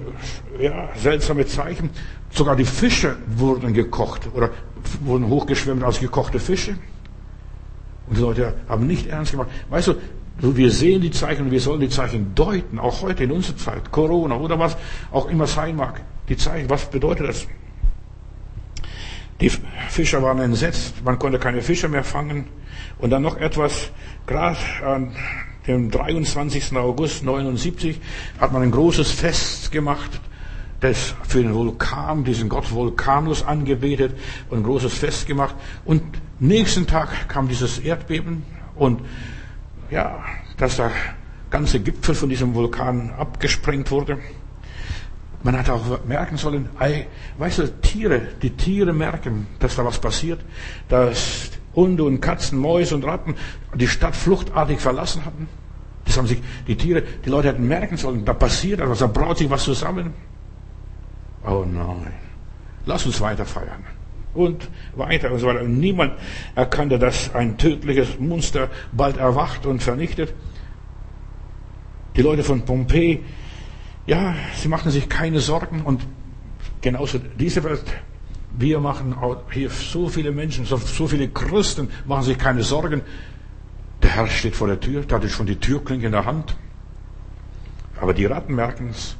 ja, 0.60 0.88
seltsame 0.96 1.46
Zeichen. 1.46 1.90
Sogar 2.30 2.56
die 2.56 2.64
Fische 2.64 3.16
wurden 3.36 3.72
gekocht 3.72 4.28
oder 4.34 4.50
wurden 5.02 5.28
hochgeschwemmt 5.28 5.82
als 5.82 6.00
gekochte 6.00 6.38
Fische. 6.38 6.76
Und 8.06 8.18
die 8.18 8.22
Leute 8.22 8.54
haben 8.68 8.86
nicht 8.86 9.06
ernst 9.06 9.32
gemacht. 9.32 9.48
Weißt 9.70 9.88
du, 9.88 9.94
wir 10.40 10.70
sehen 10.70 11.00
die 11.00 11.10
Zeichen 11.10 11.46
und 11.46 11.50
wir 11.50 11.60
sollen 11.60 11.80
die 11.80 11.88
Zeichen 11.88 12.34
deuten, 12.34 12.78
auch 12.78 13.02
heute 13.02 13.24
in 13.24 13.32
unserer 13.32 13.56
Zeit, 13.56 13.90
Corona 13.90 14.36
oder 14.36 14.58
was 14.58 14.76
auch 15.12 15.28
immer 15.28 15.46
sein 15.46 15.76
mag. 15.76 16.02
Die 16.28 16.36
Zeichen, 16.36 16.68
was 16.68 16.90
bedeutet 16.90 17.28
das? 17.28 17.46
Die 19.40 19.50
Fischer 19.88 20.22
waren 20.22 20.38
entsetzt, 20.40 21.04
man 21.04 21.18
konnte 21.18 21.38
keine 21.38 21.60
Fische 21.62 21.88
mehr 21.88 22.04
fangen. 22.04 22.46
Und 22.98 23.10
dann 23.10 23.22
noch 23.22 23.36
etwas, 23.36 23.90
gerade 24.26 24.58
an 24.84 25.14
dem 25.66 25.90
23. 25.90 26.76
August 26.76 27.24
79 27.24 28.00
hat 28.38 28.52
man 28.52 28.62
ein 28.62 28.70
großes 28.70 29.10
Fest 29.10 29.72
gemacht, 29.72 30.20
das 30.80 31.14
für 31.26 31.42
den 31.42 31.54
Vulkan, 31.54 32.24
diesen 32.24 32.48
Gott 32.48 32.70
Vulkanus 32.70 33.42
angebetet 33.42 34.16
und 34.50 34.58
ein 34.58 34.64
großes 34.64 34.94
Fest 34.94 35.26
gemacht. 35.26 35.54
Und 35.84 36.02
nächsten 36.38 36.86
Tag 36.86 37.28
kam 37.28 37.48
dieses 37.48 37.78
Erdbeben 37.78 38.42
und 38.74 39.00
ja, 39.90 40.24
dass 40.56 40.76
der 40.76 40.90
ganze 41.50 41.80
Gipfel 41.80 42.14
von 42.14 42.28
diesem 42.28 42.54
Vulkan 42.54 43.10
abgesprengt 43.10 43.90
wurde. 43.90 44.18
Man 45.44 45.58
hat 45.58 45.68
auch 45.68 46.04
merken 46.06 46.38
sollen, 46.38 46.70
weißt 47.38 47.58
du, 47.58 47.80
Tiere, 47.82 48.22
die 48.40 48.50
Tiere 48.50 48.94
merken, 48.94 49.46
dass 49.58 49.76
da 49.76 49.84
was 49.84 49.98
passiert, 49.98 50.40
dass 50.88 51.50
Hunde 51.76 52.04
und 52.04 52.20
Katzen, 52.20 52.58
Mäuse 52.58 52.94
und 52.94 53.04
Ratten 53.04 53.34
die 53.74 53.86
Stadt 53.86 54.16
fluchtartig 54.16 54.80
verlassen 54.80 55.24
hatten. 55.26 55.46
Das 56.06 56.16
haben 56.16 56.26
sich 56.26 56.40
die 56.66 56.76
Tiere, 56.76 57.02
die 57.02 57.28
Leute 57.28 57.48
hätten 57.48 57.68
merken 57.68 57.98
sollen, 57.98 58.24
da 58.24 58.32
passiert 58.32 58.80
etwas, 58.80 59.00
da 59.00 59.06
braut 59.06 59.36
sich 59.36 59.50
was 59.50 59.64
zusammen. 59.64 60.14
Oh 61.46 61.66
nein, 61.70 62.14
lass 62.86 63.04
uns 63.04 63.20
weiter 63.20 63.44
feiern. 63.44 63.84
Und 64.32 64.68
weiter 64.96 65.30
und 65.30 65.40
so 65.40 65.46
weiter. 65.46 65.60
Und 65.60 65.78
niemand 65.78 66.14
erkannte, 66.54 66.98
dass 66.98 67.34
ein 67.34 67.58
tödliches 67.58 68.18
Monster 68.18 68.68
bald 68.92 69.18
erwacht 69.18 69.66
und 69.66 69.82
vernichtet. 69.82 70.32
Die 72.16 72.22
Leute 72.22 72.42
von 72.42 72.62
Pompeji, 72.62 73.22
ja, 74.06 74.34
sie 74.56 74.68
machten 74.68 74.90
sich 74.90 75.08
keine 75.08 75.40
Sorgen 75.40 75.82
und 75.82 76.06
genauso 76.80 77.18
diese 77.18 77.64
Welt 77.64 77.84
wir 78.56 78.78
machen 78.78 79.16
hier 79.50 79.70
so 79.70 80.08
viele 80.08 80.30
Menschen, 80.30 80.64
so, 80.64 80.76
so 80.76 81.06
viele 81.06 81.28
Christen 81.28 81.88
machen 82.06 82.22
sich 82.22 82.38
keine 82.38 82.62
Sorgen. 82.62 83.02
Der 84.02 84.10
Herr 84.10 84.26
steht 84.26 84.54
vor 84.54 84.68
der 84.68 84.78
Tür, 84.78 85.02
da 85.02 85.16
hat 85.16 85.28
schon 85.30 85.46
die 85.46 85.56
Türklinke 85.56 86.06
in 86.06 86.12
der 86.12 86.24
Hand. 86.24 86.56
Aber 88.00 88.14
die 88.14 88.26
Ratten 88.26 88.54
merken 88.54 88.90
es, 88.90 89.16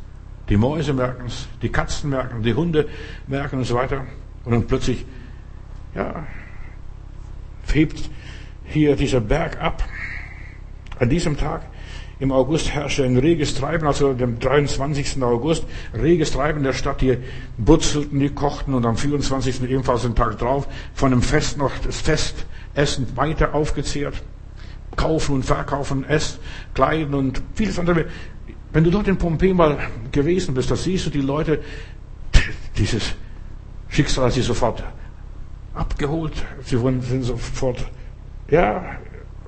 die 0.49 0.57
Mäuse 0.57 0.93
merken 0.93 1.27
es, 1.27 1.49
die 1.63 1.69
Katzen 1.69 2.11
merken, 2.11 2.43
die 2.43 2.55
Hunde 2.55 2.89
merken 3.27 3.59
und 3.59 3.65
so 3.65 3.75
weiter. 3.75 4.07
Und 4.45 4.53
dann 4.53 4.67
plötzlich, 4.67 5.05
ja, 5.95 6.27
hebt 7.73 8.11
hier 8.65 8.95
dieser 8.95 9.21
Berg 9.21 9.61
ab. 9.61 9.83
An 11.01 11.09
diesem 11.09 11.37
Tag 11.37 11.63
im 12.21 12.31
August 12.33 12.73
herrschte 12.73 13.05
ein 13.05 13.19
reges 13.19 13.55
Treiben, 13.55 13.87
also 13.87 14.13
dem 14.13 14.39
23. 14.39 15.23
August, 15.23 15.65
reges 15.93 16.33
Treiben 16.33 16.63
der 16.63 16.73
Stadt. 16.73 17.01
Die 17.01 17.19
brutzelten, 17.59 18.21
die 18.21 18.31
kochten 18.31 18.75
und 18.75 18.87
am 18.87 18.97
24. 18.97 19.63
ebenfalls 19.63 20.03
den 20.03 20.15
Tag 20.15 20.39
drauf 20.39 20.69
von 20.95 21.11
dem 21.11 21.23
Fest 21.23 21.59
noch 21.59 21.73
das 21.85 22.01
Festessen 22.01 23.17
weiter 23.17 23.55
aufgezehrt. 23.55 24.23
Kaufen 24.97 25.35
und 25.35 25.45
verkaufen, 25.45 26.05
Essen, 26.05 26.39
Kleiden 26.73 27.15
und 27.15 27.43
vieles 27.55 27.79
andere. 27.79 28.07
Wenn 28.73 28.85
du 28.85 28.91
dort 28.91 29.09
in 29.09 29.19
Pompeji 29.19 29.55
mal 29.55 29.79
gewesen 30.13 30.55
bist, 30.55 30.71
da 30.71 30.77
siehst 30.77 31.07
du 31.07 31.11
die 31.11 31.21
Leute, 31.21 31.61
dieses 32.77 33.15
Schicksal 33.89 34.27
hat 34.27 34.33
sie 34.33 34.43
sofort 34.43 34.85
abgeholt. 35.75 36.33
Sie 36.65 36.81
wurden, 36.81 37.03
sind 37.03 37.25
sofort, 37.25 37.85
ja, 38.49 38.97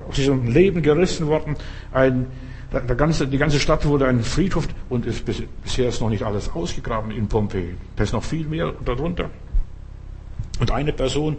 aus 0.07 0.15
diesem 0.15 0.47
Leben 0.47 0.81
gerissen 0.81 1.27
worden. 1.27 1.55
Ein, 1.91 2.27
die 2.71 3.37
ganze 3.37 3.59
Stadt 3.59 3.85
wurde 3.85 4.07
ein 4.07 4.23
Friedhof 4.23 4.67
und 4.89 5.05
ist, 5.05 5.23
bisher 5.25 5.87
ist 5.87 6.01
noch 6.01 6.09
nicht 6.09 6.23
alles 6.23 6.49
ausgegraben 6.49 7.11
in 7.11 7.27
Pompeji. 7.27 7.75
Da 7.95 8.03
ist 8.03 8.13
noch 8.13 8.23
viel 8.23 8.45
mehr 8.45 8.73
darunter. 8.83 9.29
Und 10.59 10.71
eine 10.71 10.91
Person, 10.91 11.37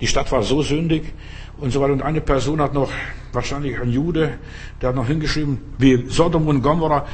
die 0.00 0.06
Stadt 0.06 0.30
war 0.30 0.42
so 0.42 0.62
sündig 0.62 1.12
und 1.58 1.72
so 1.72 1.80
weiter. 1.80 1.92
Und 1.92 2.02
eine 2.02 2.20
Person 2.20 2.60
hat 2.60 2.74
noch, 2.74 2.90
wahrscheinlich 3.32 3.80
ein 3.80 3.90
Jude, 3.90 4.38
der 4.80 4.90
hat 4.90 4.96
noch 4.96 5.06
hingeschrieben, 5.06 5.58
wie 5.78 6.06
Sodom 6.08 6.46
und 6.46 6.62
Gomorra, 6.62 7.06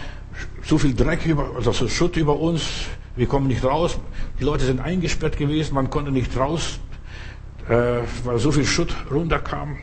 so 0.62 0.76
viel 0.78 0.94
Dreck 0.94 1.24
über, 1.24 1.52
also 1.56 1.72
so 1.72 1.88
Schutt 1.88 2.16
über 2.16 2.38
uns, 2.38 2.86
wir 3.16 3.26
kommen 3.26 3.46
nicht 3.46 3.64
raus. 3.64 3.98
Die 4.38 4.44
Leute 4.44 4.64
sind 4.64 4.80
eingesperrt 4.80 5.36
gewesen, 5.38 5.74
man 5.74 5.90
konnte 5.90 6.12
nicht 6.12 6.36
raus, 6.36 6.80
äh, 7.68 8.00
weil 8.24 8.38
so 8.38 8.52
viel 8.52 8.64
Schutt 8.66 8.94
runterkam. 9.10 9.78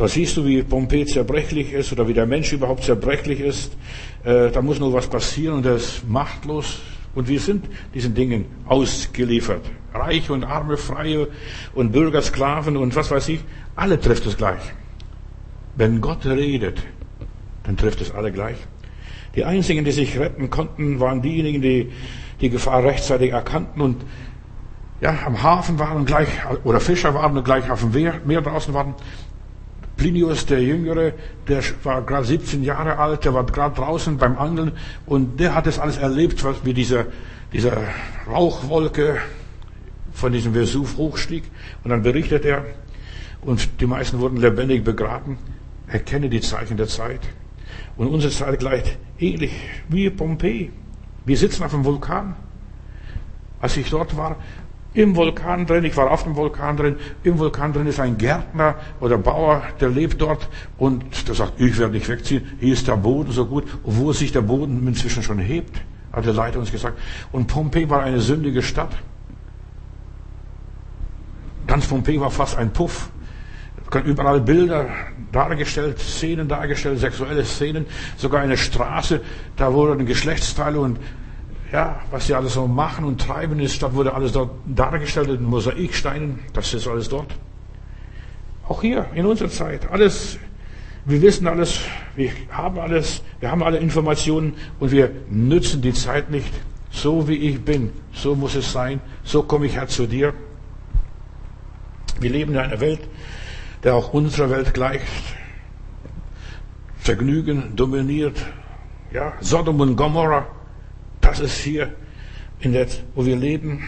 Da 0.00 0.08
siehst 0.08 0.34
du, 0.38 0.46
wie 0.46 0.62
Pompeji 0.62 1.04
zerbrechlich 1.04 1.74
ist 1.74 1.92
oder 1.92 2.08
wie 2.08 2.14
der 2.14 2.24
Mensch 2.24 2.54
überhaupt 2.54 2.84
zerbrechlich 2.84 3.38
ist. 3.38 3.76
Äh, 4.24 4.50
da 4.50 4.62
muss 4.62 4.80
nur 4.80 4.94
was 4.94 5.06
passieren 5.06 5.56
und 5.56 5.66
er 5.66 5.74
ist 5.74 6.08
machtlos. 6.08 6.78
Und 7.14 7.28
wir 7.28 7.38
sind 7.38 7.66
diesen 7.92 8.14
Dingen 8.14 8.46
ausgeliefert. 8.64 9.60
Reiche 9.92 10.32
und 10.32 10.42
Arme, 10.42 10.78
Freie 10.78 11.28
und 11.74 11.92
Bürger, 11.92 12.22
Sklaven 12.22 12.78
und 12.78 12.96
was 12.96 13.10
weiß 13.10 13.28
ich. 13.28 13.40
Alle 13.76 14.00
trifft 14.00 14.24
es 14.24 14.38
gleich. 14.38 14.62
Wenn 15.76 16.00
Gott 16.00 16.24
redet, 16.24 16.82
dann 17.64 17.76
trifft 17.76 18.00
es 18.00 18.10
alle 18.10 18.32
gleich. 18.32 18.56
Die 19.36 19.44
einzigen, 19.44 19.84
die 19.84 19.92
sich 19.92 20.18
retten 20.18 20.48
konnten, 20.48 20.98
waren 20.98 21.20
diejenigen, 21.20 21.60
die 21.60 21.92
die 22.40 22.48
Gefahr 22.48 22.84
rechtzeitig 22.84 23.32
erkannten 23.32 23.82
und 23.82 24.02
ja, 25.02 25.14
am 25.26 25.42
Hafen 25.42 25.78
waren 25.78 25.98
und 25.98 26.06
gleich, 26.06 26.28
oder 26.64 26.80
Fischer 26.80 27.14
waren 27.14 27.36
und 27.36 27.44
gleich 27.44 27.70
auf 27.70 27.80
dem 27.80 27.90
Meer, 27.90 28.20
Meer 28.24 28.40
draußen 28.42 28.72
waren. 28.72 28.94
Plinius, 30.00 30.46
der 30.46 30.62
Jüngere, 30.62 31.12
der 31.46 31.62
war 31.84 32.00
gerade 32.00 32.24
17 32.24 32.64
Jahre 32.64 32.96
alt, 32.96 33.26
der 33.26 33.34
war 33.34 33.44
gerade 33.44 33.76
draußen 33.76 34.16
beim 34.16 34.38
Angeln 34.38 34.72
und 35.04 35.38
der 35.38 35.54
hat 35.54 35.66
das 35.66 35.78
alles 35.78 35.98
erlebt, 35.98 36.42
was 36.42 36.64
wie 36.64 36.72
dieser, 36.72 37.04
dieser 37.52 37.76
Rauchwolke 38.26 39.18
von 40.14 40.32
diesem 40.32 40.54
Vesuv 40.54 40.96
hochstieg. 40.96 41.44
Und 41.84 41.90
dann 41.90 42.02
berichtet 42.02 42.46
er, 42.46 42.64
und 43.42 43.68
die 43.78 43.86
meisten 43.86 44.20
wurden 44.20 44.38
lebendig 44.38 44.84
begraben. 44.84 45.36
Erkenne 45.86 46.30
die 46.30 46.40
Zeichen 46.40 46.78
der 46.78 46.88
Zeit. 46.88 47.20
Und 47.98 48.06
unsere 48.06 48.32
Zeit 48.32 48.58
gleicht 48.58 48.96
ähnlich 49.18 49.52
wie 49.90 50.08
Pompeji. 50.08 50.70
Wir 51.26 51.36
sitzen 51.36 51.62
auf 51.62 51.72
dem 51.72 51.84
Vulkan. 51.84 52.36
Als 53.60 53.76
ich 53.76 53.90
dort 53.90 54.16
war, 54.16 54.36
im 54.94 55.14
Vulkan 55.14 55.66
drin, 55.66 55.84
ich 55.84 55.96
war 55.96 56.10
auf 56.10 56.24
dem 56.24 56.34
Vulkan 56.34 56.76
drin, 56.76 56.96
im 57.22 57.38
Vulkan 57.38 57.72
drin 57.72 57.86
ist 57.86 58.00
ein 58.00 58.18
Gärtner 58.18 58.74
oder 59.00 59.18
Bauer, 59.18 59.62
der 59.80 59.88
lebt 59.88 60.20
dort 60.20 60.48
und 60.78 61.28
der 61.28 61.34
sagt, 61.34 61.60
ich 61.60 61.78
werde 61.78 61.94
nicht 61.94 62.08
wegziehen, 62.08 62.42
hier 62.58 62.72
ist 62.72 62.88
der 62.88 62.96
Boden 62.96 63.30
so 63.30 63.46
gut, 63.46 63.64
wo 63.84 64.12
sich 64.12 64.32
der 64.32 64.42
Boden 64.42 64.86
inzwischen 64.86 65.22
schon 65.22 65.38
hebt, 65.38 65.80
hat 66.12 66.26
der 66.26 66.32
Leiter 66.32 66.58
uns 66.58 66.72
gesagt. 66.72 66.98
Und 67.30 67.46
Pompeji 67.46 67.88
war 67.88 68.02
eine 68.02 68.20
sündige 68.20 68.62
Stadt. 68.62 68.90
Ganz 71.66 71.86
Pompeji 71.86 72.20
war 72.20 72.30
fast 72.30 72.58
ein 72.58 72.72
Puff. 72.72 73.10
Überall 74.04 74.40
Bilder 74.40 74.86
dargestellt, 75.32 75.98
Szenen 75.98 76.46
dargestellt, 76.48 77.00
sexuelle 77.00 77.44
Szenen, 77.44 77.86
sogar 78.16 78.40
eine 78.40 78.56
Straße, 78.56 79.20
da 79.56 79.72
wurden 79.72 80.06
Geschlechtsteile 80.06 80.78
und 80.78 80.98
ja, 81.72 82.00
was 82.10 82.26
sie 82.26 82.34
alles 82.34 82.54
so 82.54 82.66
machen 82.66 83.04
und 83.04 83.20
treiben 83.20 83.58
in 83.58 83.68
der 83.68 83.94
wurde 83.94 84.14
alles 84.14 84.32
dort 84.32 84.50
dargestellt 84.66 85.28
in 85.28 85.44
Mosaiksteinen. 85.44 86.40
Das 86.52 86.74
ist 86.74 86.88
alles 86.88 87.08
dort. 87.08 87.32
Auch 88.68 88.82
hier 88.82 89.06
in 89.14 89.26
unserer 89.26 89.50
Zeit. 89.50 89.90
Alles, 89.90 90.38
wir 91.04 91.22
wissen 91.22 91.46
alles, 91.46 91.80
wir 92.16 92.32
haben 92.50 92.78
alles, 92.78 93.22
wir 93.38 93.50
haben 93.50 93.62
alle 93.62 93.78
Informationen 93.78 94.54
und 94.80 94.90
wir 94.90 95.10
nützen 95.28 95.80
die 95.82 95.92
Zeit 95.92 96.30
nicht. 96.30 96.52
So 96.90 97.28
wie 97.28 97.36
ich 97.36 97.64
bin, 97.64 97.92
so 98.12 98.34
muss 98.34 98.56
es 98.56 98.72
sein, 98.72 99.00
so 99.22 99.44
komme 99.44 99.66
ich 99.66 99.76
her 99.76 99.86
zu 99.86 100.08
dir. 100.08 100.34
Wir 102.18 102.30
leben 102.30 102.52
in 102.52 102.58
einer 102.58 102.80
Welt, 102.80 103.00
der 103.84 103.94
auch 103.94 104.12
unserer 104.12 104.50
Welt 104.50 104.74
gleicht. 104.74 105.06
Vergnügen 106.98 107.76
dominiert, 107.76 108.44
ja, 109.12 109.32
Sodom 109.40 109.80
und 109.80 109.96
Gomorrah 109.96 110.46
das 111.30 111.40
ist 111.40 111.58
hier, 111.58 111.94
in 112.60 112.72
der, 112.72 112.86
wo 113.14 113.24
wir 113.24 113.36
leben. 113.36 113.84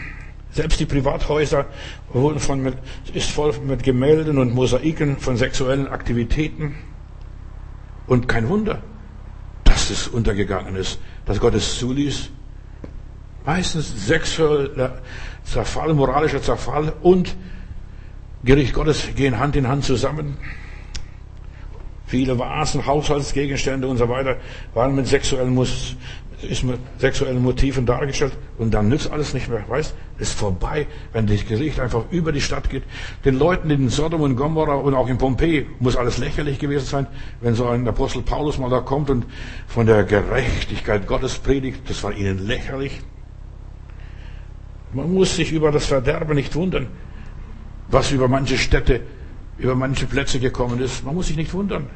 Selbst 0.51 0.79
die 0.79 0.85
Privathäuser 0.85 1.65
wurden 2.11 2.39
von, 2.39 2.73
ist 3.13 3.31
voll 3.31 3.53
mit 3.65 3.83
Gemälden 3.83 4.37
und 4.37 4.53
Mosaiken 4.53 5.17
von 5.17 5.35
sexuellen 5.35 5.87
Aktivitäten. 5.87 6.75
Und 8.07 8.27
kein 8.27 8.47
Wunder, 8.49 8.81
dass 9.63 9.89
es 9.89 10.07
untergegangen 10.07 10.75
ist, 10.75 10.99
dass 11.25 11.39
Gott 11.39 11.55
es 11.55 11.79
zuließ. 11.79 12.29
Meistens 13.45 14.07
sexueller 14.07 15.01
Zerfall, 15.43 15.93
moralischer 15.93 16.41
Zerfall 16.41 16.93
und 17.01 17.35
Gericht 18.43 18.73
Gottes 18.73 19.07
gehen 19.15 19.39
Hand 19.39 19.55
in 19.55 19.67
Hand 19.67 19.85
zusammen. 19.85 20.37
Viele 22.05 22.37
Vasen, 22.37 22.85
Haushaltsgegenstände 22.85 23.87
und 23.87 23.97
so 23.97 24.07
weiter 24.07 24.37
waren 24.73 24.93
mit 24.95 25.07
sexuellen 25.07 25.53
ist 26.43 26.63
mit 26.63 26.79
sexuellen 26.97 27.41
Motiven 27.41 27.85
dargestellt 27.85 28.37
und 28.57 28.73
dann 28.73 28.89
nützt 28.89 29.11
alles 29.11 29.33
nicht 29.33 29.49
mehr. 29.49 29.63
Weißt, 29.67 29.95
ist 30.19 30.33
vorbei, 30.33 30.87
wenn 31.11 31.27
das 31.27 31.45
Gericht 31.45 31.79
einfach 31.79 32.03
über 32.11 32.31
die 32.31 32.41
Stadt 32.41 32.69
geht. 32.69 32.83
Den 33.25 33.37
Leuten 33.37 33.69
in 33.69 33.89
Sodom 33.89 34.21
und 34.21 34.35
Gomorrah 34.35 34.75
und 34.75 34.93
auch 34.93 35.07
in 35.07 35.17
Pompeji 35.17 35.67
muss 35.79 35.95
alles 35.95 36.17
lächerlich 36.17 36.59
gewesen 36.59 36.85
sein, 36.85 37.07
wenn 37.41 37.55
so 37.55 37.67
ein 37.67 37.87
Apostel 37.87 38.21
Paulus 38.21 38.57
mal 38.57 38.69
da 38.69 38.79
kommt 38.79 39.09
und 39.09 39.25
von 39.67 39.85
der 39.85 40.03
Gerechtigkeit 40.03 41.07
Gottes 41.07 41.37
predigt. 41.39 41.89
Das 41.89 42.03
war 42.03 42.13
ihnen 42.13 42.45
lächerlich. 42.45 43.01
Man 44.93 45.11
muss 45.13 45.35
sich 45.35 45.51
über 45.51 45.71
das 45.71 45.87
Verderben 45.87 46.35
nicht 46.35 46.55
wundern, 46.55 46.87
was 47.89 48.11
über 48.11 48.27
manche 48.27 48.57
Städte, 48.57 49.01
über 49.57 49.75
manche 49.75 50.05
Plätze 50.05 50.39
gekommen 50.39 50.79
ist. 50.79 51.03
Man 51.03 51.15
muss 51.15 51.27
sich 51.27 51.37
nicht 51.37 51.53
wundern. 51.53 51.87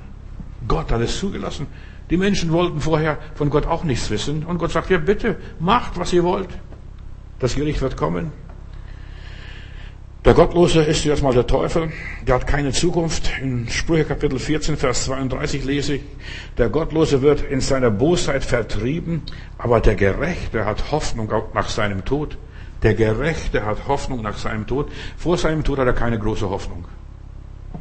Gott 0.68 0.92
hat 0.92 1.02
es 1.02 1.20
zugelassen. 1.20 1.68
Die 2.10 2.18
Menschen 2.18 2.52
wollten 2.52 2.80
vorher 2.80 3.18
von 3.36 3.50
Gott 3.50 3.66
auch 3.66 3.84
nichts 3.84 4.10
wissen. 4.10 4.46
Und 4.46 4.60
Gott 4.60 4.72
sagt, 4.72 4.90
ja 4.90 4.98
bitte, 4.98 5.38
macht, 5.60 6.00
was 6.00 6.14
ihr 6.14 6.24
wollt. 6.24 6.50
Das 7.40 7.56
Gericht 7.56 7.82
wird 7.82 7.98
kommen. 7.98 8.32
Der 10.26 10.34
Gottlose 10.34 10.82
ist 10.82 11.06
jetzt 11.06 11.24
mal 11.24 11.34
der 11.34 11.48
Teufel. 11.48 11.92
Der 12.28 12.36
hat 12.36 12.48
keine 12.48 12.72
Zukunft. 12.72 13.32
In 13.42 13.70
Sprüche 13.70 14.06
Kapitel 14.06 14.40
14, 14.40 14.76
Vers 14.76 15.06
32 15.06 15.64
lese 15.64 15.96
ich, 15.96 16.02
der 16.58 16.70
Gottlose 16.70 17.22
wird 17.22 17.42
in 17.42 17.62
seiner 17.62 17.92
Bosheit 17.92 18.44
vertrieben, 18.44 19.22
aber 19.58 19.80
der 19.80 19.96
Gerechte 19.96 20.66
hat 20.66 20.92
Hoffnung 20.92 21.32
nach 21.54 21.70
seinem 21.70 22.04
Tod. 22.04 22.38
Der 22.84 22.94
Gerechte 22.94 23.66
hat 23.66 23.88
Hoffnung 23.88 24.22
nach 24.22 24.38
seinem 24.38 24.68
Tod. 24.68 24.92
Vor 25.18 25.38
seinem 25.38 25.64
Tod 25.64 25.80
hat 25.80 25.88
er 25.88 25.94
keine 25.94 26.20
große 26.20 26.50
Hoffnung. 26.50 26.86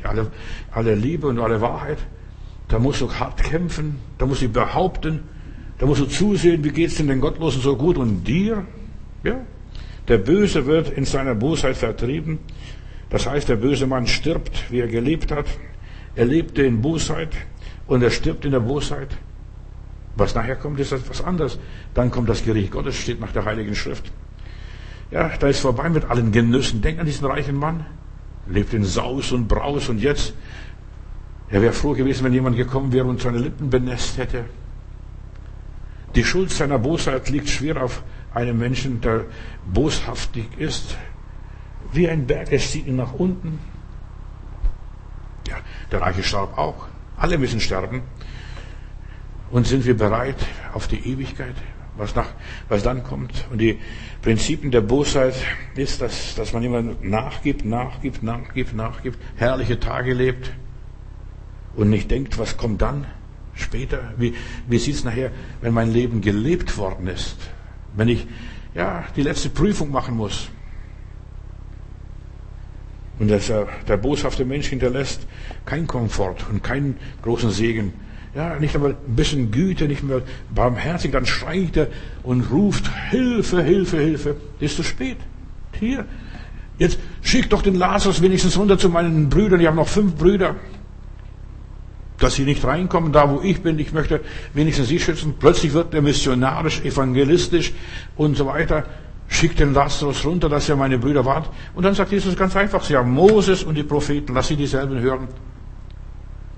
Alle, 0.03 0.31
alle 0.70 0.95
Liebe 0.95 1.27
und 1.27 1.39
alle 1.41 1.61
Wahrheit 1.61 1.99
da 2.69 2.79
musst 2.79 3.01
du 3.01 3.12
hart 3.12 3.43
kämpfen, 3.43 4.01
da 4.19 4.27
musst 4.27 4.43
du 4.43 4.49
behaupten, 4.49 5.21
da 5.79 5.87
musst 5.87 6.01
du 6.01 6.07
zusehen, 6.07 6.64
wie 6.64 6.71
geht's 6.71 6.97
denn 6.97 7.09
den 7.09 7.21
Gottlosen 7.21 7.61
so 7.62 7.77
gut 7.77 7.99
und 7.99 8.25
dir? 8.25 8.64
Ja? 9.23 9.41
Der 10.09 10.19
Böse 10.19 10.67
wird 10.67 10.91
in 10.91 11.05
seiner 11.05 11.35
Bosheit 11.35 11.77
vertrieben. 11.77 12.39
Das 13.11 13.27
heißt, 13.27 13.49
der 13.49 13.57
böse 13.57 13.87
Mann 13.87 14.07
stirbt, 14.07 14.71
wie 14.71 14.81
er 14.81 14.89
gelebt 14.89 15.31
hat. 15.31 15.47
Er 16.14 16.25
lebte 16.25 16.62
in 16.62 16.81
Bosheit 16.81 17.31
und 17.87 18.03
er 18.03 18.11
stirbt 18.11 18.45
in 18.45 18.53
der 18.53 18.61
Bosheit. 18.61 19.09
Was 20.17 20.35
nachher 20.35 20.57
kommt, 20.57 20.81
ist 20.81 20.93
etwas 20.93 21.23
anderes. 21.23 21.59
Dann 21.95 22.11
kommt 22.11 22.29
das 22.29 22.45
Gericht 22.45 22.71
Gottes, 22.71 22.97
steht 22.97 23.21
nach 23.21 23.33
der 23.33 23.45
Heiligen 23.45 23.75
Schrift. 23.75 24.11
Ja, 25.11 25.31
da 25.39 25.49
ist 25.49 25.61
vorbei 25.61 25.89
mit 25.89 26.05
allen 26.07 26.33
Genüssen. 26.33 26.83
Denk 26.83 26.99
an 26.99 27.07
diesen 27.07 27.27
reichen 27.27 27.57
Mann. 27.57 27.85
Lebt 28.49 28.75
in 28.75 28.85
Saus 28.85 29.33
und 29.33 29.47
Braus 29.47 29.89
und 29.89 29.99
jetzt 29.99 30.35
er 31.49 31.62
wäre 31.62 31.72
froh 31.72 31.92
gewesen, 31.92 32.24
wenn 32.24 32.32
jemand 32.32 32.57
gekommen 32.57 32.92
wäre 32.92 33.07
und 33.07 33.20
seine 33.20 33.38
Lippen 33.38 33.70
benässt 33.70 34.18
hätte. 34.18 34.44
Die 36.14 36.24
Schuld 36.24 36.51
seiner 36.51 36.78
Bosheit 36.78 37.28
liegt 37.28 37.49
schwer 37.49 37.82
auf 37.82 38.03
einem 38.34 38.59
Menschen, 38.59 39.01
der 39.01 39.24
boshaftig 39.72 40.49
ist. 40.59 40.97
Wie 41.92 42.09
ein 42.09 42.26
Berg, 42.26 42.53
es 42.53 42.72
zieht 42.72 42.86
ihn 42.86 42.97
nach 42.97 43.12
unten. 43.12 43.61
Ja, 45.49 45.57
der 45.92 46.01
Reiche 46.01 46.22
starb 46.22 46.59
auch. 46.59 46.88
Alle 47.16 47.38
müssen 47.38 47.61
sterben. 47.61 48.03
Und 49.51 49.66
sind 49.66 49.84
wir 49.84 49.97
bereit 49.97 50.36
auf 50.72 50.88
die 50.88 50.99
Ewigkeit, 50.99 51.55
was, 51.97 52.16
nach, 52.16 52.26
was 52.68 52.82
dann 52.82 53.05
kommt? 53.05 53.47
Und 53.53 53.59
die 53.59 53.78
Prinzipien 54.20 54.72
der 54.72 54.80
Bosheit 54.80 55.34
ist, 55.76 56.03
dass, 56.03 56.34
dass 56.34 56.53
man 56.53 56.64
immer 56.64 56.82
nachgibt, 56.82 57.64
nachgibt, 57.64 58.24
nachgibt, 58.24 58.74
nachgibt, 58.74 59.18
herrliche 59.36 59.78
Tage 59.78 60.12
lebt 60.12 60.51
und 61.77 61.91
nicht 61.91 62.11
denkt, 62.11 62.39
was 62.39 62.57
kommt 62.57 62.83
dann 62.83 63.07
später? 63.55 64.12
Wie, 64.16 64.35
wie 64.68 64.79
sieht 64.79 64.97
es 64.97 65.05
nachher, 65.05 65.31
wenn 65.61 65.72
mein 65.72 65.93
Leben 65.93 66.20
gelebt 66.20 66.77
worden 66.77 67.07
ist? 67.07 67.37
Wenn 67.95 68.09
ich 68.09 68.27
ja 68.74 69.05
die 69.14 69.22
letzte 69.22 69.49
Prüfung 69.49 69.91
machen 69.91 70.16
muss. 70.16 70.49
Und 73.18 73.31
dass 73.31 73.49
er, 73.49 73.68
der 73.89 73.97
boshafte 73.97 74.45
Mensch 74.45 74.66
hinterlässt 74.68 75.27
kein 75.64 75.87
Komfort 75.87 76.37
und 76.51 76.62
keinen 76.62 76.97
großen 77.22 77.51
Segen. 77.51 77.95
Ja, 78.35 78.59
nicht 78.59 78.74
einmal 78.74 78.91
ein 78.91 79.16
bisschen 79.16 79.51
Güte, 79.51 79.89
nicht 79.89 80.03
mehr 80.03 80.20
barmherzig, 80.55 81.12
dann 81.12 81.24
schreit 81.24 81.77
er 81.79 81.89
und 82.22 82.51
ruft 82.51 82.91
Hilfe, 83.09 83.62
Hilfe, 83.62 83.97
Hilfe. 83.97 84.37
Das 84.61 84.72
ist 84.72 84.77
zu 84.77 84.83
spät. 84.83 85.16
Hier, 85.81 86.05
jetzt 86.79 86.99
schick 87.22 87.49
doch 87.49 87.62
den 87.62 87.74
Lazarus 87.74 88.20
wenigstens 88.20 88.59
runter 88.59 88.77
zu 88.77 88.91
meinen 88.91 89.31
Brüdern. 89.31 89.61
Ich 89.61 89.66
habe 89.66 89.77
noch 89.77 89.89
fünf 89.89 90.16
Brüder 90.16 90.57
dass 92.19 92.35
sie 92.35 92.45
nicht 92.45 92.64
reinkommen, 92.64 93.12
da 93.12 93.31
wo 93.31 93.41
ich 93.43 93.62
bin, 93.62 93.79
ich 93.79 93.93
möchte 93.93 94.21
wenigstens 94.55 94.89
sie 94.89 94.99
schützen. 94.99 95.35
Plötzlich 95.39 95.73
wird 95.73 95.95
er 95.95 96.03
missionarisch, 96.03 96.81
evangelistisch 96.81 97.73
und 98.17 98.37
so 98.37 98.47
weiter. 98.47 98.85
Schickt 99.29 99.59
den 99.59 99.75
Lazarus 99.75 100.25
runter, 100.25 100.49
dass 100.49 100.69
er 100.69 100.77
meine 100.77 100.99
Brüder 100.99 101.25
wart. 101.25 101.51
Und 101.75 101.83
dann 101.83 101.95
sagt 101.95 102.12
Jesus 102.12 102.37
ganz 102.37 102.55
einfach, 102.57 102.83
sie 102.85 102.97
haben 102.97 103.11
Moses 103.11 103.64
und 103.64 103.75
die 103.75 103.83
Propheten, 103.83 104.35
lass 104.35 104.49
sie 104.49 104.57
dieselben 104.57 105.01
hören. 105.01 105.29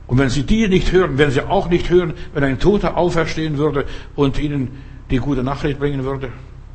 Und 0.07 0.19
wenn 0.19 0.31
sie 0.31 0.43
die 0.43 0.69
nicht 0.69 0.93
hören, 0.93 1.19
werden 1.19 1.31
sie 1.31 1.43
auch 1.43 1.69
nicht 1.69 1.91
hören, 1.91 2.15
wenn 2.35 2.45
ein 2.45 2.59
Toter 2.59 2.97
auferstehen 2.97 3.59
würde 3.59 3.85
und 4.15 4.39
ihnen 4.39 4.83
die 5.11 5.19
gute 5.19 5.43
Nachricht 5.43 5.79
bringen 5.79 6.05
würde, 6.05 6.31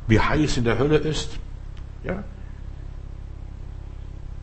wie 0.06 0.20
heiß 0.20 0.56
in 0.56 0.64
der 0.64 0.78
Hölle 0.78 0.98
ist. 0.98 1.30
Ja? 2.04 2.22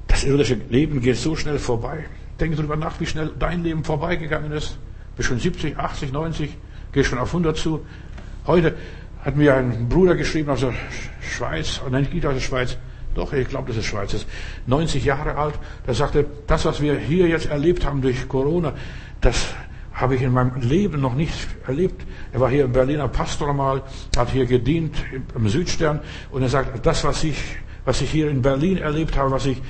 Das 0.07 0.23
irdische 0.23 0.57
Leben 0.69 1.01
geht 1.01 1.17
so 1.17 1.35
schnell 1.35 1.59
vorbei. 1.59 2.05
Denke 2.41 2.57
darüber 2.57 2.75
nach, 2.75 2.99
wie 2.99 3.05
schnell 3.05 3.31
dein 3.37 3.63
Leben 3.63 3.83
vorbeigegangen 3.83 4.51
ist. 4.51 4.77
Bist 5.15 5.29
schon 5.29 5.39
70, 5.39 5.77
80, 5.77 6.11
90, 6.11 6.57
Gehe 6.91 7.03
schon 7.03 7.19
auf 7.19 7.29
100 7.29 7.55
zu. 7.55 7.85
Heute 8.47 8.75
hat 9.23 9.35
mir 9.35 9.55
ein 9.55 9.87
Bruder 9.87 10.15
geschrieben 10.15 10.49
aus 10.49 10.61
der 10.61 10.73
Schweiz, 11.21 11.79
nein, 11.89 12.07
nicht 12.11 12.25
aus 12.25 12.33
der 12.33 12.41
Schweiz, 12.41 12.77
doch, 13.13 13.31
ich 13.33 13.47
glaube, 13.47 13.67
das 13.67 13.77
ist 13.77 13.85
Schweiz, 13.85 14.13
ist 14.13 14.27
90 14.65 15.05
Jahre 15.05 15.35
alt. 15.35 15.53
Der 15.85 15.93
sagte, 15.93 16.25
das, 16.47 16.65
was 16.65 16.81
wir 16.81 16.97
hier 16.97 17.27
jetzt 17.27 17.45
erlebt 17.45 17.85
haben 17.85 18.01
durch 18.01 18.27
Corona, 18.27 18.73
das 19.19 19.53
habe 19.93 20.15
ich 20.15 20.21
in 20.21 20.31
meinem 20.31 20.61
Leben 20.61 20.99
noch 20.99 21.13
nicht 21.13 21.35
erlebt. 21.67 22.05
Er 22.31 22.39
war 22.39 22.49
hier 22.49 22.65
im 22.65 22.71
Berliner 22.71 23.07
Pastor 23.07 23.53
mal, 23.53 23.83
hat 24.17 24.31
hier 24.31 24.45
gedient 24.45 24.95
im 25.35 25.47
Südstern 25.47 25.99
und 26.31 26.41
er 26.41 26.49
sagt, 26.49 26.85
das, 26.85 27.03
was 27.03 27.23
ich, 27.23 27.37
was 27.85 28.01
ich 28.01 28.09
hier 28.09 28.29
in 28.29 28.41
Berlin 28.41 28.77
erlebt 28.77 29.15
habe, 29.17 29.29
was 29.29 29.45
ich 29.45 29.61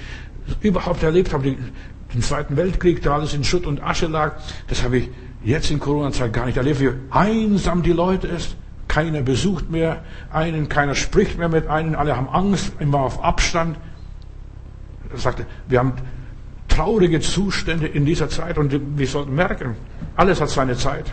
überhaupt 0.61 1.03
erlebt 1.03 1.33
habe, 1.33 1.55
den 2.13 2.21
Zweiten 2.21 2.57
Weltkrieg, 2.57 3.01
da 3.01 3.15
alles 3.15 3.33
in 3.33 3.43
Schutt 3.43 3.65
und 3.65 3.81
Asche 3.81 4.07
lag, 4.07 4.35
das 4.67 4.83
habe 4.83 4.97
ich 4.97 5.09
jetzt 5.43 5.71
in 5.71 5.79
Corona-Zeit 5.79 6.33
gar 6.33 6.45
nicht 6.45 6.57
erlebt, 6.57 6.79
wie 6.79 6.91
einsam 7.09 7.83
die 7.83 7.93
Leute 7.93 8.27
ist. 8.27 8.55
Keiner 8.87 9.21
besucht 9.21 9.69
mehr 9.69 10.03
einen, 10.31 10.67
keiner 10.67 10.95
spricht 10.95 11.37
mehr 11.37 11.47
mit 11.47 11.67
einem, 11.67 11.95
alle 11.95 12.17
haben 12.17 12.27
Angst, 12.27 12.73
immer 12.79 12.99
auf 12.99 13.23
Abstand. 13.23 13.77
Er 15.11 15.17
sagte, 15.17 15.45
wir 15.67 15.79
haben 15.79 15.93
traurige 16.67 17.19
Zustände 17.21 17.87
in 17.87 18.05
dieser 18.05 18.29
Zeit 18.29 18.57
und 18.57 18.97
wir 18.97 19.07
sollten 19.07 19.35
merken, 19.35 19.75
alles 20.15 20.41
hat 20.41 20.49
seine 20.49 20.75
Zeit. 20.75 21.11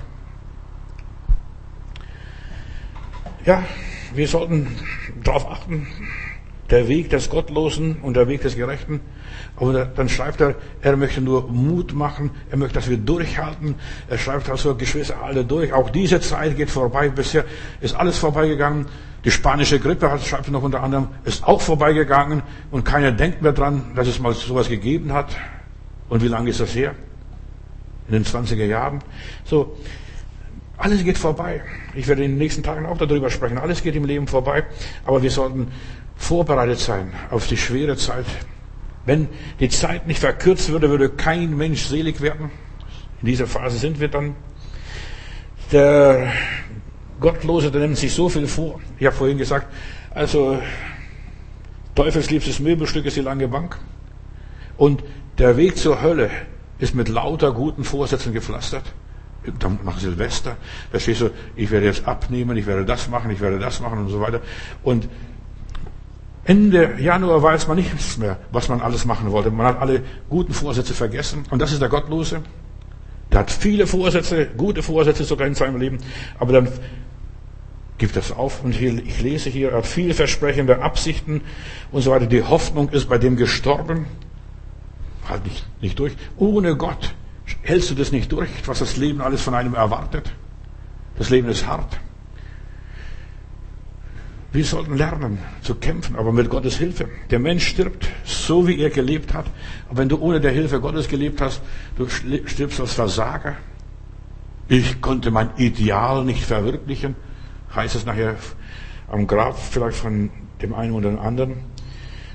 Ja, 3.44 3.62
wir 4.14 4.28
sollten 4.28 4.76
darauf 5.22 5.50
achten, 5.50 5.86
der 6.70 6.88
Weg 6.88 7.10
des 7.10 7.30
Gottlosen 7.30 7.96
und 8.02 8.14
der 8.14 8.28
Weg 8.28 8.42
des 8.42 8.56
Gerechten. 8.56 9.00
Aber 9.56 9.84
dann 9.84 10.08
schreibt 10.08 10.40
er, 10.40 10.54
er 10.82 10.96
möchte 10.96 11.20
nur 11.20 11.48
Mut 11.50 11.94
machen, 11.94 12.30
er 12.50 12.58
möchte, 12.58 12.74
dass 12.74 12.88
wir 12.88 12.96
durchhalten. 12.96 13.74
Er 14.08 14.18
schreibt 14.18 14.48
also, 14.48 14.74
Geschwister, 14.74 15.22
alle 15.22 15.44
durch. 15.44 15.72
Auch 15.72 15.90
diese 15.90 16.20
Zeit 16.20 16.56
geht 16.56 16.70
vorbei. 16.70 17.08
Bisher 17.08 17.44
ist 17.80 17.94
alles 17.94 18.18
vorbeigegangen. 18.18 18.86
Die 19.24 19.30
spanische 19.30 19.80
Grippe, 19.80 20.10
schreibt 20.24 20.46
er 20.46 20.52
noch 20.52 20.62
unter 20.62 20.82
anderem, 20.82 21.08
ist 21.24 21.44
auch 21.44 21.60
vorbeigegangen. 21.60 22.42
Und 22.70 22.84
keiner 22.84 23.12
denkt 23.12 23.42
mehr 23.42 23.52
dran, 23.52 23.92
dass 23.96 24.06
es 24.06 24.20
mal 24.20 24.32
sowas 24.32 24.68
gegeben 24.68 25.12
hat. 25.12 25.36
Und 26.08 26.22
wie 26.22 26.28
lange 26.28 26.50
ist 26.50 26.60
das 26.60 26.74
her? 26.74 26.94
In 28.06 28.14
den 28.14 28.24
20er 28.24 28.64
Jahren. 28.64 29.00
So. 29.44 29.76
Alles 30.78 31.02
geht 31.02 31.18
vorbei. 31.18 31.60
Ich 31.94 32.06
werde 32.06 32.22
in 32.22 32.32
den 32.32 32.38
nächsten 32.38 32.62
Tagen 32.62 32.86
auch 32.86 32.96
darüber 32.96 33.30
sprechen. 33.30 33.58
Alles 33.58 33.82
geht 33.82 33.96
im 33.96 34.04
Leben 34.04 34.28
vorbei. 34.28 34.64
Aber 35.04 35.20
wir 35.20 35.30
sollten 35.30 35.72
vorbereitet 36.16 36.78
sein 36.78 37.12
auf 37.30 37.48
die 37.48 37.56
schwere 37.56 37.96
Zeit. 37.96 38.26
Wenn 39.08 39.26
die 39.58 39.70
Zeit 39.70 40.06
nicht 40.06 40.20
verkürzt 40.20 40.68
würde, 40.68 40.90
würde 40.90 41.08
kein 41.08 41.56
Mensch 41.56 41.84
selig 41.84 42.20
werden. 42.20 42.50
In 43.22 43.28
dieser 43.28 43.46
Phase 43.46 43.78
sind 43.78 44.00
wir 44.00 44.08
dann. 44.08 44.36
Der 45.72 46.30
Gottlose, 47.18 47.70
der 47.70 47.80
nimmt 47.80 47.96
sich 47.96 48.12
so 48.12 48.28
viel 48.28 48.46
vor. 48.46 48.80
Ich 48.98 49.06
habe 49.06 49.16
vorhin 49.16 49.38
gesagt, 49.38 49.66
also 50.10 50.58
teufelsliebstes 51.94 52.60
Möbelstück 52.60 53.06
ist 53.06 53.16
die 53.16 53.22
lange 53.22 53.48
Bank. 53.48 53.78
Und 54.76 55.02
der 55.38 55.56
Weg 55.56 55.78
zur 55.78 56.02
Hölle 56.02 56.28
ist 56.78 56.94
mit 56.94 57.08
lauter 57.08 57.52
guten 57.52 57.84
Vorsätzen 57.84 58.34
gepflastert. 58.34 58.92
Nach 59.86 59.98
Silvester, 59.98 60.58
da 60.92 61.00
stehst 61.00 61.22
du, 61.22 61.30
ich 61.56 61.70
werde 61.70 61.86
jetzt 61.86 62.06
abnehmen, 62.06 62.58
ich 62.58 62.66
werde 62.66 62.84
das 62.84 63.08
machen, 63.08 63.30
ich 63.30 63.40
werde 63.40 63.58
das 63.58 63.80
machen 63.80 64.00
und 64.00 64.10
so 64.10 64.20
weiter. 64.20 64.42
Und 64.82 65.08
Ende 66.48 66.94
Januar 66.98 67.42
weiß 67.42 67.68
man 67.68 67.76
nichts 67.76 68.16
mehr, 68.16 68.38
was 68.50 68.70
man 68.70 68.80
alles 68.80 69.04
machen 69.04 69.30
wollte. 69.32 69.50
Man 69.50 69.66
hat 69.66 69.80
alle 69.80 70.02
guten 70.30 70.54
Vorsätze 70.54 70.94
vergessen. 70.94 71.44
Und 71.50 71.60
das 71.60 71.72
ist 71.72 71.82
der 71.82 71.90
Gottlose. 71.90 72.40
Der 73.30 73.40
hat 73.40 73.50
viele 73.50 73.86
Vorsätze, 73.86 74.46
gute 74.56 74.82
Vorsätze 74.82 75.24
sogar 75.24 75.46
in 75.46 75.54
seinem 75.54 75.78
Leben. 75.78 75.98
Aber 76.38 76.54
dann 76.54 76.68
gibt 77.98 78.16
das 78.16 78.32
auf. 78.32 78.64
Und 78.64 78.72
hier, 78.72 78.94
ich 78.94 79.20
lese 79.20 79.50
hier, 79.50 79.72
er 79.72 79.78
hat 79.78 79.86
vielversprechende 79.86 80.80
Absichten 80.80 81.42
und 81.92 82.00
so 82.00 82.12
weiter. 82.12 82.24
Die 82.24 82.42
Hoffnung 82.42 82.88
ist 82.88 83.10
bei 83.10 83.18
dem 83.18 83.36
gestorben. 83.36 84.06
Halt 85.28 85.44
nicht, 85.44 85.66
nicht 85.82 85.98
durch. 85.98 86.16
Ohne 86.38 86.76
Gott 86.76 87.14
hältst 87.60 87.90
du 87.90 87.94
das 87.94 88.10
nicht 88.10 88.32
durch, 88.32 88.48
was 88.64 88.78
das 88.78 88.96
Leben 88.96 89.20
alles 89.20 89.42
von 89.42 89.54
einem 89.54 89.74
erwartet. 89.74 90.32
Das 91.18 91.28
Leben 91.28 91.50
ist 91.50 91.66
hart. 91.66 92.00
Wir 94.50 94.64
sollten 94.64 94.96
lernen 94.96 95.38
zu 95.60 95.74
kämpfen, 95.74 96.16
aber 96.16 96.32
mit 96.32 96.48
Gottes 96.48 96.78
Hilfe. 96.78 97.08
Der 97.30 97.38
Mensch 97.38 97.66
stirbt 97.66 98.08
so, 98.24 98.66
wie 98.66 98.80
er 98.80 98.88
gelebt 98.88 99.34
hat. 99.34 99.44
Aber 99.88 99.98
wenn 99.98 100.08
du 100.08 100.18
ohne 100.18 100.40
der 100.40 100.52
Hilfe 100.52 100.80
Gottes 100.80 101.06
gelebt 101.08 101.42
hast, 101.42 101.60
du 101.96 102.08
stirbst 102.08 102.80
als 102.80 102.94
Versager. 102.94 103.56
Ich 104.68 105.02
konnte 105.02 105.30
mein 105.30 105.50
Ideal 105.56 106.24
nicht 106.24 106.44
verwirklichen, 106.44 107.14
heißt 107.74 107.94
es 107.94 108.06
nachher 108.06 108.36
am 109.08 109.26
Grab 109.26 109.58
vielleicht 109.58 109.98
von 109.98 110.30
dem 110.62 110.74
einen 110.74 110.92
oder 110.92 111.10
dem 111.10 111.18
anderen. 111.18 111.54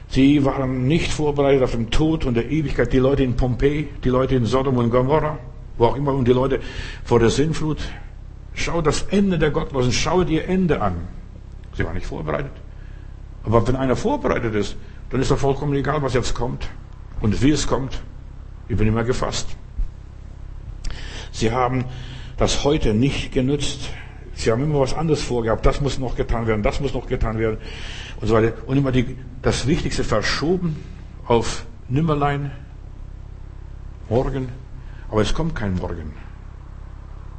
Sie 0.10 0.46
waren 0.46 0.88
nicht 0.88 1.12
vorbereitet 1.12 1.64
auf 1.64 1.72
den 1.72 1.90
Tod 1.90 2.26
und 2.26 2.36
der 2.36 2.52
Ewigkeit. 2.52 2.94
Die 2.94 3.00
Leute 3.00 3.24
in 3.24 3.36
Pompeji, 3.36 3.90
die 4.04 4.10
Leute 4.10 4.36
in 4.36 4.46
Sodom 4.46 4.78
und 4.78 4.92
Gomorra, 4.92 5.40
wo 5.80 5.86
auch 5.86 5.96
immer, 5.96 6.14
und 6.14 6.28
die 6.28 6.34
Leute 6.34 6.60
vor 7.04 7.20
der 7.20 7.32
Sinnflut. 7.32 7.80
Schau 8.54 8.84
das 8.84 9.02
Ende 9.04 9.40
der 9.40 9.50
Gottlosen, 9.50 9.92
schau 9.92 10.24
dir 10.24 10.48
Ende 10.48 10.80
an. 10.80 11.08
Sie 11.76 11.86
war 11.86 11.94
nicht 11.94 12.06
vorbereitet. 12.06 12.52
Aber 13.44 13.68
wenn 13.68 13.76
einer 13.76 13.96
vorbereitet 13.96 14.56
ist, 14.56 14.76
dann 15.10 15.22
ist 15.22 15.32
doch 15.32 15.38
vollkommen 15.38 15.74
egal, 15.76 16.02
was 16.02 16.14
jetzt 16.14 16.34
kommt 16.34 16.68
und 17.22 17.42
wie 17.42 17.52
es 17.52 17.68
kommt. 17.68 18.02
Ich 18.68 18.78
bin 18.78 18.88
immer 18.88 19.04
gefasst. 19.04 19.48
Sie 21.32 21.52
haben 21.52 21.86
das 22.38 22.64
heute 22.64 22.94
nicht 22.94 23.32
genützt. 23.32 23.90
Sie 24.36 24.52
haben 24.52 24.64
immer 24.64 24.80
was 24.80 24.94
anderes 24.94 25.22
vorgehabt. 25.22 25.66
Das 25.66 25.82
muss 25.82 26.00
noch 26.00 26.16
getan 26.16 26.48
werden, 26.48 26.64
das 26.64 26.80
muss 26.80 26.94
noch 26.94 27.08
getan 27.08 27.38
werden 27.38 27.58
und 28.22 28.28
so 28.28 28.34
weiter. 28.34 28.54
Und 28.66 28.78
immer 28.78 28.92
die, 28.92 29.18
das 29.42 29.68
Wichtigste 29.68 30.04
verschoben 30.04 30.78
auf 31.26 31.66
Nimmerlein, 31.90 32.52
morgen. 34.10 34.50
Aber 35.10 35.22
es 35.22 35.34
kommt 35.34 35.56
kein 35.56 35.76
Morgen. 35.76 36.14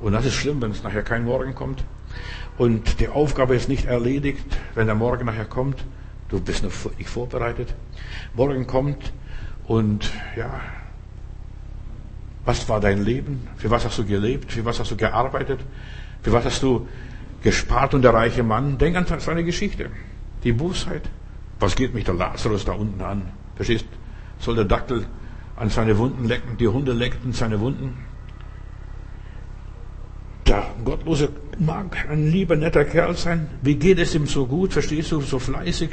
Und 0.00 0.12
das 0.12 0.26
ist 0.26 0.34
schlimm, 0.34 0.60
wenn 0.60 0.70
es 0.70 0.82
nachher 0.82 1.02
kein 1.02 1.24
Morgen 1.24 1.54
kommt 1.54 1.84
und 2.56 3.00
die 3.00 3.08
Aufgabe 3.08 3.54
ist 3.54 3.68
nicht 3.68 3.86
erledigt, 3.86 4.44
wenn 4.74 4.86
der 4.86 4.94
Morgen 4.94 5.26
nachher 5.26 5.44
kommt. 5.44 5.84
Du 6.28 6.40
bist 6.40 6.62
noch 6.62 6.72
nicht 6.98 7.10
vorbereitet. 7.10 7.74
Morgen 8.34 8.66
kommt 8.66 9.12
und 9.66 10.10
ja, 10.36 10.60
was 12.44 12.68
war 12.68 12.80
dein 12.80 13.04
Leben? 13.04 13.48
Für 13.56 13.70
was 13.70 13.84
hast 13.84 13.98
du 13.98 14.04
gelebt? 14.04 14.52
Für 14.52 14.64
was 14.64 14.78
hast 14.78 14.90
du 14.90 14.96
gearbeitet? 14.96 15.60
Für 16.22 16.32
was 16.32 16.44
hast 16.44 16.62
du 16.62 16.86
gespart? 17.42 17.94
Und 17.94 18.02
der 18.02 18.12
reiche 18.12 18.42
Mann, 18.42 18.78
denk 18.78 18.96
an 18.96 19.06
seine 19.18 19.44
Geschichte. 19.44 19.90
Die 20.42 20.52
Bosheit. 20.52 21.02
Was 21.58 21.76
geht 21.76 21.94
mich 21.94 22.04
der 22.04 22.14
Lazarus 22.14 22.64
da 22.64 22.72
unten 22.72 23.00
an? 23.00 23.32
Verstehst? 23.56 23.86
Soll 24.38 24.56
der 24.56 24.64
Dackel 24.64 25.06
an 25.56 25.70
seine 25.70 25.96
Wunden 25.96 26.26
lecken? 26.26 26.56
Die 26.58 26.68
Hunde 26.68 26.92
leckten 26.92 27.32
seine 27.32 27.60
Wunden? 27.60 27.96
Der 30.46 30.66
Gottlose 30.84 31.30
mag 31.58 32.06
ein 32.10 32.30
lieber, 32.30 32.56
netter 32.56 32.84
Kerl 32.84 33.16
sein. 33.16 33.48
Wie 33.62 33.76
geht 33.76 33.98
es 33.98 34.14
ihm 34.14 34.26
so 34.26 34.46
gut? 34.46 34.72
Verstehst 34.72 35.10
du? 35.12 35.20
So 35.20 35.38
fleißig. 35.38 35.90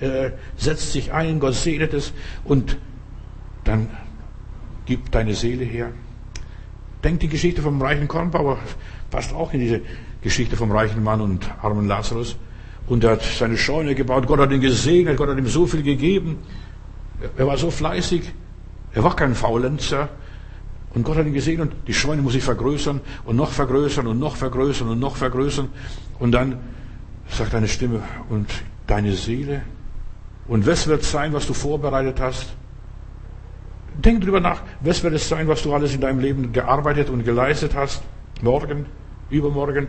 Er 0.00 0.32
setzt 0.56 0.92
sich 0.92 1.12
ein, 1.12 1.38
Gott 1.38 1.54
segnet 1.54 1.92
es. 1.92 2.12
Und 2.44 2.78
dann 3.64 3.88
gib 4.86 5.10
deine 5.10 5.34
Seele 5.34 5.64
her. 5.64 5.92
Denk 7.04 7.20
die 7.20 7.28
Geschichte 7.28 7.62
vom 7.62 7.80
reichen 7.80 8.08
Kornbauer 8.08 8.58
passt 9.10 9.34
auch 9.34 9.52
in 9.52 9.60
diese 9.60 9.80
Geschichte 10.22 10.56
vom 10.56 10.70
reichen 10.70 11.02
Mann 11.02 11.20
und 11.20 11.50
armen 11.62 11.86
Lazarus. 11.86 12.36
Und 12.86 13.04
er 13.04 13.12
hat 13.12 13.22
seine 13.22 13.56
Scheune 13.56 13.94
gebaut. 13.94 14.26
Gott 14.26 14.40
hat 14.40 14.50
ihn 14.50 14.60
gesegnet. 14.60 15.16
Gott 15.16 15.28
hat 15.28 15.38
ihm 15.38 15.46
so 15.46 15.66
viel 15.66 15.82
gegeben. 15.82 16.38
Er 17.36 17.46
war 17.46 17.56
so 17.56 17.70
fleißig. 17.70 18.22
Er 18.94 19.04
war 19.04 19.14
kein 19.14 19.34
Faulenzer. 19.34 20.08
Und 20.92 21.04
Gott 21.04 21.16
hat 21.16 21.26
ihn 21.26 21.32
gesehen 21.32 21.60
und 21.60 21.72
die 21.86 21.94
Scheune 21.94 22.20
muss 22.22 22.32
sich 22.32 22.42
vergrößern 22.42 23.00
und 23.24 23.36
noch 23.36 23.50
vergrößern 23.50 24.06
und 24.06 24.18
noch 24.18 24.36
vergrößern 24.36 24.88
und 24.88 24.98
noch 24.98 25.16
vergrößern. 25.16 25.68
Und 26.18 26.32
dann 26.32 26.58
sagt 27.28 27.54
eine 27.54 27.68
Stimme, 27.68 28.02
und 28.28 28.48
deine 28.86 29.12
Seele? 29.12 29.62
Und 30.48 30.66
was 30.66 30.86
wird 30.88 31.04
sein, 31.04 31.32
was 31.32 31.46
du 31.46 31.54
vorbereitet 31.54 32.20
hast? 32.20 32.52
Denk 34.04 34.22
drüber 34.22 34.40
nach, 34.40 34.62
was 34.80 35.02
wird 35.02 35.14
es 35.14 35.28
sein, 35.28 35.46
was 35.46 35.62
du 35.62 35.74
alles 35.74 35.94
in 35.94 36.00
deinem 36.00 36.20
Leben 36.20 36.52
gearbeitet 36.52 37.08
und 37.08 37.24
geleistet 37.24 37.74
hast? 37.74 38.02
Morgen, 38.42 38.86
übermorgen. 39.30 39.86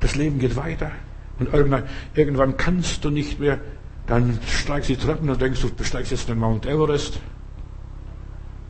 Das 0.00 0.16
Leben 0.16 0.38
geht 0.38 0.56
weiter. 0.56 0.90
Und 1.38 1.52
irgendwann, 1.52 1.84
irgendwann 2.14 2.56
kannst 2.56 3.04
du 3.04 3.10
nicht 3.10 3.40
mehr. 3.40 3.58
Dann 4.06 4.38
steigst 4.46 4.90
du 4.90 4.94
die 4.94 5.00
Treppen 5.00 5.30
und 5.30 5.40
denkst, 5.40 5.60
du 5.60 5.72
besteigst 5.72 6.10
jetzt 6.10 6.28
den 6.28 6.38
Mount 6.38 6.66
Everest. 6.66 7.20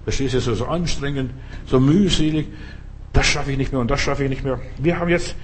Verstehst 0.05 0.35
du, 0.35 0.39
es 0.39 0.47
ist 0.47 0.59
so 0.59 0.67
anstrengend, 0.67 1.33
so 1.67 1.79
mühselig. 1.79 2.49
Das 3.13 3.27
schaffe 3.27 3.53
ich 3.53 3.59
nicht 3.59 3.73
mehr 3.73 3.81
und 3.81 3.91
das 3.91 4.01
schaffe 4.01 4.25
ich 4.25 4.31
nicht 4.31 4.45
mehr. 4.45 4.61
Wir 4.79 4.99
haben 4.99 5.11
jetzt, 5.11 5.35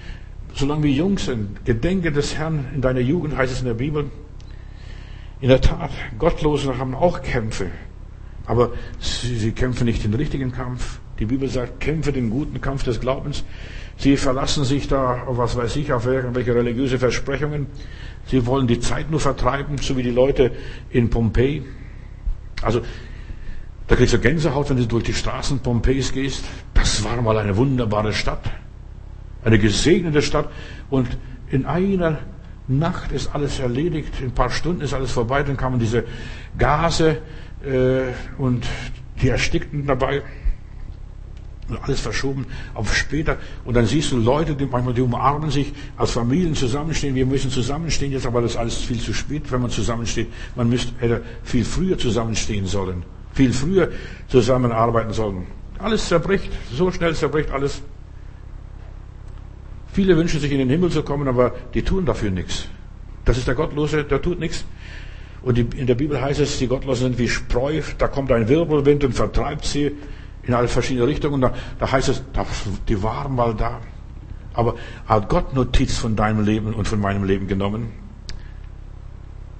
solange 0.54 0.84
wir 0.84 0.92
jung 0.92 1.18
sind, 1.18 1.64
Gedenke 1.64 2.12
des 2.12 2.36
Herrn 2.36 2.66
in 2.74 2.80
deiner 2.80 3.00
Jugend, 3.00 3.36
heißt 3.36 3.52
es 3.52 3.60
in 3.60 3.66
der 3.66 3.74
Bibel. 3.74 4.10
In 5.40 5.48
der 5.48 5.60
Tat, 5.60 5.90
Gottlose 6.18 6.78
haben 6.78 6.94
auch 6.94 7.22
Kämpfe. 7.22 7.66
Aber 8.46 8.72
sie, 9.00 9.36
sie 9.36 9.52
kämpfen 9.52 9.84
nicht 9.84 10.04
den 10.04 10.14
richtigen 10.14 10.52
Kampf. 10.52 11.00
Die 11.18 11.26
Bibel 11.26 11.48
sagt, 11.48 11.80
kämpfe 11.80 12.12
den 12.12 12.30
guten 12.30 12.60
Kampf 12.60 12.84
des 12.84 13.00
Glaubens. 13.00 13.44
Sie 13.98 14.16
verlassen 14.16 14.64
sich 14.64 14.88
da 14.88 15.22
was 15.26 15.56
weiß 15.56 15.76
ich, 15.76 15.92
auf 15.92 16.06
irgendwelche 16.06 16.54
religiöse 16.54 16.98
Versprechungen. 16.98 17.66
Sie 18.26 18.46
wollen 18.46 18.66
die 18.66 18.80
Zeit 18.80 19.10
nur 19.10 19.20
vertreiben, 19.20 19.78
so 19.78 19.96
wie 19.96 20.02
die 20.02 20.10
Leute 20.10 20.52
in 20.90 21.10
Pompeji. 21.10 21.64
Also, 22.62 22.82
da 23.88 23.94
kriegst 23.94 24.14
du 24.14 24.18
Gänsehaut, 24.18 24.68
wenn 24.70 24.78
du 24.78 24.86
durch 24.86 25.04
die 25.04 25.14
Straßen 25.14 25.60
Pompeis 25.60 26.12
gehst. 26.12 26.44
Das 26.74 27.04
war 27.04 27.20
mal 27.22 27.38
eine 27.38 27.56
wunderbare 27.56 28.12
Stadt. 28.12 28.50
Eine 29.44 29.58
gesegnete 29.58 30.22
Stadt. 30.22 30.48
Und 30.90 31.16
in 31.50 31.66
einer 31.66 32.18
Nacht 32.66 33.12
ist 33.12 33.32
alles 33.32 33.60
erledigt. 33.60 34.20
In 34.20 34.26
ein 34.26 34.32
paar 34.32 34.50
Stunden 34.50 34.80
ist 34.80 34.92
alles 34.92 35.12
vorbei. 35.12 35.44
Dann 35.44 35.56
kamen 35.56 35.78
diese 35.78 36.04
Gase 36.58 37.18
äh, 37.64 38.12
und 38.38 38.66
die 39.22 39.28
erstickten 39.28 39.86
dabei. 39.86 40.22
Und 41.68 41.80
alles 41.82 42.00
verschoben 42.00 42.46
auf 42.74 42.92
später. 42.96 43.38
Und 43.64 43.74
dann 43.74 43.86
siehst 43.86 44.10
du 44.10 44.16
Leute, 44.16 44.56
die 44.56 44.66
manchmal 44.66 44.94
die 44.94 45.00
umarmen 45.00 45.50
sich, 45.50 45.72
als 45.96 46.10
Familien 46.10 46.56
zusammenstehen. 46.56 47.14
Wir 47.14 47.26
müssen 47.26 47.52
zusammenstehen 47.52 48.10
jetzt, 48.10 48.26
aber 48.26 48.40
das 48.40 48.52
ist 48.52 48.56
alles 48.56 48.76
viel 48.78 48.98
zu 48.98 49.12
spät, 49.12 49.50
wenn 49.52 49.62
man 49.62 49.70
zusammensteht. 49.70 50.28
Man 50.56 50.68
müsste, 50.68 50.92
hätte 50.98 51.22
viel 51.44 51.64
früher 51.64 51.98
zusammenstehen 51.98 52.66
sollen. 52.66 53.04
Viel 53.36 53.52
früher 53.52 53.90
zusammenarbeiten 54.28 55.12
sollen. 55.12 55.46
Alles 55.78 56.08
zerbricht. 56.08 56.50
So 56.72 56.90
schnell 56.90 57.14
zerbricht 57.14 57.50
alles. 57.50 57.82
Viele 59.92 60.16
wünschen 60.16 60.40
sich 60.40 60.50
in 60.50 60.58
den 60.58 60.70
Himmel 60.70 60.90
zu 60.90 61.02
kommen, 61.02 61.28
aber 61.28 61.52
die 61.74 61.82
tun 61.82 62.06
dafür 62.06 62.30
nichts. 62.30 62.68
Das 63.26 63.36
ist 63.36 63.46
der 63.46 63.54
Gottlose, 63.54 64.04
der 64.04 64.22
tut 64.22 64.40
nichts. 64.40 64.64
Und 65.42 65.58
in 65.58 65.86
der 65.86 65.94
Bibel 65.96 66.18
heißt 66.18 66.40
es, 66.40 66.58
die 66.58 66.66
Gottlosen 66.66 67.08
sind 67.08 67.18
wie 67.18 67.28
Spreu, 67.28 67.82
da 67.98 68.08
kommt 68.08 68.32
ein 68.32 68.48
Wirbelwind 68.48 69.04
und 69.04 69.12
vertreibt 69.12 69.66
sie 69.66 69.92
in 70.42 70.54
alle 70.54 70.68
verschiedene 70.68 71.06
Richtungen. 71.06 71.42
Da, 71.42 71.52
da 71.78 71.92
heißt 71.92 72.08
es, 72.08 72.22
die 72.88 73.02
waren 73.02 73.34
mal 73.34 73.54
da. 73.54 73.80
Aber 74.54 74.76
hat 75.06 75.28
Gott 75.28 75.52
Notiz 75.54 75.98
von 75.98 76.16
deinem 76.16 76.42
Leben 76.42 76.72
und 76.72 76.88
von 76.88 77.00
meinem 77.00 77.24
Leben 77.24 77.48
genommen? 77.48 77.92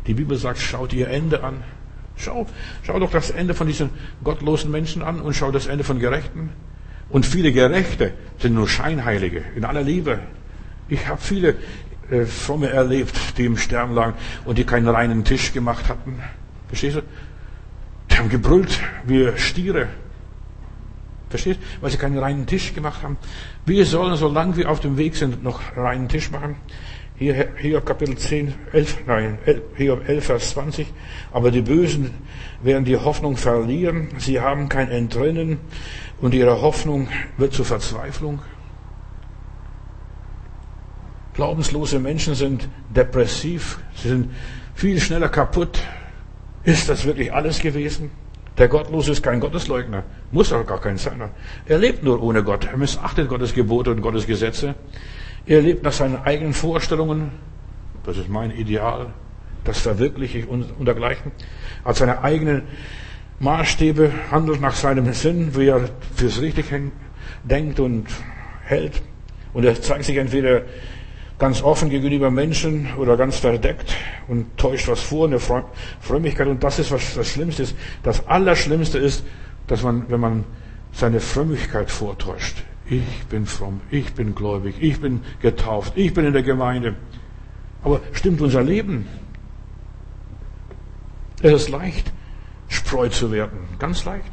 Die 0.07 0.15
Bibel 0.15 0.39
sagt, 0.39 0.61
schaut 0.61 0.95
ihr 0.95 1.09
Ende 1.09 1.45
an. 1.45 1.63
Schau, 2.17 2.47
schau 2.83 2.99
doch 2.99 3.11
das 3.11 3.31
Ende 3.31 3.55
von 3.55 3.67
diesen 3.67 3.91
gottlosen 4.25 4.71
Menschen 4.71 5.03
an 5.03 5.21
und 5.21 5.35
schau 5.35 5.51
das 5.51 5.67
Ende 5.67 5.85
von 5.85 5.99
Gerechten. 5.99 6.51
Und 7.09 7.27
viele 7.27 7.53
Gerechte 7.53 8.15
sind 8.39 8.55
nur 8.55 8.69
Scheinheilige 8.69 9.43
in 9.55 9.65
aller 9.65 9.83
Liebe. 9.83 10.19
Ich 10.89 11.07
habe 11.07 11.21
viele 11.21 11.57
äh, 12.11 12.25
Fromme 12.25 12.71
erlebt, 12.71 13.17
die 13.39 13.45
im 13.45 13.57
Sterben 13.57 13.95
lagen 13.95 14.15
und 14.45 14.59
die 14.59 14.65
keinen 14.65 14.89
reinen 14.89 15.25
Tisch 15.25 15.53
gemacht 15.53 15.89
hatten. 15.89 16.19
Verstehst 16.69 16.97
du? 16.97 17.03
Die 18.11 18.17
haben 18.17 18.29
gebrüllt 18.29 18.81
wie 19.05 19.31
Stiere. 19.37 19.89
Verstehst? 21.29 21.61
Weil 21.81 21.91
sie 21.91 21.97
keinen 21.97 22.19
reinen 22.19 22.47
Tisch 22.47 22.75
gemacht 22.75 23.03
haben. 23.03 23.17
Wir 23.65 23.85
sollen, 23.85 24.17
solange 24.17 24.57
wir 24.57 24.71
auf 24.71 24.81
dem 24.81 24.97
Weg 24.97 25.17
sind, 25.17 25.43
noch 25.43 25.61
reinen 25.77 26.09
Tisch 26.09 26.31
machen. 26.31 26.57
Hier, 27.19 27.49
hier 27.59 27.81
Kapitel 27.81 28.19
10, 28.19 28.55
11, 28.73 29.07
nein, 29.07 29.39
hier 29.77 29.99
11, 30.07 30.25
Vers 30.25 30.51
20. 30.51 30.87
Aber 31.33 31.51
die 31.51 31.63
Bösen 31.63 32.11
werden 32.63 32.85
die 32.85 32.97
Hoffnung 32.97 33.39
verlieren. 33.39 34.09
Sie 34.19 34.39
haben 34.41 34.69
kein 34.69 34.91
Entrinnen 34.91 35.59
und 36.21 36.35
ihre 36.35 36.61
Hoffnung 36.61 37.09
wird 37.39 37.55
zur 37.55 37.65
Verzweiflung. 37.65 38.41
Glaubenslose 41.33 41.99
Menschen 42.01 42.35
sind 42.35 42.69
depressiv. 42.95 43.79
Sie 43.95 44.09
sind 44.09 44.31
viel 44.75 45.01
schneller 45.01 45.31
kaputt. 45.31 45.83
Ist 46.65 46.89
das 46.91 47.07
wirklich 47.07 47.33
alles 47.33 47.61
gewesen? 47.61 48.11
Der 48.59 48.69
Gottlose 48.69 49.13
ist 49.13 49.23
kein 49.23 49.41
Gottesleugner. 49.41 50.03
Muss 50.33 50.53
auch 50.53 50.67
gar 50.67 50.81
kein 50.81 50.99
sein. 50.99 51.23
Er 51.67 51.79
lebt 51.79 52.03
nur 52.03 52.23
ohne 52.23 52.43
Gott. 52.43 52.67
Er 52.67 52.77
missachtet 52.77 53.29
Gottes 53.29 53.55
Gebote 53.55 53.91
und 53.91 54.03
Gottes 54.03 54.27
Gesetze. 54.27 54.75
Er 55.47 55.63
lebt 55.63 55.85
nach 55.85 55.93
seinen 55.93 56.17
eigenen 56.17 56.53
Vorstellungen. 56.53 57.31
Das 58.05 58.19
ist 58.19 58.29
mein 58.29 58.51
Ideal. 58.51 59.13
Das 59.63 59.79
verwirkliche 59.79 60.39
ich 60.39 60.49
und 60.49 60.85
dergleichen. 60.85 61.31
Hat 61.85 61.97
seine 61.97 62.23
eigenen 62.23 62.63
Maßstäbe, 63.39 64.11
handelt 64.31 64.61
nach 64.61 64.75
seinem 64.75 65.13
Sinn, 65.13 65.55
wie 65.57 65.69
er 65.69 65.89
fürs 66.15 66.41
Richtig 66.41 66.67
denkt 67.45 67.79
und 67.79 68.07
hält. 68.65 69.03
Und 69.53 69.65
er 69.65 69.81
zeigt 69.81 70.05
sich 70.05 70.17
entweder 70.17 70.63
ganz 71.39 71.63
offen 71.63 71.91
gegenüber 71.91 72.31
Menschen 72.31 72.89
oder 72.97 73.17
ganz 73.17 73.39
verdeckt 73.39 73.95
und 74.27 74.57
täuscht 74.57 74.89
was 74.89 75.01
vor, 75.01 75.27
eine 75.27 75.39
Frömmigkeit. 76.01 76.49
Und 76.49 76.65
das 76.65 76.79
ist, 76.81 76.91
was 76.91 77.15
das 77.15 77.29
Schlimmste 77.29 77.63
ist. 77.63 77.77
Das 78.03 78.27
Allerschlimmste 78.27 78.99
ist, 78.99 79.25
dass 79.69 79.83
man, 79.83 80.07
wenn 80.09 80.21
man 80.21 80.45
seine 80.93 81.21
Frömmigkeit 81.21 81.91
vortäuscht. 81.91 82.65
Ich 82.89 83.27
bin 83.29 83.47
fromm, 83.47 83.81
ich 83.91 84.15
bin 84.15 84.35
gläubig, 84.35 84.77
ich 84.81 85.01
bin 85.01 85.21
getauft, 85.41 85.95
ich 85.97 86.15
bin 86.15 86.25
in 86.25 86.33
der 86.33 86.45
Gemeinde. 86.45 86.95
Aber 87.83 88.01
stimmt 88.13 88.41
unser 88.41 88.63
Leben? 88.63 89.07
Es 91.43 91.53
ist 91.53 91.69
leicht, 91.69 92.13
Spreu 92.69 93.09
zu 93.09 93.33
werden. 93.33 93.59
Ganz 93.79 94.05
leicht. 94.05 94.31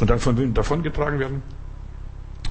Und 0.00 0.10
dann 0.10 0.18
von 0.18 0.36
wem 0.38 0.54
davongetragen 0.54 1.18
werden? 1.18 1.42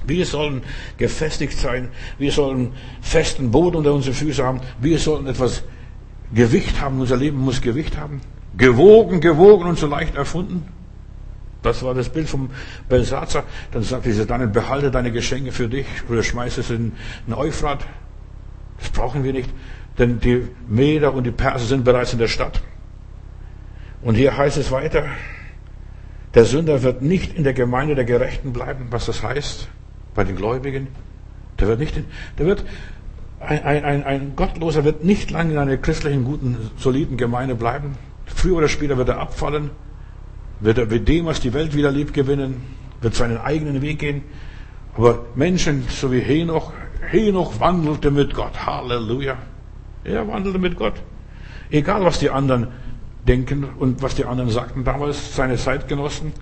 Wir 0.06 0.26
sollen 0.26 0.62
gefestigt 0.98 1.58
sein. 1.58 1.88
Wir 2.18 2.32
sollen 2.32 2.72
festen 3.00 3.50
Boden 3.50 3.76
unter 3.76 3.94
unseren 3.94 4.14
Füßen 4.14 4.44
haben. 4.44 4.60
Wir 4.80 4.98
sollen 4.98 5.26
etwas 5.26 5.62
Gewicht 6.34 6.80
haben. 6.80 7.00
Unser 7.00 7.16
Leben 7.16 7.38
muss 7.38 7.60
Gewicht 7.60 7.96
haben. 7.96 8.20
Gewogen, 8.56 9.20
gewogen 9.20 9.66
und 9.66 9.78
so 9.78 9.86
leicht 9.86 10.14
erfunden. 10.14 10.66
Das 11.62 11.82
war 11.82 11.94
das 11.94 12.08
Bild 12.08 12.28
vom 12.28 12.50
Belsatzer. 12.88 13.44
Dann 13.70 13.82
sagte 13.82 14.12
sie, 14.12 14.26
dann 14.26 14.52
behalte 14.52 14.90
deine 14.90 15.12
Geschenke 15.12 15.52
für 15.52 15.68
dich 15.68 15.86
oder 16.08 16.22
schmeiß 16.22 16.58
es 16.58 16.70
in 16.70 16.92
den 17.26 17.34
Euphrat. 17.34 17.86
Das 18.78 18.90
brauchen 18.90 19.22
wir 19.22 19.32
nicht, 19.32 19.50
denn 19.98 20.18
die 20.20 20.48
Meder 20.68 21.14
und 21.14 21.24
die 21.24 21.30
Perser 21.30 21.66
sind 21.66 21.84
bereits 21.84 22.12
in 22.12 22.18
der 22.18 22.28
Stadt. 22.28 22.62
Und 24.02 24.16
hier 24.16 24.36
heißt 24.36 24.56
es 24.56 24.72
weiter, 24.72 25.06
der 26.34 26.44
Sünder 26.44 26.82
wird 26.82 27.02
nicht 27.02 27.36
in 27.36 27.44
der 27.44 27.52
Gemeinde 27.52 27.94
der 27.94 28.04
Gerechten 28.04 28.52
bleiben, 28.52 28.86
was 28.90 29.06
das 29.06 29.22
heißt 29.22 29.68
bei 30.14 30.24
den 30.24 30.34
Gläubigen. 30.34 30.88
Der 31.60 31.68
wird 31.68 31.78
nicht, 31.78 31.94
der 32.38 32.46
wird, 32.46 32.64
ein, 33.38 33.62
ein, 33.62 34.04
ein 34.04 34.32
Gottloser 34.34 34.84
wird 34.84 35.04
nicht 35.04 35.30
lange 35.30 35.52
in 35.52 35.58
einer 35.58 35.76
christlichen, 35.76 36.24
guten, 36.24 36.70
soliden 36.76 37.16
Gemeinde 37.16 37.54
bleiben. 37.54 37.96
Früher 38.26 38.56
oder 38.56 38.68
später 38.68 38.96
wird 38.96 39.10
er 39.10 39.20
abfallen, 39.20 39.70
wird 40.62 40.78
er 40.78 40.86
mit 40.86 41.08
dem, 41.08 41.26
was 41.26 41.40
die 41.40 41.52
Welt 41.52 41.74
wieder 41.74 41.90
lieb 41.90 42.14
gewinnen, 42.14 42.62
wird 43.00 43.14
seinen 43.14 43.38
eigenen 43.38 43.82
Weg 43.82 43.98
gehen. 43.98 44.22
Aber 44.96 45.26
Menschen, 45.34 45.84
so 45.88 46.12
wie 46.12 46.20
Henoch, 46.20 46.72
Henoch 47.10 47.58
wandelte 47.58 48.10
mit 48.10 48.34
Gott. 48.34 48.64
Halleluja. 48.64 49.36
Er 50.04 50.28
wandelte 50.28 50.58
mit 50.58 50.76
Gott. 50.76 50.94
Egal, 51.70 52.04
was 52.04 52.18
die 52.18 52.30
anderen 52.30 52.68
denken 53.26 53.64
und 53.78 54.02
was 54.02 54.14
die 54.14 54.24
anderen 54.24 54.50
sagten 54.50 54.84
damals, 54.84 55.34
seine 55.34 55.56
Zeitgenossen. 55.56 56.32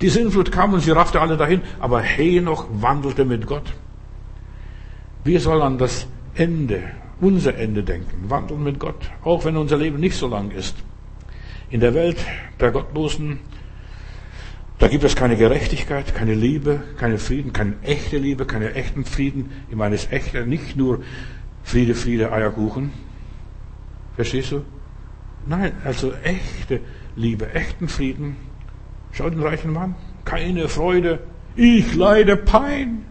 Die 0.00 0.08
Sinnflut 0.08 0.52
kam 0.52 0.74
und 0.74 0.80
sie 0.80 0.92
raffte 0.92 1.20
alle 1.20 1.36
dahin, 1.36 1.62
aber 1.80 2.00
Henoch 2.00 2.66
wandelte 2.70 3.24
mit 3.24 3.46
Gott. 3.46 3.72
Wir 5.24 5.40
sollen 5.40 5.62
an 5.62 5.78
das 5.78 6.06
Ende, 6.34 6.82
unser 7.20 7.56
Ende 7.56 7.82
denken, 7.82 8.30
wandeln 8.30 8.62
mit 8.62 8.78
Gott, 8.78 9.10
auch 9.24 9.44
wenn 9.44 9.56
unser 9.56 9.76
Leben 9.76 9.98
nicht 9.98 10.16
so 10.16 10.28
lang 10.28 10.52
ist. 10.52 10.76
In 11.70 11.80
der 11.80 11.92
Welt 11.92 12.16
der 12.60 12.70
Gottlosen, 12.70 13.40
da 14.78 14.88
gibt 14.88 15.04
es 15.04 15.14
keine 15.14 15.36
Gerechtigkeit, 15.36 16.14
keine 16.14 16.34
Liebe, 16.34 16.82
keine 16.96 17.18
Frieden, 17.18 17.52
keine 17.52 17.74
echte 17.82 18.16
Liebe, 18.16 18.46
keine 18.46 18.74
echten 18.74 19.04
Frieden. 19.04 19.50
Ich 19.68 19.76
meine, 19.76 19.94
es 19.94 20.04
ist 20.04 20.12
echte, 20.12 20.46
nicht 20.46 20.76
nur 20.76 21.02
Friede, 21.64 21.94
Friede, 21.94 22.32
Eierkuchen. 22.32 22.92
Verstehst 24.16 24.52
du? 24.52 24.64
Nein, 25.46 25.72
also 25.84 26.12
echte 26.22 26.80
Liebe, 27.16 27.52
echten 27.52 27.88
Frieden. 27.88 28.36
Schau 29.12 29.28
den 29.28 29.42
reichen 29.42 29.72
Mann. 29.72 29.94
Keine 30.24 30.68
Freude. 30.68 31.20
Ich 31.56 31.94
leide 31.94 32.36
Pein. 32.36 33.04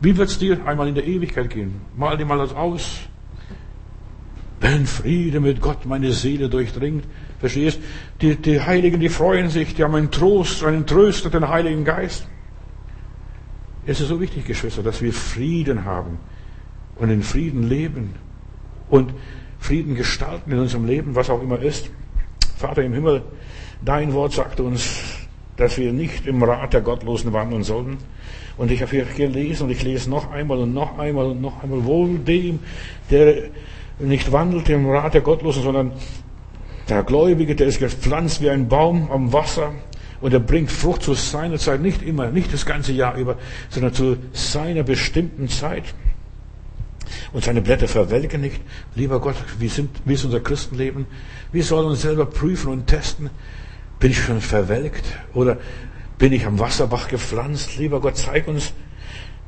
Wie 0.00 0.16
wird 0.16 0.28
es 0.28 0.38
dir 0.38 0.66
einmal 0.66 0.88
in 0.88 0.94
der 0.94 1.06
Ewigkeit 1.06 1.50
gehen? 1.50 1.80
Mal 1.96 2.16
dir 2.16 2.26
mal 2.26 2.38
das 2.38 2.54
aus. 2.54 3.08
Wenn 4.60 4.86
Friede 4.86 5.40
mit 5.40 5.60
Gott 5.60 5.86
meine 5.86 6.12
Seele 6.12 6.48
durchdringt, 6.48 7.04
verstehst? 7.38 7.78
Die, 8.20 8.36
die 8.36 8.60
Heiligen, 8.60 9.00
die 9.00 9.08
freuen 9.08 9.50
sich, 9.50 9.74
die 9.74 9.84
haben 9.84 9.94
einen 9.94 10.10
Trost, 10.10 10.64
einen 10.64 10.86
Tröster, 10.86 11.30
den 11.30 11.48
Heiligen 11.48 11.84
Geist. 11.84 12.26
Es 13.86 14.00
ist 14.00 14.08
so 14.08 14.20
wichtig, 14.20 14.44
Geschwister, 14.44 14.82
dass 14.82 15.00
wir 15.00 15.12
Frieden 15.12 15.84
haben 15.84 16.18
und 16.96 17.10
in 17.10 17.22
Frieden 17.22 17.68
leben 17.68 18.14
und 18.90 19.14
Frieden 19.60 19.94
gestalten 19.94 20.52
in 20.52 20.58
unserem 20.58 20.86
Leben, 20.86 21.14
was 21.14 21.30
auch 21.30 21.42
immer 21.42 21.60
ist. 21.60 21.90
Vater 22.56 22.82
im 22.82 22.92
Himmel, 22.92 23.22
Dein 23.84 24.12
Wort 24.12 24.32
sagt 24.32 24.58
uns, 24.58 25.00
dass 25.56 25.78
wir 25.78 25.92
nicht 25.92 26.26
im 26.26 26.42
Rat 26.42 26.72
der 26.72 26.80
Gottlosen 26.80 27.32
wandeln 27.32 27.62
sollen. 27.62 27.98
Und 28.56 28.72
ich 28.72 28.82
habe 28.82 28.90
hier 28.90 29.04
gelesen 29.04 29.64
und 29.64 29.70
ich 29.70 29.82
lese 29.82 30.10
noch 30.10 30.32
einmal 30.32 30.58
und 30.58 30.74
noch 30.74 30.98
einmal 30.98 31.26
und 31.26 31.40
noch 31.40 31.62
einmal, 31.62 31.84
wohl 31.84 32.18
dem, 32.18 32.58
der 33.10 33.50
nicht 33.98 34.32
wandelt 34.32 34.68
im 34.68 34.88
Rat 34.88 35.14
der 35.14 35.20
Gottlosen, 35.20 35.62
sondern 35.62 35.92
der 36.88 37.02
Gläubige, 37.02 37.54
der 37.54 37.66
ist 37.66 37.78
gepflanzt 37.78 38.40
wie 38.40 38.50
ein 38.50 38.68
Baum 38.68 39.10
am 39.10 39.32
Wasser 39.32 39.72
Und 40.20 40.32
er 40.32 40.40
bringt 40.40 40.70
Frucht 40.70 41.02
zu 41.02 41.14
seiner 41.14 41.58
Zeit, 41.58 41.80
nicht 41.80 42.02
immer, 42.02 42.30
nicht 42.30 42.52
das 42.52 42.66
ganze 42.66 42.92
Jahr 42.92 43.16
über, 43.16 43.36
sondern 43.68 43.94
zu 43.94 44.16
seiner 44.32 44.82
bestimmten 44.82 45.48
Zeit. 45.48 45.94
Und 47.32 47.44
seine 47.44 47.62
Blätter 47.62 47.88
verwelken 47.88 48.40
nicht. 48.40 48.60
Lieber 48.94 49.20
Gott, 49.20 49.36
wie, 49.58 49.68
sind, 49.68 49.90
wie 50.04 50.14
ist 50.14 50.24
unser 50.24 50.40
Christenleben? 50.40 51.06
Wir 51.52 51.62
sollen 51.62 51.86
uns 51.86 52.02
selber 52.02 52.26
prüfen 52.26 52.70
und 52.70 52.86
testen. 52.86 53.30
Bin 54.00 54.10
ich 54.10 54.18
schon 54.18 54.40
verwelkt? 54.40 55.04
Oder 55.34 55.58
bin 56.18 56.32
ich 56.32 56.44
am 56.44 56.58
Wasserbach 56.58 57.08
gepflanzt? 57.08 57.76
Lieber 57.76 58.00
Gott, 58.00 58.16
zeig 58.16 58.48
uns, 58.48 58.72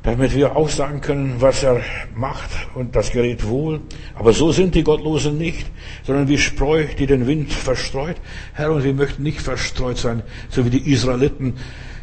damit 0.03 0.35
wir 0.35 0.55
auch 0.55 0.69
sagen 0.69 1.01
können, 1.01 1.35
was 1.39 1.63
er 1.63 1.81
macht 2.15 2.49
und 2.73 2.95
das 2.95 3.11
gerät 3.11 3.47
wohl. 3.47 3.81
Aber 4.15 4.33
so 4.33 4.51
sind 4.51 4.73
die 4.73 4.83
Gottlosen 4.83 5.37
nicht, 5.37 5.69
sondern 6.03 6.27
wie 6.27 6.37
Spreu, 6.37 6.85
die 6.97 7.05
den 7.05 7.27
Wind 7.27 7.53
verstreut. 7.53 8.17
Herr, 8.53 8.71
und 8.71 8.83
wir 8.83 8.93
möchten 8.93 9.23
nicht 9.23 9.41
verstreut 9.41 9.97
sein, 9.97 10.23
so 10.49 10.65
wie 10.65 10.71
die 10.71 10.91
Israeliten 10.91 11.55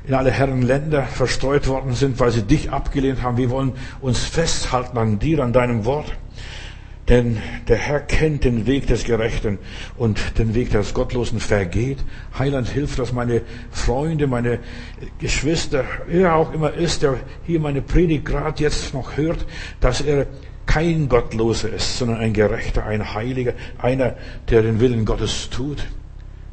in 0.07 0.15
alle 0.15 0.31
Herren 0.31 0.63
Länder 0.63 1.03
verstreut 1.03 1.67
worden 1.67 1.93
sind, 1.93 2.19
weil 2.19 2.31
sie 2.31 2.43
dich 2.43 2.71
abgelehnt 2.71 3.23
haben. 3.23 3.37
Wir 3.37 3.51
wollen 3.51 3.73
uns 4.01 4.25
festhalten 4.25 4.97
an 4.97 5.19
dir, 5.19 5.41
an 5.41 5.53
deinem 5.53 5.85
Wort. 5.85 6.17
Denn 7.09 7.39
der 7.69 7.77
Herr 7.77 8.01
kennt 8.01 8.45
den 8.45 8.67
Weg 8.67 8.87
des 8.87 9.05
Gerechten 9.05 9.59
und 9.97 10.39
den 10.39 10.55
Weg 10.55 10.71
des 10.71 10.93
Gottlosen 10.93 11.41
vergeht. 11.41 11.99
Heiland 12.39 12.69
hilft, 12.69 12.99
dass 12.99 13.15
meine 13.15 13.43
Freunde, 13.71 14.27
meine 14.27 14.59
Geschwister, 15.19 15.85
wer 16.07 16.35
auch 16.35 16.53
immer 16.53 16.75
ist, 16.75 17.03
der 17.03 17.17
hier 17.47 17.61
meine 17.61 17.81
Predigt 17.81 18.27
gerade 18.27 18.63
jetzt 18.63 18.93
noch 18.93 19.17
hört, 19.17 19.47
dass 19.81 20.03
er 20.03 20.27
kein 20.67 21.09
Gottloser 21.09 21.73
ist, 21.73 21.97
sondern 21.97 22.19
ein 22.19 22.35
Gerechter, 22.35 22.85
ein 22.85 23.15
Heiliger, 23.15 23.55
einer, 23.79 24.17
der 24.51 24.61
den 24.61 24.79
Willen 24.81 25.07
Gottes 25.07 25.49
tut. 25.49 25.87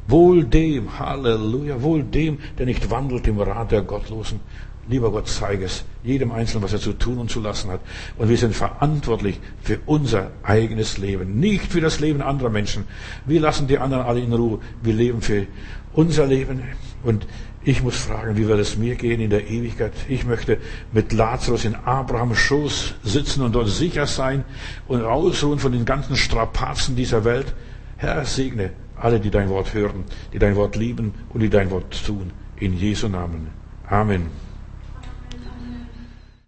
Wohl 0.08 0.44
dem, 0.44 0.98
Halleluja, 0.98 1.82
wohl 1.82 2.02
dem, 2.02 2.38
der 2.58 2.64
nicht 2.64 2.90
wandelt 2.90 3.26
im 3.26 3.38
Rat 3.38 3.72
der 3.72 3.82
Gottlosen, 3.82 4.40
Lieber 4.88 5.10
Gott, 5.10 5.28
zeige 5.28 5.64
es 5.64 5.84
jedem 6.04 6.30
Einzelnen, 6.30 6.62
was 6.62 6.72
er 6.72 6.78
zu 6.78 6.92
tun 6.92 7.18
und 7.18 7.30
zu 7.30 7.40
lassen 7.40 7.70
hat. 7.70 7.80
Und 8.16 8.28
wir 8.28 8.36
sind 8.36 8.54
verantwortlich 8.54 9.40
für 9.62 9.80
unser 9.84 10.30
eigenes 10.44 10.98
Leben, 10.98 11.40
nicht 11.40 11.72
für 11.72 11.80
das 11.80 11.98
Leben 11.98 12.22
anderer 12.22 12.50
Menschen. 12.50 12.84
Wir 13.24 13.40
lassen 13.40 13.66
die 13.66 13.78
anderen 13.78 14.06
alle 14.06 14.20
in 14.20 14.32
Ruhe. 14.32 14.60
Wir 14.82 14.94
leben 14.94 15.22
für 15.22 15.46
unser 15.92 16.26
Leben. 16.26 16.62
Und 17.02 17.26
ich 17.64 17.82
muss 17.82 17.96
fragen, 17.96 18.36
wie 18.36 18.46
wird 18.46 18.60
es 18.60 18.76
mir 18.76 18.94
gehen 18.94 19.20
in 19.20 19.30
der 19.30 19.48
Ewigkeit? 19.50 19.92
Ich 20.08 20.24
möchte 20.24 20.58
mit 20.92 21.12
Lazarus 21.12 21.64
in 21.64 21.74
Abrahams 21.74 22.38
Schoß 22.38 22.94
sitzen 23.02 23.42
und 23.42 23.56
dort 23.56 23.68
sicher 23.68 24.06
sein 24.06 24.44
und 24.86 25.02
ausruhen 25.02 25.58
von 25.58 25.72
den 25.72 25.84
ganzen 25.84 26.14
Strapazen 26.14 26.94
dieser 26.94 27.24
Welt. 27.24 27.54
Herr, 27.96 28.24
segne 28.24 28.70
alle, 28.94 29.18
die 29.18 29.30
dein 29.30 29.48
Wort 29.48 29.74
hören, 29.74 30.04
die 30.32 30.38
dein 30.38 30.54
Wort 30.54 30.76
lieben 30.76 31.12
und 31.30 31.40
die 31.40 31.50
dein 31.50 31.72
Wort 31.72 32.04
tun. 32.06 32.30
In 32.54 32.78
Jesu 32.78 33.08
Namen. 33.08 33.48
Amen. 33.88 34.45